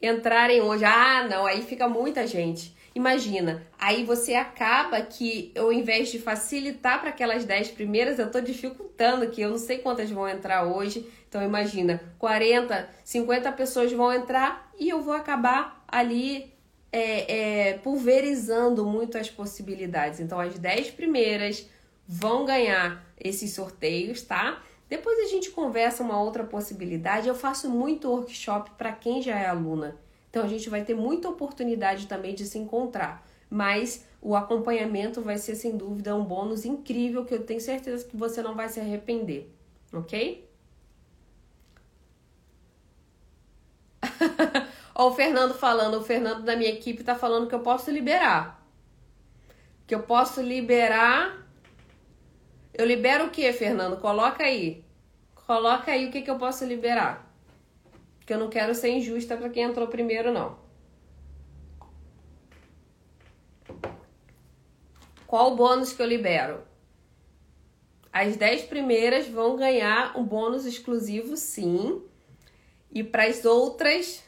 [0.00, 0.84] entrarem hoje.
[0.84, 2.74] Ah, não, aí fica muita gente.
[2.94, 8.40] Imagina, aí você acaba que ao invés de facilitar para aquelas 10 primeiras, eu estou
[8.40, 11.04] dificultando que eu não sei quantas vão entrar hoje.
[11.28, 16.52] Então imagina, 40, 50 pessoas vão entrar e eu vou acabar ali
[16.92, 20.20] é, é, pulverizando muito as possibilidades.
[20.20, 21.68] Então as 10 primeiras
[22.06, 24.62] vão ganhar esses sorteios, tá?
[24.88, 27.28] Depois a gente conversa uma outra possibilidade.
[27.28, 29.96] Eu faço muito workshop para quem já é aluna.
[30.30, 33.26] Então a gente vai ter muita oportunidade também de se encontrar.
[33.48, 38.16] Mas o acompanhamento vai ser sem dúvida um bônus incrível que eu tenho certeza que
[38.16, 39.48] você não vai se arrepender,
[39.92, 40.48] ok?
[44.94, 48.64] Ó, o Fernando falando, o Fernando da minha equipe tá falando que eu posso liberar.
[49.86, 51.43] Que eu posso liberar.
[52.74, 53.98] Eu libero o que, Fernando?
[53.98, 54.84] Coloca aí.
[55.46, 57.32] Coloca aí o que, que eu posso liberar.
[58.26, 60.58] Que eu não quero ser injusta para quem entrou primeiro, não.
[65.24, 66.62] Qual o bônus que eu libero?
[68.12, 72.02] As 10 primeiras vão ganhar um bônus exclusivo, sim.
[72.90, 74.24] E para as outras,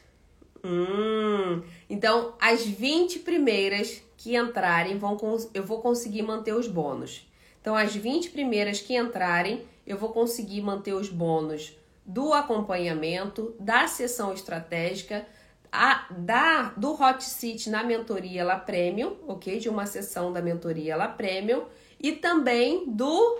[0.63, 5.17] hum, então as 20 primeiras que entrarem vão
[5.53, 7.26] eu vou conseguir manter os bônus.
[7.67, 11.75] Então as 20 primeiras que entrarem, eu vou conseguir manter os bônus
[12.05, 15.27] do acompanhamento, da sessão estratégica,
[15.69, 19.59] a, da, do Hot Seat na mentoria La Premium, ok?
[19.59, 21.65] De uma sessão da mentoria La Premium
[21.99, 23.37] e também do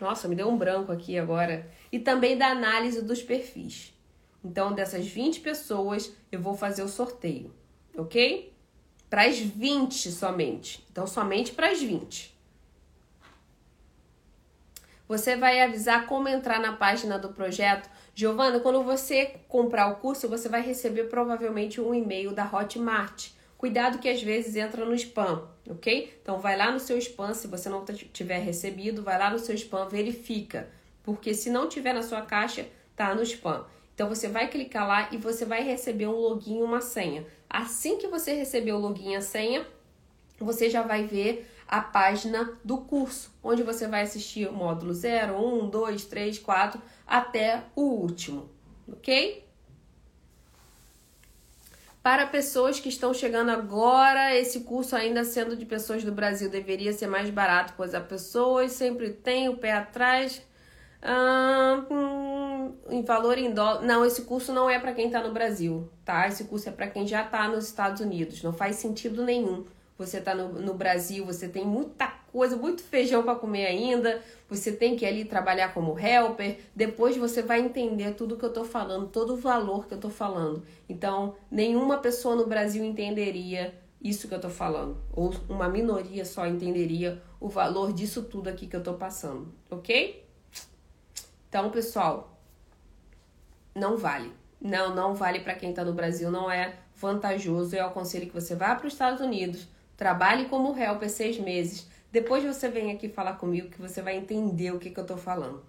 [0.00, 1.70] nossa, me deu um branco aqui agora.
[1.92, 3.94] E também da análise dos perfis.
[4.44, 7.54] Então, dessas 20 pessoas, eu vou fazer o sorteio,
[7.96, 8.52] ok?
[9.08, 10.84] Para as 20 somente.
[10.90, 12.31] Então, somente para as 20.
[15.12, 17.86] Você vai avisar como entrar na página do projeto.
[18.14, 23.28] Giovana, quando você comprar o curso, você vai receber provavelmente um e-mail da Hotmart
[23.58, 26.18] Cuidado que às vezes entra no spam, ok?
[26.22, 29.54] Então vai lá no seu spam, se você não tiver recebido, vai lá no seu
[29.54, 30.70] spam, verifica,
[31.02, 32.66] porque se não tiver na sua caixa,
[32.96, 33.66] tá no spam.
[33.94, 37.26] Então você vai clicar lá e você vai receber um login e uma senha.
[37.50, 39.66] Assim que você receber o login e a senha,
[40.40, 45.34] você já vai ver a página do curso, onde você vai assistir o módulo 0,
[45.64, 48.50] 1, 2, 3, 4 até o último,
[48.86, 49.42] ok?
[52.02, 56.92] Para pessoas que estão chegando agora, esse curso, ainda sendo de pessoas do Brasil, deveria
[56.92, 60.42] ser mais barato, pois as pessoas sempre têm o pé atrás.
[61.90, 63.80] Hum, em valor em dólar.
[63.82, 66.28] Não, esse curso não é para quem está no Brasil, tá?
[66.28, 68.42] Esse curso é para quem já está nos Estados Unidos.
[68.42, 69.64] Não faz sentido nenhum
[70.04, 74.72] você está no, no Brasil, você tem muita coisa, muito feijão para comer ainda, você
[74.72, 79.08] tem que ali trabalhar como helper, depois você vai entender tudo que eu estou falando,
[79.08, 80.62] todo o valor que eu estou falando.
[80.88, 86.46] Então, nenhuma pessoa no Brasil entenderia isso que eu estou falando, ou uma minoria só
[86.46, 90.26] entenderia o valor disso tudo aqui que eu estou passando, ok?
[91.48, 92.38] Então, pessoal,
[93.74, 94.32] não vale.
[94.60, 97.74] Não, não vale para quem está no Brasil, não é vantajoso.
[97.74, 99.66] Eu aconselho que você vá para os Estados Unidos,
[100.02, 101.86] Trabalhe como helper seis meses.
[102.10, 105.16] Depois você vem aqui falar comigo que você vai entender o que, que eu tô
[105.16, 105.62] falando.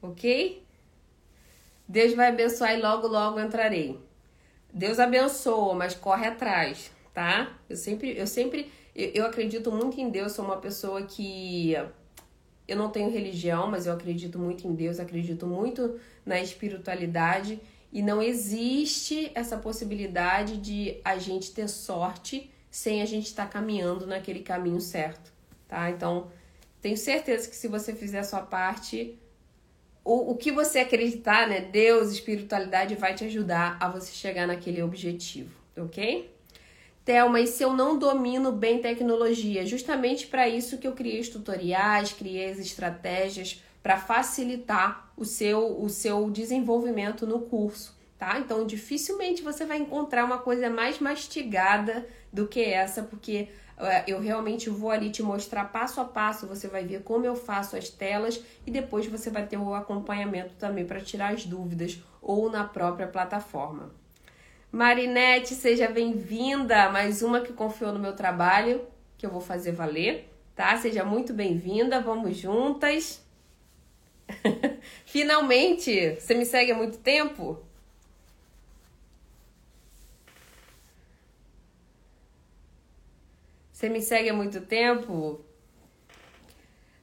[0.00, 0.64] Ok?
[1.86, 4.00] Deus vai abençoar e logo, logo entrarei.
[4.72, 7.54] Deus abençoa, mas corre atrás, tá?
[7.68, 10.32] Eu sempre, eu sempre, eu, eu acredito muito em Deus.
[10.32, 11.74] Sou uma pessoa que
[12.66, 17.60] eu não tenho religião, mas eu acredito muito em Deus, acredito muito na espiritualidade
[17.92, 23.50] e não existe essa possibilidade de a gente ter sorte sem a gente estar tá
[23.50, 25.32] caminhando naquele caminho certo,
[25.66, 25.90] tá?
[25.90, 26.30] Então,
[26.80, 29.18] tenho certeza que se você fizer a sua parte,
[30.04, 31.60] o, o que você acreditar, né?
[31.60, 36.30] Deus, espiritualidade vai te ajudar a você chegar naquele objetivo, ok?
[37.04, 39.66] Thelma, e se eu não domino bem tecnologia?
[39.66, 45.82] Justamente para isso que eu criei os tutoriais, criei as estratégias para facilitar o seu,
[45.82, 48.38] o seu desenvolvimento no curso tá?
[48.38, 53.48] Então dificilmente você vai encontrar uma coisa mais mastigada do que essa, porque
[53.78, 57.34] uh, eu realmente vou ali te mostrar passo a passo, você vai ver como eu
[57.34, 61.98] faço as telas e depois você vai ter o acompanhamento também para tirar as dúvidas
[62.20, 63.90] ou na própria plataforma.
[64.70, 68.82] Marinete, seja bem-vinda, mais uma que confiou no meu trabalho,
[69.16, 70.76] que eu vou fazer valer, tá?
[70.76, 73.24] Seja muito bem-vinda, vamos juntas.
[75.06, 77.69] Finalmente, você me segue há muito tempo?
[83.80, 85.40] Você me segue há muito tempo?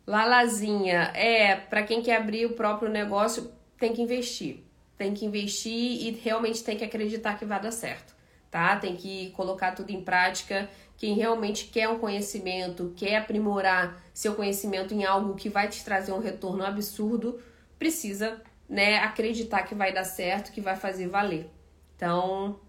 [0.06, 4.60] Lalazinha, é, para quem quer abrir o próprio negócio, tem que investir.
[4.96, 8.16] Tem que investir e realmente tem que acreditar que vai dar certo,
[8.52, 8.76] tá?
[8.76, 10.70] Tem que colocar tudo em prática.
[10.98, 16.12] Quem realmente quer um conhecimento, quer aprimorar seu conhecimento em algo que vai te trazer
[16.12, 17.42] um retorno absurdo,
[17.80, 18.40] precisa,
[18.70, 21.50] né, acreditar que vai dar certo, que vai fazer valer.
[21.96, 22.60] Então,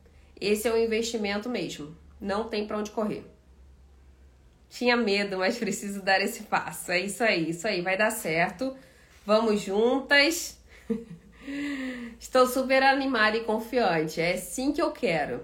[0.41, 1.95] esse é o investimento mesmo.
[2.19, 3.37] Não tem para onde correr.
[4.71, 6.93] Tinha medo, mas preciso dar esse passo.
[6.93, 8.77] É isso aí, isso aí, vai dar certo.
[9.25, 10.59] Vamos juntas.
[12.21, 14.21] Estou super animada e confiante.
[14.21, 15.43] É assim que eu quero.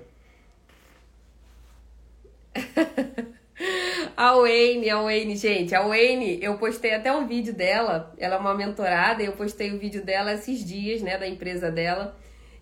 [4.16, 8.12] a Wayne, a Wayne, gente, a Wayne, eu postei até um vídeo dela.
[8.18, 11.70] Ela é uma mentorada e eu postei o vídeo dela esses dias, né, da empresa
[11.70, 12.16] dela.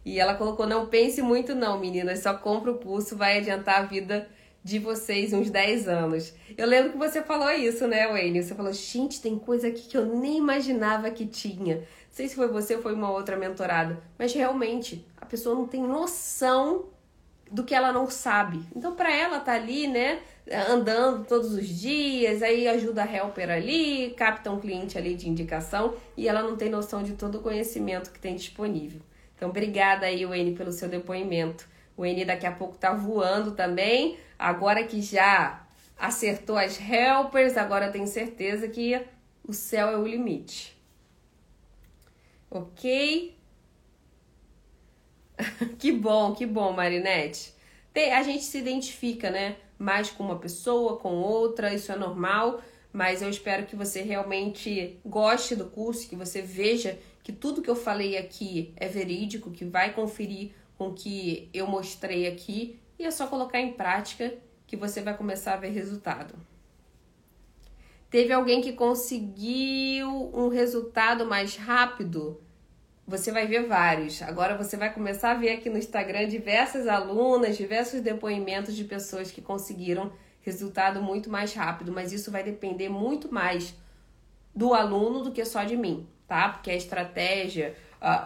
[0.05, 3.87] E ela colocou: não pense muito, não, meninas, só compra o curso, vai adiantar a
[3.87, 4.29] vida
[4.65, 6.33] de vocês uns 10 anos.
[6.57, 8.43] Eu lembro que você falou isso, né, Wayne?
[8.43, 11.77] Você falou: gente, tem coisa aqui que eu nem imaginava que tinha.
[11.77, 15.67] Não sei se foi você ou foi uma outra mentorada, mas realmente a pessoa não
[15.67, 16.87] tem noção
[17.51, 18.61] do que ela não sabe.
[18.75, 20.21] Então, para ela tá ali, né,
[20.69, 25.95] andando todos os dias, aí ajuda a helper ali, capta um cliente ali de indicação
[26.17, 29.01] e ela não tem noção de todo o conhecimento que tem disponível.
[29.37, 31.69] Então, obrigada aí, Wayne, pelo seu depoimento.
[31.97, 34.17] O N daqui a pouco tá voando também.
[34.43, 35.65] Agora que já
[35.97, 39.01] acertou as helpers, agora tenho certeza que
[39.47, 40.77] o céu é o limite.
[42.51, 43.39] Ok?
[45.79, 47.55] que bom, que bom, Marinette.
[47.93, 49.59] Tem, a gente se identifica, né?
[49.79, 52.61] Mais com uma pessoa, com outra, isso é normal,
[52.93, 57.71] mas eu espero que você realmente goste do curso, que você veja que tudo que
[57.71, 63.05] eu falei aqui é verídico, que vai conferir com o que eu mostrei aqui e
[63.05, 64.35] é só colocar em prática
[64.67, 66.35] que você vai começar a ver resultado.
[68.11, 72.41] Teve alguém que conseguiu um resultado mais rápido?
[73.07, 74.21] Você vai ver vários.
[74.23, 79.31] Agora você vai começar a ver aqui no Instagram diversas alunas, diversos depoimentos de pessoas
[79.31, 80.13] que conseguiram
[80.43, 83.75] resultado muito mais rápido, mas isso vai depender muito mais
[84.55, 86.49] do aluno do que só de mim tá?
[86.49, 87.77] Porque a estratégia,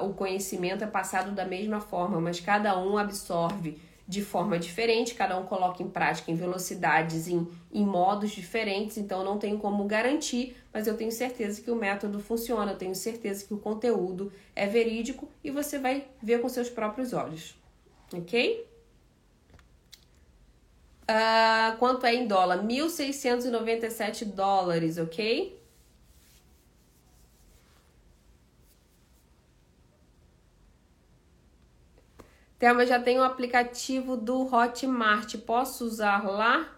[0.00, 5.36] o conhecimento é passado da mesma forma, mas cada um absorve de forma diferente, cada
[5.36, 10.56] um coloca em prática em velocidades, em, em modos diferentes, então não tenho como garantir,
[10.72, 14.66] mas eu tenho certeza que o método funciona, eu tenho certeza que o conteúdo é
[14.66, 17.56] verídico e você vai ver com seus próprios olhos,
[18.12, 18.64] ok?
[21.08, 22.64] Uh, quanto é em dólar?
[22.64, 25.56] 1.697 dólares, ok?
[32.58, 35.36] Thelma, já tem o aplicativo do Hotmart.
[35.38, 36.68] Posso usar lá?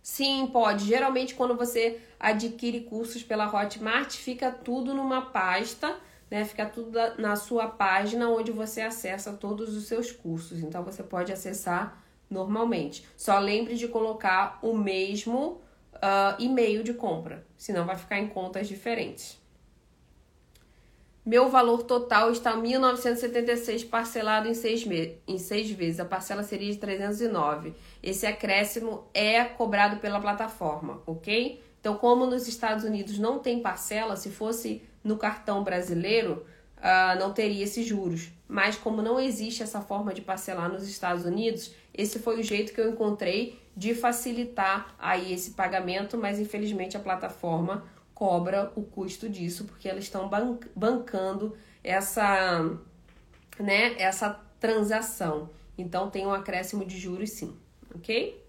[0.00, 0.84] Sim, pode.
[0.84, 5.96] Geralmente, quando você adquire cursos pela Hotmart, fica tudo numa pasta,
[6.30, 6.44] né?
[6.44, 10.60] Fica tudo na sua página onde você acessa todos os seus cursos.
[10.60, 12.00] Então, você pode acessar
[12.30, 13.04] normalmente.
[13.16, 15.60] Só lembre de colocar o mesmo
[15.94, 19.41] uh, e-mail de compra, senão vai ficar em contas diferentes.
[21.24, 24.84] Meu valor total está 1.976 parcelado em seis,
[25.26, 26.00] em seis vezes.
[26.00, 27.74] A parcela seria de 309.
[28.02, 31.62] Esse acréscimo é cobrado pela plataforma, ok?
[31.80, 36.44] Então, como nos Estados Unidos não tem parcela, se fosse no cartão brasileiro,
[36.78, 38.30] uh, não teria esses juros.
[38.48, 42.72] Mas como não existe essa forma de parcelar nos Estados Unidos, esse foi o jeito
[42.72, 47.84] que eu encontrei de facilitar aí esse pagamento, mas infelizmente a plataforma
[48.22, 50.30] cobra o custo disso, porque elas estão
[50.76, 52.78] bancando essa,
[53.58, 55.50] né, essa transação.
[55.76, 57.58] Então tem um acréscimo de juros sim,
[57.92, 58.40] ok?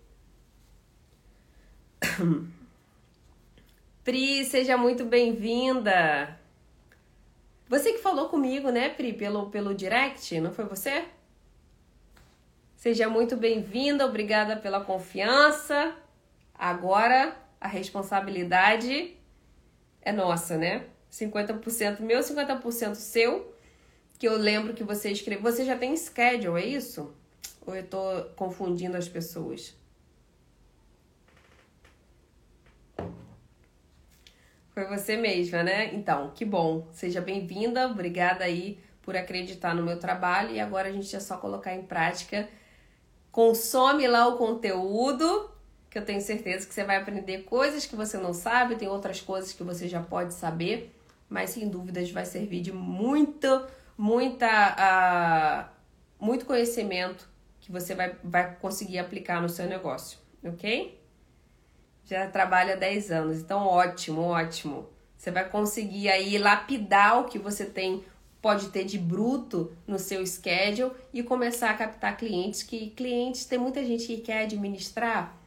[4.04, 6.40] Pri, seja muito bem-vinda.
[7.68, 11.04] Você que falou comigo, né, Pri, pelo, pelo direct, não foi você?
[12.76, 15.95] Seja muito bem-vinda, obrigada pela confiança.
[16.54, 19.18] Agora a responsabilidade
[20.04, 20.86] é nossa, né?
[21.12, 23.54] 50% meu, 50% seu.
[24.18, 25.44] Que eu lembro que você escreveu.
[25.44, 27.14] Você já tem schedule, é isso?
[27.66, 29.76] Ou eu tô confundindo as pessoas?
[34.74, 35.94] Foi você mesma, né?
[35.94, 36.88] Então, que bom.
[36.92, 37.88] Seja bem-vinda.
[37.88, 40.52] Obrigada aí por acreditar no meu trabalho.
[40.52, 42.50] E agora a gente é só colocar em prática.
[43.32, 45.53] Consome lá o conteúdo
[45.94, 49.22] que eu tenho certeza que você vai aprender coisas que você não sabe, tem outras
[49.22, 50.91] coisas que você já pode saber,
[51.30, 57.30] mas sem dúvidas vai servir de muito, muita, uh, muito conhecimento
[57.61, 60.99] que você vai, vai conseguir aplicar no seu negócio, ok?
[62.06, 64.90] Já trabalha 10 anos, então ótimo, ótimo.
[65.15, 68.03] Você vai conseguir aí lapidar o que você tem,
[68.41, 73.60] pode ter de bruto no seu schedule e começar a captar clientes que clientes, tem
[73.60, 75.43] muita gente que quer administrar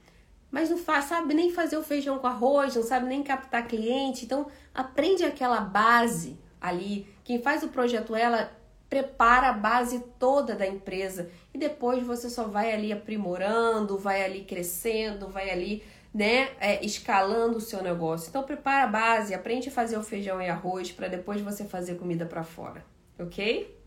[0.56, 4.24] mas não faz, sabe nem fazer o feijão com arroz, não sabe nem captar cliente.
[4.24, 7.06] Então, aprende aquela base ali.
[7.22, 8.50] Quem faz o projeto ela
[8.88, 14.44] prepara a base toda da empresa e depois você só vai ali aprimorando, vai ali
[14.44, 15.82] crescendo, vai ali,
[16.14, 18.30] né, é, escalando o seu negócio.
[18.30, 21.96] Então prepara a base, aprende a fazer o feijão e arroz para depois você fazer
[21.96, 22.82] comida para fora,
[23.18, 23.78] ok?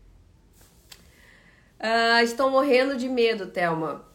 [1.80, 4.08] Uh, estou morrendo de medo, Thelma.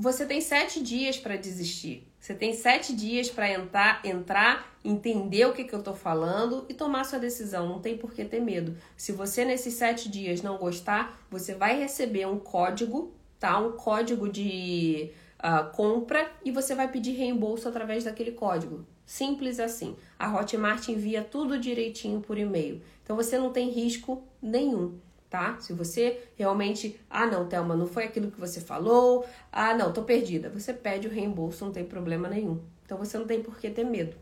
[0.00, 2.08] Você tem sete dias para desistir.
[2.18, 6.72] Você tem sete dias para entrar, entrar, entender o que, que eu tô falando e
[6.72, 7.68] tomar sua decisão.
[7.68, 8.74] Não tem por que ter medo.
[8.96, 13.58] Se você nesses sete dias não gostar, você vai receber um código, tá?
[13.58, 18.86] Um código de uh, compra e você vai pedir reembolso através daquele código.
[19.04, 19.94] Simples assim.
[20.18, 22.80] A Hotmart envia tudo direitinho por e-mail.
[23.04, 24.98] Então você não tem risco nenhum
[25.30, 25.56] tá?
[25.60, 30.02] Se você realmente, ah, não, Thelma, não foi aquilo que você falou, ah, não, tô
[30.02, 30.50] perdida.
[30.50, 32.60] Você pede o reembolso, não tem problema nenhum.
[32.84, 34.16] Então você não tem por que ter medo,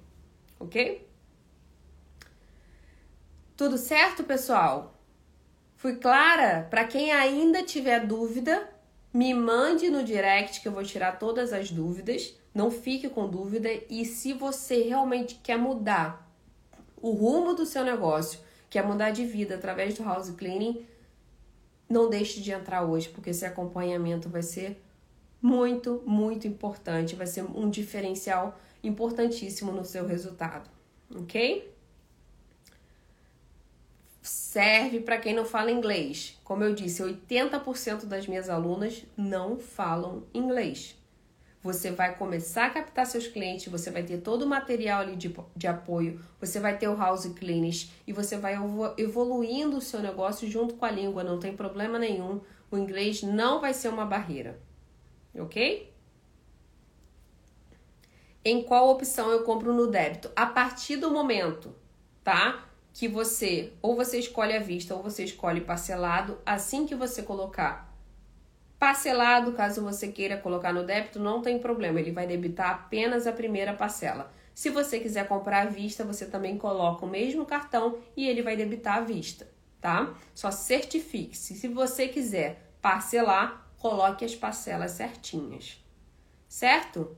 [0.60, 1.08] ok?
[3.56, 4.94] Tudo certo, pessoal?
[5.76, 6.66] Fui clara?
[6.68, 8.68] Para quem ainda tiver dúvida,
[9.12, 12.36] me mande no direct que eu vou tirar todas as dúvidas.
[12.54, 16.28] Não fique com dúvida e se você realmente quer mudar
[17.00, 20.84] o rumo do seu negócio, quer mudar de vida através do house cleaning,
[21.88, 24.80] não deixe de entrar hoje, porque esse acompanhamento vai ser
[25.40, 30.68] muito, muito importante, vai ser um diferencial importantíssimo no seu resultado,
[31.14, 31.74] ok?
[34.20, 36.38] Serve para quem não fala inglês.
[36.44, 40.97] Como eu disse, 80% das minhas alunas não falam inglês.
[41.62, 45.34] Você vai começar a captar seus clientes, você vai ter todo o material ali de,
[45.56, 48.54] de apoio, você vai ter o house clinics e você vai
[48.96, 52.40] evoluindo o seu negócio junto com a língua, não tem problema nenhum.
[52.70, 54.60] O inglês não vai ser uma barreira,
[55.34, 55.92] ok?
[58.44, 60.30] Em qual opção eu compro no débito?
[60.36, 61.74] A partir do momento,
[62.22, 62.66] tá?
[62.92, 67.87] Que você ou você escolhe à vista ou você escolhe parcelado, assim que você colocar
[68.78, 73.32] Parcelado, caso você queira colocar no débito, não tem problema, ele vai debitar apenas a
[73.32, 74.32] primeira parcela.
[74.54, 78.56] Se você quiser comprar à vista, você também coloca o mesmo cartão e ele vai
[78.56, 79.48] debitar à vista,
[79.80, 80.14] tá?
[80.34, 81.54] Só certifique-se.
[81.54, 85.84] Se você quiser parcelar, coloque as parcelas certinhas,
[86.48, 87.16] certo?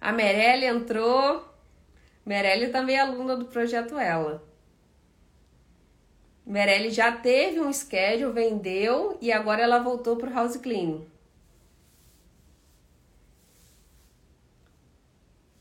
[0.00, 1.46] A Merelle entrou.
[2.24, 4.42] Merelle também é aluna do projeto Ela.
[6.50, 11.08] Merelli já teve um schedule, vendeu e agora ela voltou para o house cleaning.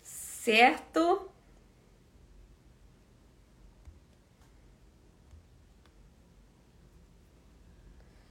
[0.02, 1.30] Certo?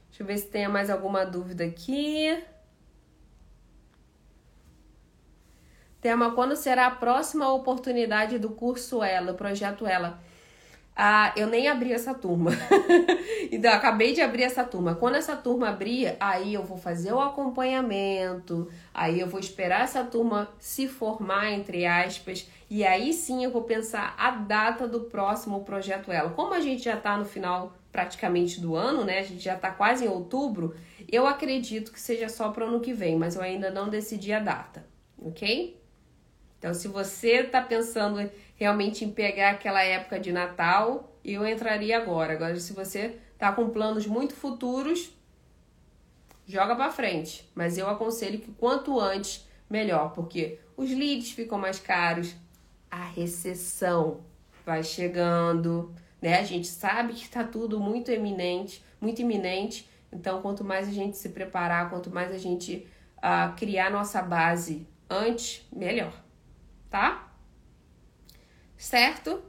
[0.08, 2.42] Deixa eu ver se tem mais alguma dúvida aqui.
[6.00, 10.20] Tema: quando será a próxima oportunidade do curso Ela, projeto Ela?
[11.00, 12.50] Ah, eu nem abri essa turma.
[13.52, 14.96] então, acabei de abrir essa turma.
[14.96, 20.02] Quando essa turma abrir, aí eu vou fazer o acompanhamento, aí eu vou esperar essa
[20.02, 25.62] turma se formar, entre aspas, e aí sim eu vou pensar a data do próximo
[25.62, 26.30] projeto Elo.
[26.30, 29.20] Como a gente já tá no final praticamente do ano, né?
[29.20, 30.74] A gente já tá quase em outubro,
[31.08, 34.32] eu acredito que seja só para o ano que vem, mas eu ainda não decidi
[34.32, 34.84] a data,
[35.16, 35.78] ok?
[36.58, 42.32] Então, se você tá pensando realmente em pegar aquela época de Natal, eu entraria agora.
[42.34, 45.16] Agora, se você tá com planos muito futuros,
[46.44, 47.48] joga para frente.
[47.54, 52.34] Mas eu aconselho que quanto antes, melhor, porque os leads ficam mais caros,
[52.90, 54.20] a recessão
[54.66, 56.40] vai chegando, né?
[56.40, 59.88] A gente sabe que tá tudo muito eminente, muito iminente.
[60.12, 64.86] Então, quanto mais a gente se preparar, quanto mais a gente uh, criar nossa base
[65.08, 66.12] antes, melhor,
[66.90, 67.27] tá?
[68.78, 69.42] Certo?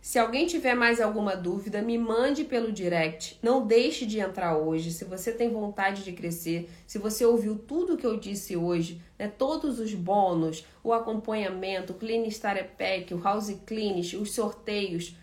[0.00, 3.38] Se alguém tiver mais alguma dúvida, me mande pelo direct.
[3.42, 4.92] Não deixe de entrar hoje.
[4.92, 9.28] Se você tem vontade de crescer, se você ouviu tudo que eu disse hoje, né,
[9.28, 15.16] todos os bônus, o acompanhamento, o Clean Starter Pack, o House Clinic, os sorteios,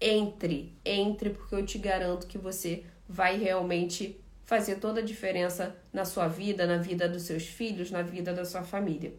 [0.00, 6.04] entre, entre, porque eu te garanto que você vai realmente fazer toda a diferença na
[6.04, 9.12] sua vida, na vida dos seus filhos, na vida da sua família,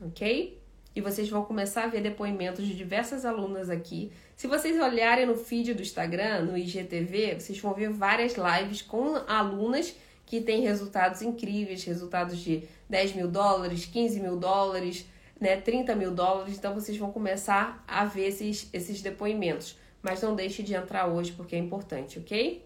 [0.00, 0.63] ok?
[0.94, 4.12] E vocês vão começar a ver depoimentos de diversas alunas aqui.
[4.36, 9.16] Se vocês olharem no feed do Instagram, no IGTV, vocês vão ver várias lives com
[9.26, 9.94] alunas
[10.24, 15.06] que têm resultados incríveis, resultados de 10 mil dólares, 15 mil dólares,
[15.40, 16.56] né, 30 mil dólares.
[16.56, 19.76] Então vocês vão começar a ver esses, esses depoimentos.
[20.00, 22.64] Mas não deixe de entrar hoje porque é importante, ok?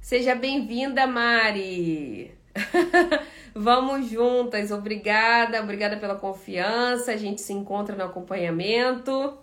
[0.00, 2.43] Seja bem-vinda, Mari!
[3.54, 4.70] Vamos juntas.
[4.70, 7.12] Obrigada, obrigada pela confiança.
[7.12, 9.38] A gente se encontra no acompanhamento.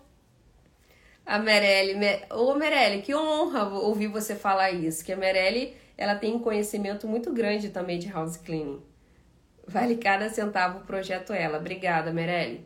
[1.26, 1.96] A Merelle,
[2.32, 7.08] ô Merelle, que honra ouvir você falar isso, que a Merelle, ela tem um conhecimento
[7.08, 8.82] muito grande também de house cleaning.
[9.68, 11.60] Vale cada centavo o projeto ela.
[11.60, 12.66] Obrigada, Merelle.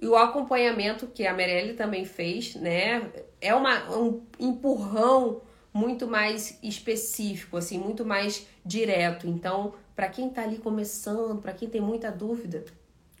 [0.00, 3.10] E o acompanhamento que a Merelle também fez, né,
[3.40, 5.40] é uma, um empurrão
[5.72, 9.26] muito mais específico, assim, muito mais direto.
[9.26, 12.64] Então, para quem está ali começando, para quem tem muita dúvida,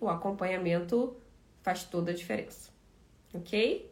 [0.00, 1.16] o acompanhamento
[1.62, 2.70] faz toda a diferença.
[3.32, 3.90] Ok?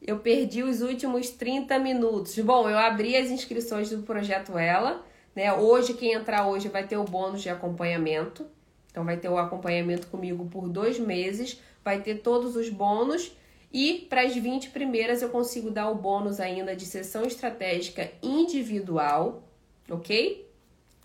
[0.00, 2.36] Eu perdi os últimos 30 minutos.
[2.40, 5.04] Bom, eu abri as inscrições do projeto Ela.
[5.34, 5.52] Né?
[5.52, 8.44] Hoje, quem entrar hoje vai ter o bônus de acompanhamento.
[8.90, 11.60] Então, vai ter o acompanhamento comigo por dois meses.
[11.84, 13.32] Vai ter todos os bônus.
[13.72, 19.42] E para as 20 primeiras eu consigo dar o bônus ainda de sessão estratégica individual,
[19.88, 20.46] ok?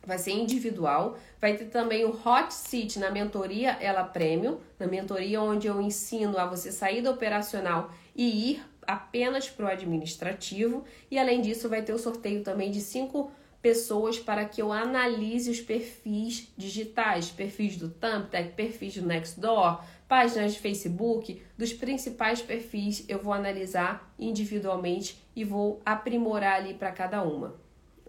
[0.06, 1.18] Vai ser individual.
[1.40, 6.38] Vai ter também o Hot Seat na mentoria Ela Premium, na mentoria onde eu ensino
[6.38, 10.84] a você sair do operacional e ir apenas para o administrativo.
[11.12, 13.32] E além disso, vai ter o sorteio também de cinco
[13.62, 20.54] pessoas para que eu analise os perfis digitais, perfis do Thumbtack, perfis do Nextdoor, páginas
[20.54, 27.22] de Facebook, dos principais perfis eu vou analisar individualmente e vou aprimorar ali para cada
[27.22, 27.56] uma,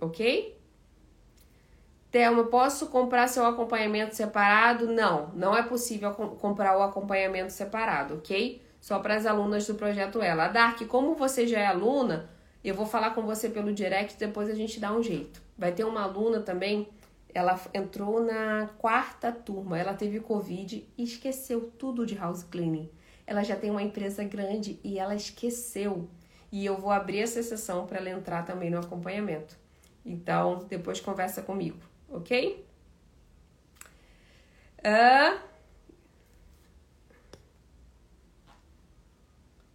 [0.01, 0.57] ok?
[2.11, 4.87] Thelma, posso comprar seu acompanhamento separado?
[4.87, 8.63] Não, não é possível comprar o acompanhamento separado, ok?
[8.81, 10.49] Só para as alunas do projeto Ela.
[10.49, 12.31] Dark, como você já é aluna,
[12.65, 15.43] eu vou falar com você pelo direct, depois a gente dá um jeito.
[15.57, 16.89] Vai ter uma aluna também
[17.35, 22.91] ela entrou na quarta turma, ela teve Covid e esqueceu tudo de house cleaning.
[23.27, 26.09] Ela já tem uma empresa grande e ela esqueceu.
[26.51, 29.57] E eu vou abrir essa sessão para ela entrar também no acompanhamento.
[30.05, 31.79] Então, depois conversa comigo,
[32.09, 32.65] ok?
[34.79, 35.49] Uh,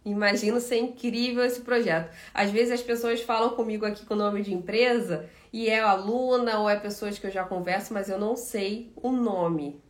[0.04, 2.14] Imagino ser incrível esse projeto.
[2.34, 6.58] Às vezes as pessoas falam comigo aqui com o nome de empresa e é aluna
[6.58, 9.80] ou é pessoas que eu já converso, mas eu não sei o nome.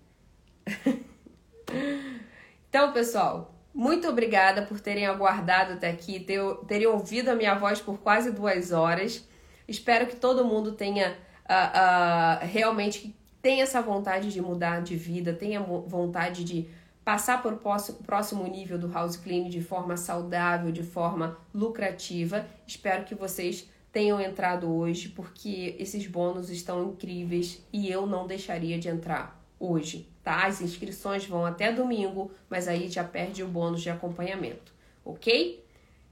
[2.69, 6.39] então, pessoal, muito obrigada por terem aguardado até aqui, ter,
[6.69, 9.27] terem ouvido a minha voz por quase duas horas.
[9.67, 11.17] Espero que todo mundo tenha
[11.49, 16.69] uh, uh, realmente tenha essa vontade de mudar de vida, tenha vontade de
[17.03, 22.45] passar para o próximo nível do house cleaning de forma saudável, de forma lucrativa.
[22.67, 28.77] Espero que vocês tenham entrado hoje, porque esses bônus estão incríveis e eu não deixaria
[28.77, 30.47] de entrar hoje, tá?
[30.47, 34.73] As inscrições vão até domingo, mas aí já perde o bônus de acompanhamento,
[35.05, 35.65] ok?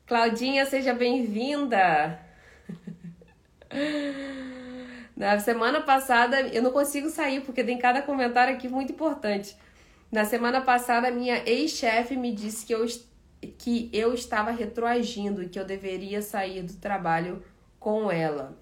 [0.07, 2.21] Claudinha, seja bem-vinda!
[5.17, 9.57] Na semana passada eu não consigo sair porque tem cada comentário aqui muito importante.
[10.11, 12.87] Na semana passada, minha ex-chefe me disse que eu,
[13.59, 17.43] que eu estava retroagindo e que eu deveria sair do trabalho
[17.83, 18.57] com ela.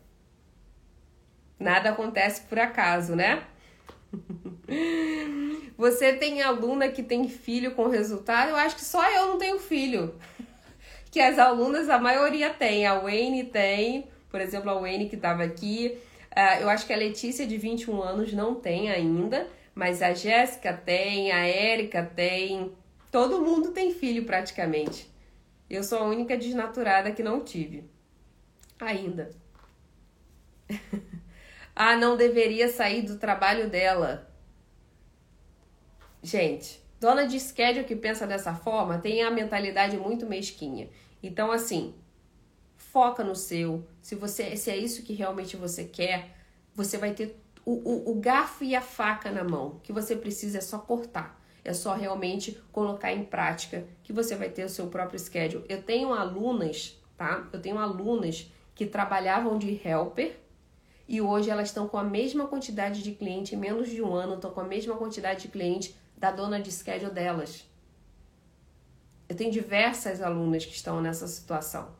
[1.59, 3.45] Nada acontece por acaso, né?
[5.77, 8.49] Você tem aluna que tem filho com resultado?
[8.49, 10.15] Eu acho que só eu não tenho filho.
[11.13, 12.87] Que as alunas, a maioria tem.
[12.87, 15.99] A Wayne tem, por exemplo, a Wayne que estava aqui.
[16.31, 19.45] Uh, eu acho que a Letícia, de 21 anos, não tem ainda.
[19.75, 22.73] Mas a Jéssica tem, a Érica tem,
[23.11, 25.11] todo mundo tem filho praticamente.
[25.69, 27.90] Eu sou a única desnaturada que não tive.
[28.81, 29.31] Ainda.
[31.77, 34.31] ah, não deveria sair do trabalho dela.
[36.23, 40.89] Gente, dona de schedule que pensa dessa forma tem a mentalidade muito mesquinha.
[41.23, 41.95] Então, assim,
[42.77, 43.87] foca no seu.
[44.01, 46.37] Se você se é isso que realmente você quer,
[46.75, 49.69] você vai ter o, o, o garfo e a faca na mão.
[49.69, 51.39] O que você precisa é só cortar.
[51.63, 55.65] É só realmente colocar em prática que você vai ter o seu próprio schedule.
[55.69, 57.47] Eu tenho alunas, tá?
[57.53, 58.51] Eu tenho alunas
[58.81, 60.41] que trabalhavam de helper
[61.07, 64.37] e hoje elas estão com a mesma quantidade de cliente, em menos de um ano,
[64.37, 67.69] estão com a mesma quantidade de cliente da dona de schedule delas.
[69.29, 71.91] Eu tenho diversas alunas que estão nessa situação.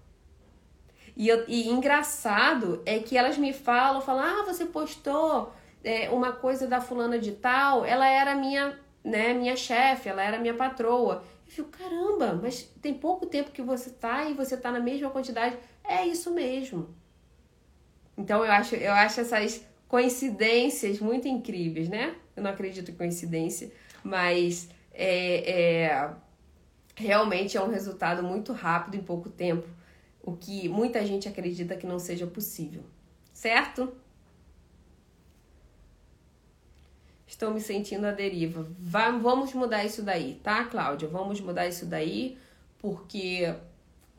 [1.15, 5.53] E, eu, e engraçado é que elas me falam, falam, ah, você postou
[5.85, 10.39] é, uma coisa da fulana de tal, ela era minha, né, minha chefe, ela era
[10.39, 11.23] minha patroa.
[11.47, 15.11] Eu fico, caramba, mas tem pouco tempo que você tá e você tá na mesma
[15.11, 15.59] quantidade.
[15.91, 16.95] É isso mesmo.
[18.17, 22.15] Então eu acho, eu acho essas coincidências muito incríveis, né?
[22.37, 23.73] Eu não acredito em coincidência,
[24.05, 26.11] mas é, é,
[26.95, 29.67] realmente é um resultado muito rápido em pouco tempo
[30.23, 32.85] o que muita gente acredita que não seja possível,
[33.33, 33.93] certo?
[37.27, 38.65] Estou me sentindo à deriva.
[38.79, 41.09] vamos mudar isso daí, tá, Cláudia?
[41.09, 42.39] Vamos mudar isso daí,
[42.79, 43.53] porque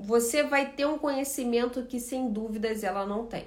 [0.01, 3.45] você vai ter um conhecimento que, sem dúvidas, ela não tem.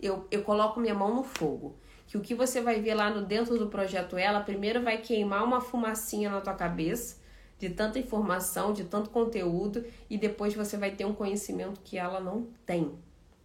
[0.00, 1.76] Eu, eu coloco minha mão no fogo.
[2.06, 5.44] Que o que você vai ver lá no dentro do projeto Ela, primeiro vai queimar
[5.44, 7.20] uma fumacinha na tua cabeça
[7.58, 12.18] de tanta informação, de tanto conteúdo, e depois você vai ter um conhecimento que ela
[12.18, 12.92] não tem.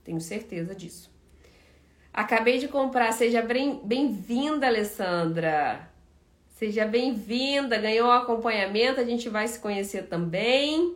[0.03, 1.11] Tenho certeza disso.
[2.11, 3.11] Acabei de comprar.
[3.11, 5.87] Seja bem-vinda, Alessandra.
[6.55, 7.77] Seja bem-vinda.
[7.77, 8.99] Ganhou o acompanhamento.
[8.99, 10.95] A gente vai se conhecer também.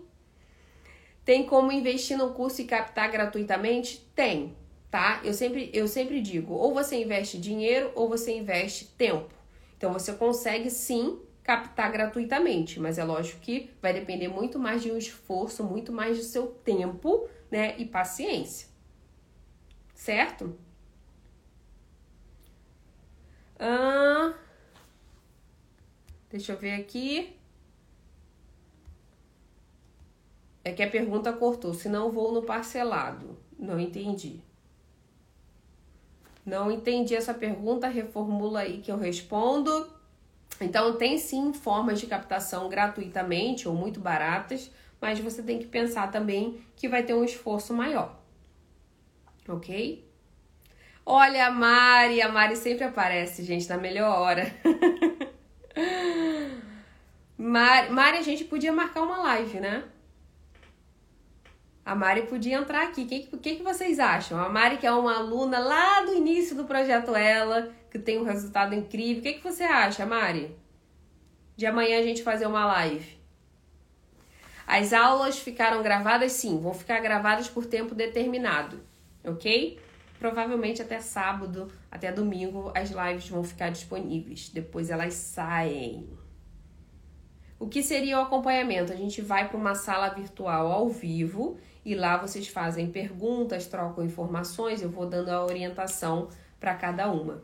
[1.24, 4.00] Tem como investir no curso e captar gratuitamente?
[4.16, 4.56] Tem,
[4.90, 5.22] tá?
[5.24, 9.34] Eu sempre, eu sempre digo, ou você investe dinheiro ou você investe tempo.
[9.78, 14.92] Então você consegue sim captar gratuitamente, mas é lógico que vai depender muito mais de
[14.92, 18.68] um esforço, muito mais do seu tempo, né, e paciência.
[19.96, 20.58] Certo?
[23.60, 24.34] Ah,
[26.30, 27.36] deixa eu ver aqui.
[30.64, 31.74] É que a pergunta cortou.
[31.74, 33.38] Se não vou no parcelado.
[33.58, 34.42] Não entendi.
[36.46, 37.88] Não entendi essa pergunta.
[37.88, 39.90] Reformula aí que eu respondo.
[40.60, 44.70] Então, tem sim formas de captação gratuitamente ou muito baratas,
[45.00, 48.20] mas você tem que pensar também que vai ter um esforço maior.
[49.48, 50.08] Ok?
[51.04, 54.54] Olha a Mari, a Mari sempre aparece, gente, na melhor hora.
[57.36, 59.84] Mari, Mari, a gente podia marcar uma live, né?
[61.84, 63.04] A Mari podia entrar aqui.
[63.04, 64.40] O que, que, que vocês acham?
[64.40, 68.24] A Mari, que é uma aluna lá do início do projeto Ela, que tem um
[68.24, 69.20] resultado incrível.
[69.20, 70.56] O que, que você acha, Mari?
[71.56, 73.20] De amanhã a gente fazer uma live.
[74.68, 76.32] As aulas ficaram gravadas?
[76.32, 78.80] Sim, vão ficar gravadas por tempo determinado,
[79.24, 79.78] ok?
[80.18, 84.50] Provavelmente até sábado, até domingo, as lives vão ficar disponíveis.
[84.50, 86.08] Depois elas saem.
[87.60, 88.94] O que seria o acompanhamento?
[88.94, 94.06] A gente vai para uma sala virtual ao vivo e lá vocês fazem perguntas, trocam
[94.06, 96.30] informações, eu vou dando a orientação
[96.60, 97.44] para cada uma.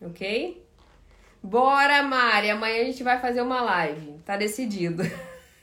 [0.00, 0.62] Ok?
[1.42, 2.50] Bora, Mari!
[2.50, 4.18] Amanhã a gente vai fazer uma live.
[4.24, 5.02] Tá decidido.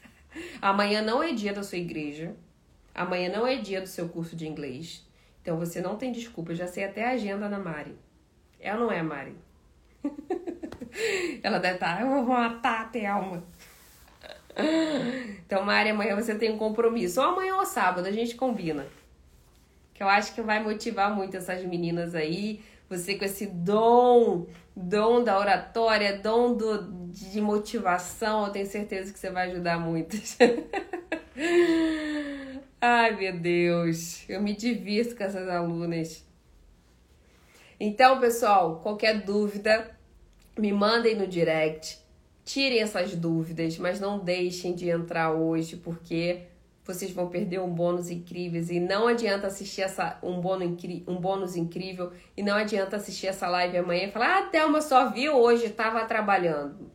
[0.62, 2.36] Amanhã não é dia da sua igreja.
[2.94, 5.08] Amanhã não é dia do seu curso de inglês.
[5.42, 6.52] Então você não tem desculpa.
[6.52, 7.96] Eu já sei até a agenda da Mari.
[8.60, 9.36] É ou não é, Mari?
[11.44, 13.44] Ela deve estar, tá, eu vou matar a Thelma.
[15.46, 17.22] Então, Mari, amanhã você tem um compromisso.
[17.22, 18.86] Ou amanhã ou sábado, a gente combina.
[19.94, 22.62] Que eu acho que vai motivar muito essas meninas aí.
[22.90, 29.20] Você com esse dom, dom da oratória, dom do, de motivação, eu tenho certeza que
[29.20, 30.38] você vai ajudar muitas.
[32.82, 36.26] Ai, meu Deus, eu me divirto com essas alunas.
[37.80, 39.96] Então, pessoal, qualquer dúvida,
[40.58, 42.00] me mandem no direct.
[42.50, 46.46] Tirem essas dúvidas, mas não deixem de entrar hoje, porque
[46.84, 51.56] vocês vão perder um bônus incrível e não adianta assistir essa um bônus, um bônus
[51.56, 55.66] incrível e não adianta assistir essa live amanhã e falar: "Ah, Thelma só viu hoje,
[55.66, 56.90] estava trabalhando".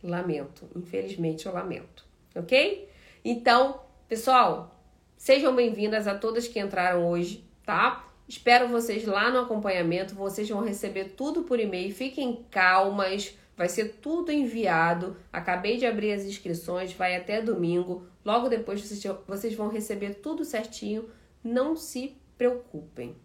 [0.00, 2.06] Lamento, infelizmente eu lamento,
[2.36, 2.88] OK?
[3.24, 4.80] Então, pessoal,
[5.16, 8.08] sejam bem-vindas a todas que entraram hoje, tá?
[8.28, 11.92] Espero vocês lá no acompanhamento, vocês vão receber tudo por e-mail.
[11.92, 15.16] Fiquem calmas Vai ser tudo enviado.
[15.32, 18.06] Acabei de abrir as inscrições, vai até domingo.
[18.24, 18.80] Logo depois
[19.26, 21.08] vocês vão receber tudo certinho.
[21.44, 23.16] Não se preocupem.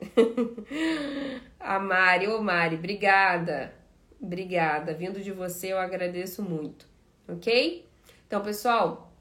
[1.58, 3.72] A Mari, ô Mari, obrigada.
[4.20, 4.94] Obrigada.
[4.94, 6.86] Vindo de você, eu agradeço muito.
[7.28, 7.88] Ok?
[8.26, 9.12] Então, pessoal,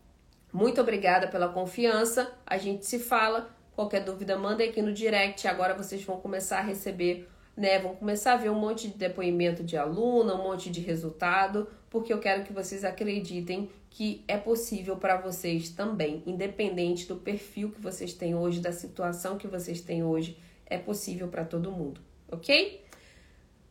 [0.52, 2.32] muito obrigada pela confiança.
[2.46, 3.56] A gente se fala.
[3.76, 5.48] Qualquer dúvida, manda aqui no direct.
[5.48, 7.80] Agora vocês vão começar a receber né?
[7.80, 12.12] Vão começar a ver um monte de depoimento de aluno, um monte de resultado, porque
[12.12, 17.80] eu quero que vocês acreditem que é possível para vocês também, independente do perfil que
[17.80, 22.02] vocês têm hoje, da situação que vocês têm hoje, é possível para todo mundo,
[22.32, 22.84] ok?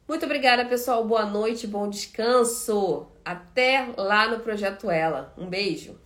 [0.06, 1.04] Muito obrigada, pessoal.
[1.04, 3.06] Boa noite, bom descanso.
[3.24, 5.32] Até lá no Projeto Ela.
[5.38, 5.98] Um beijo.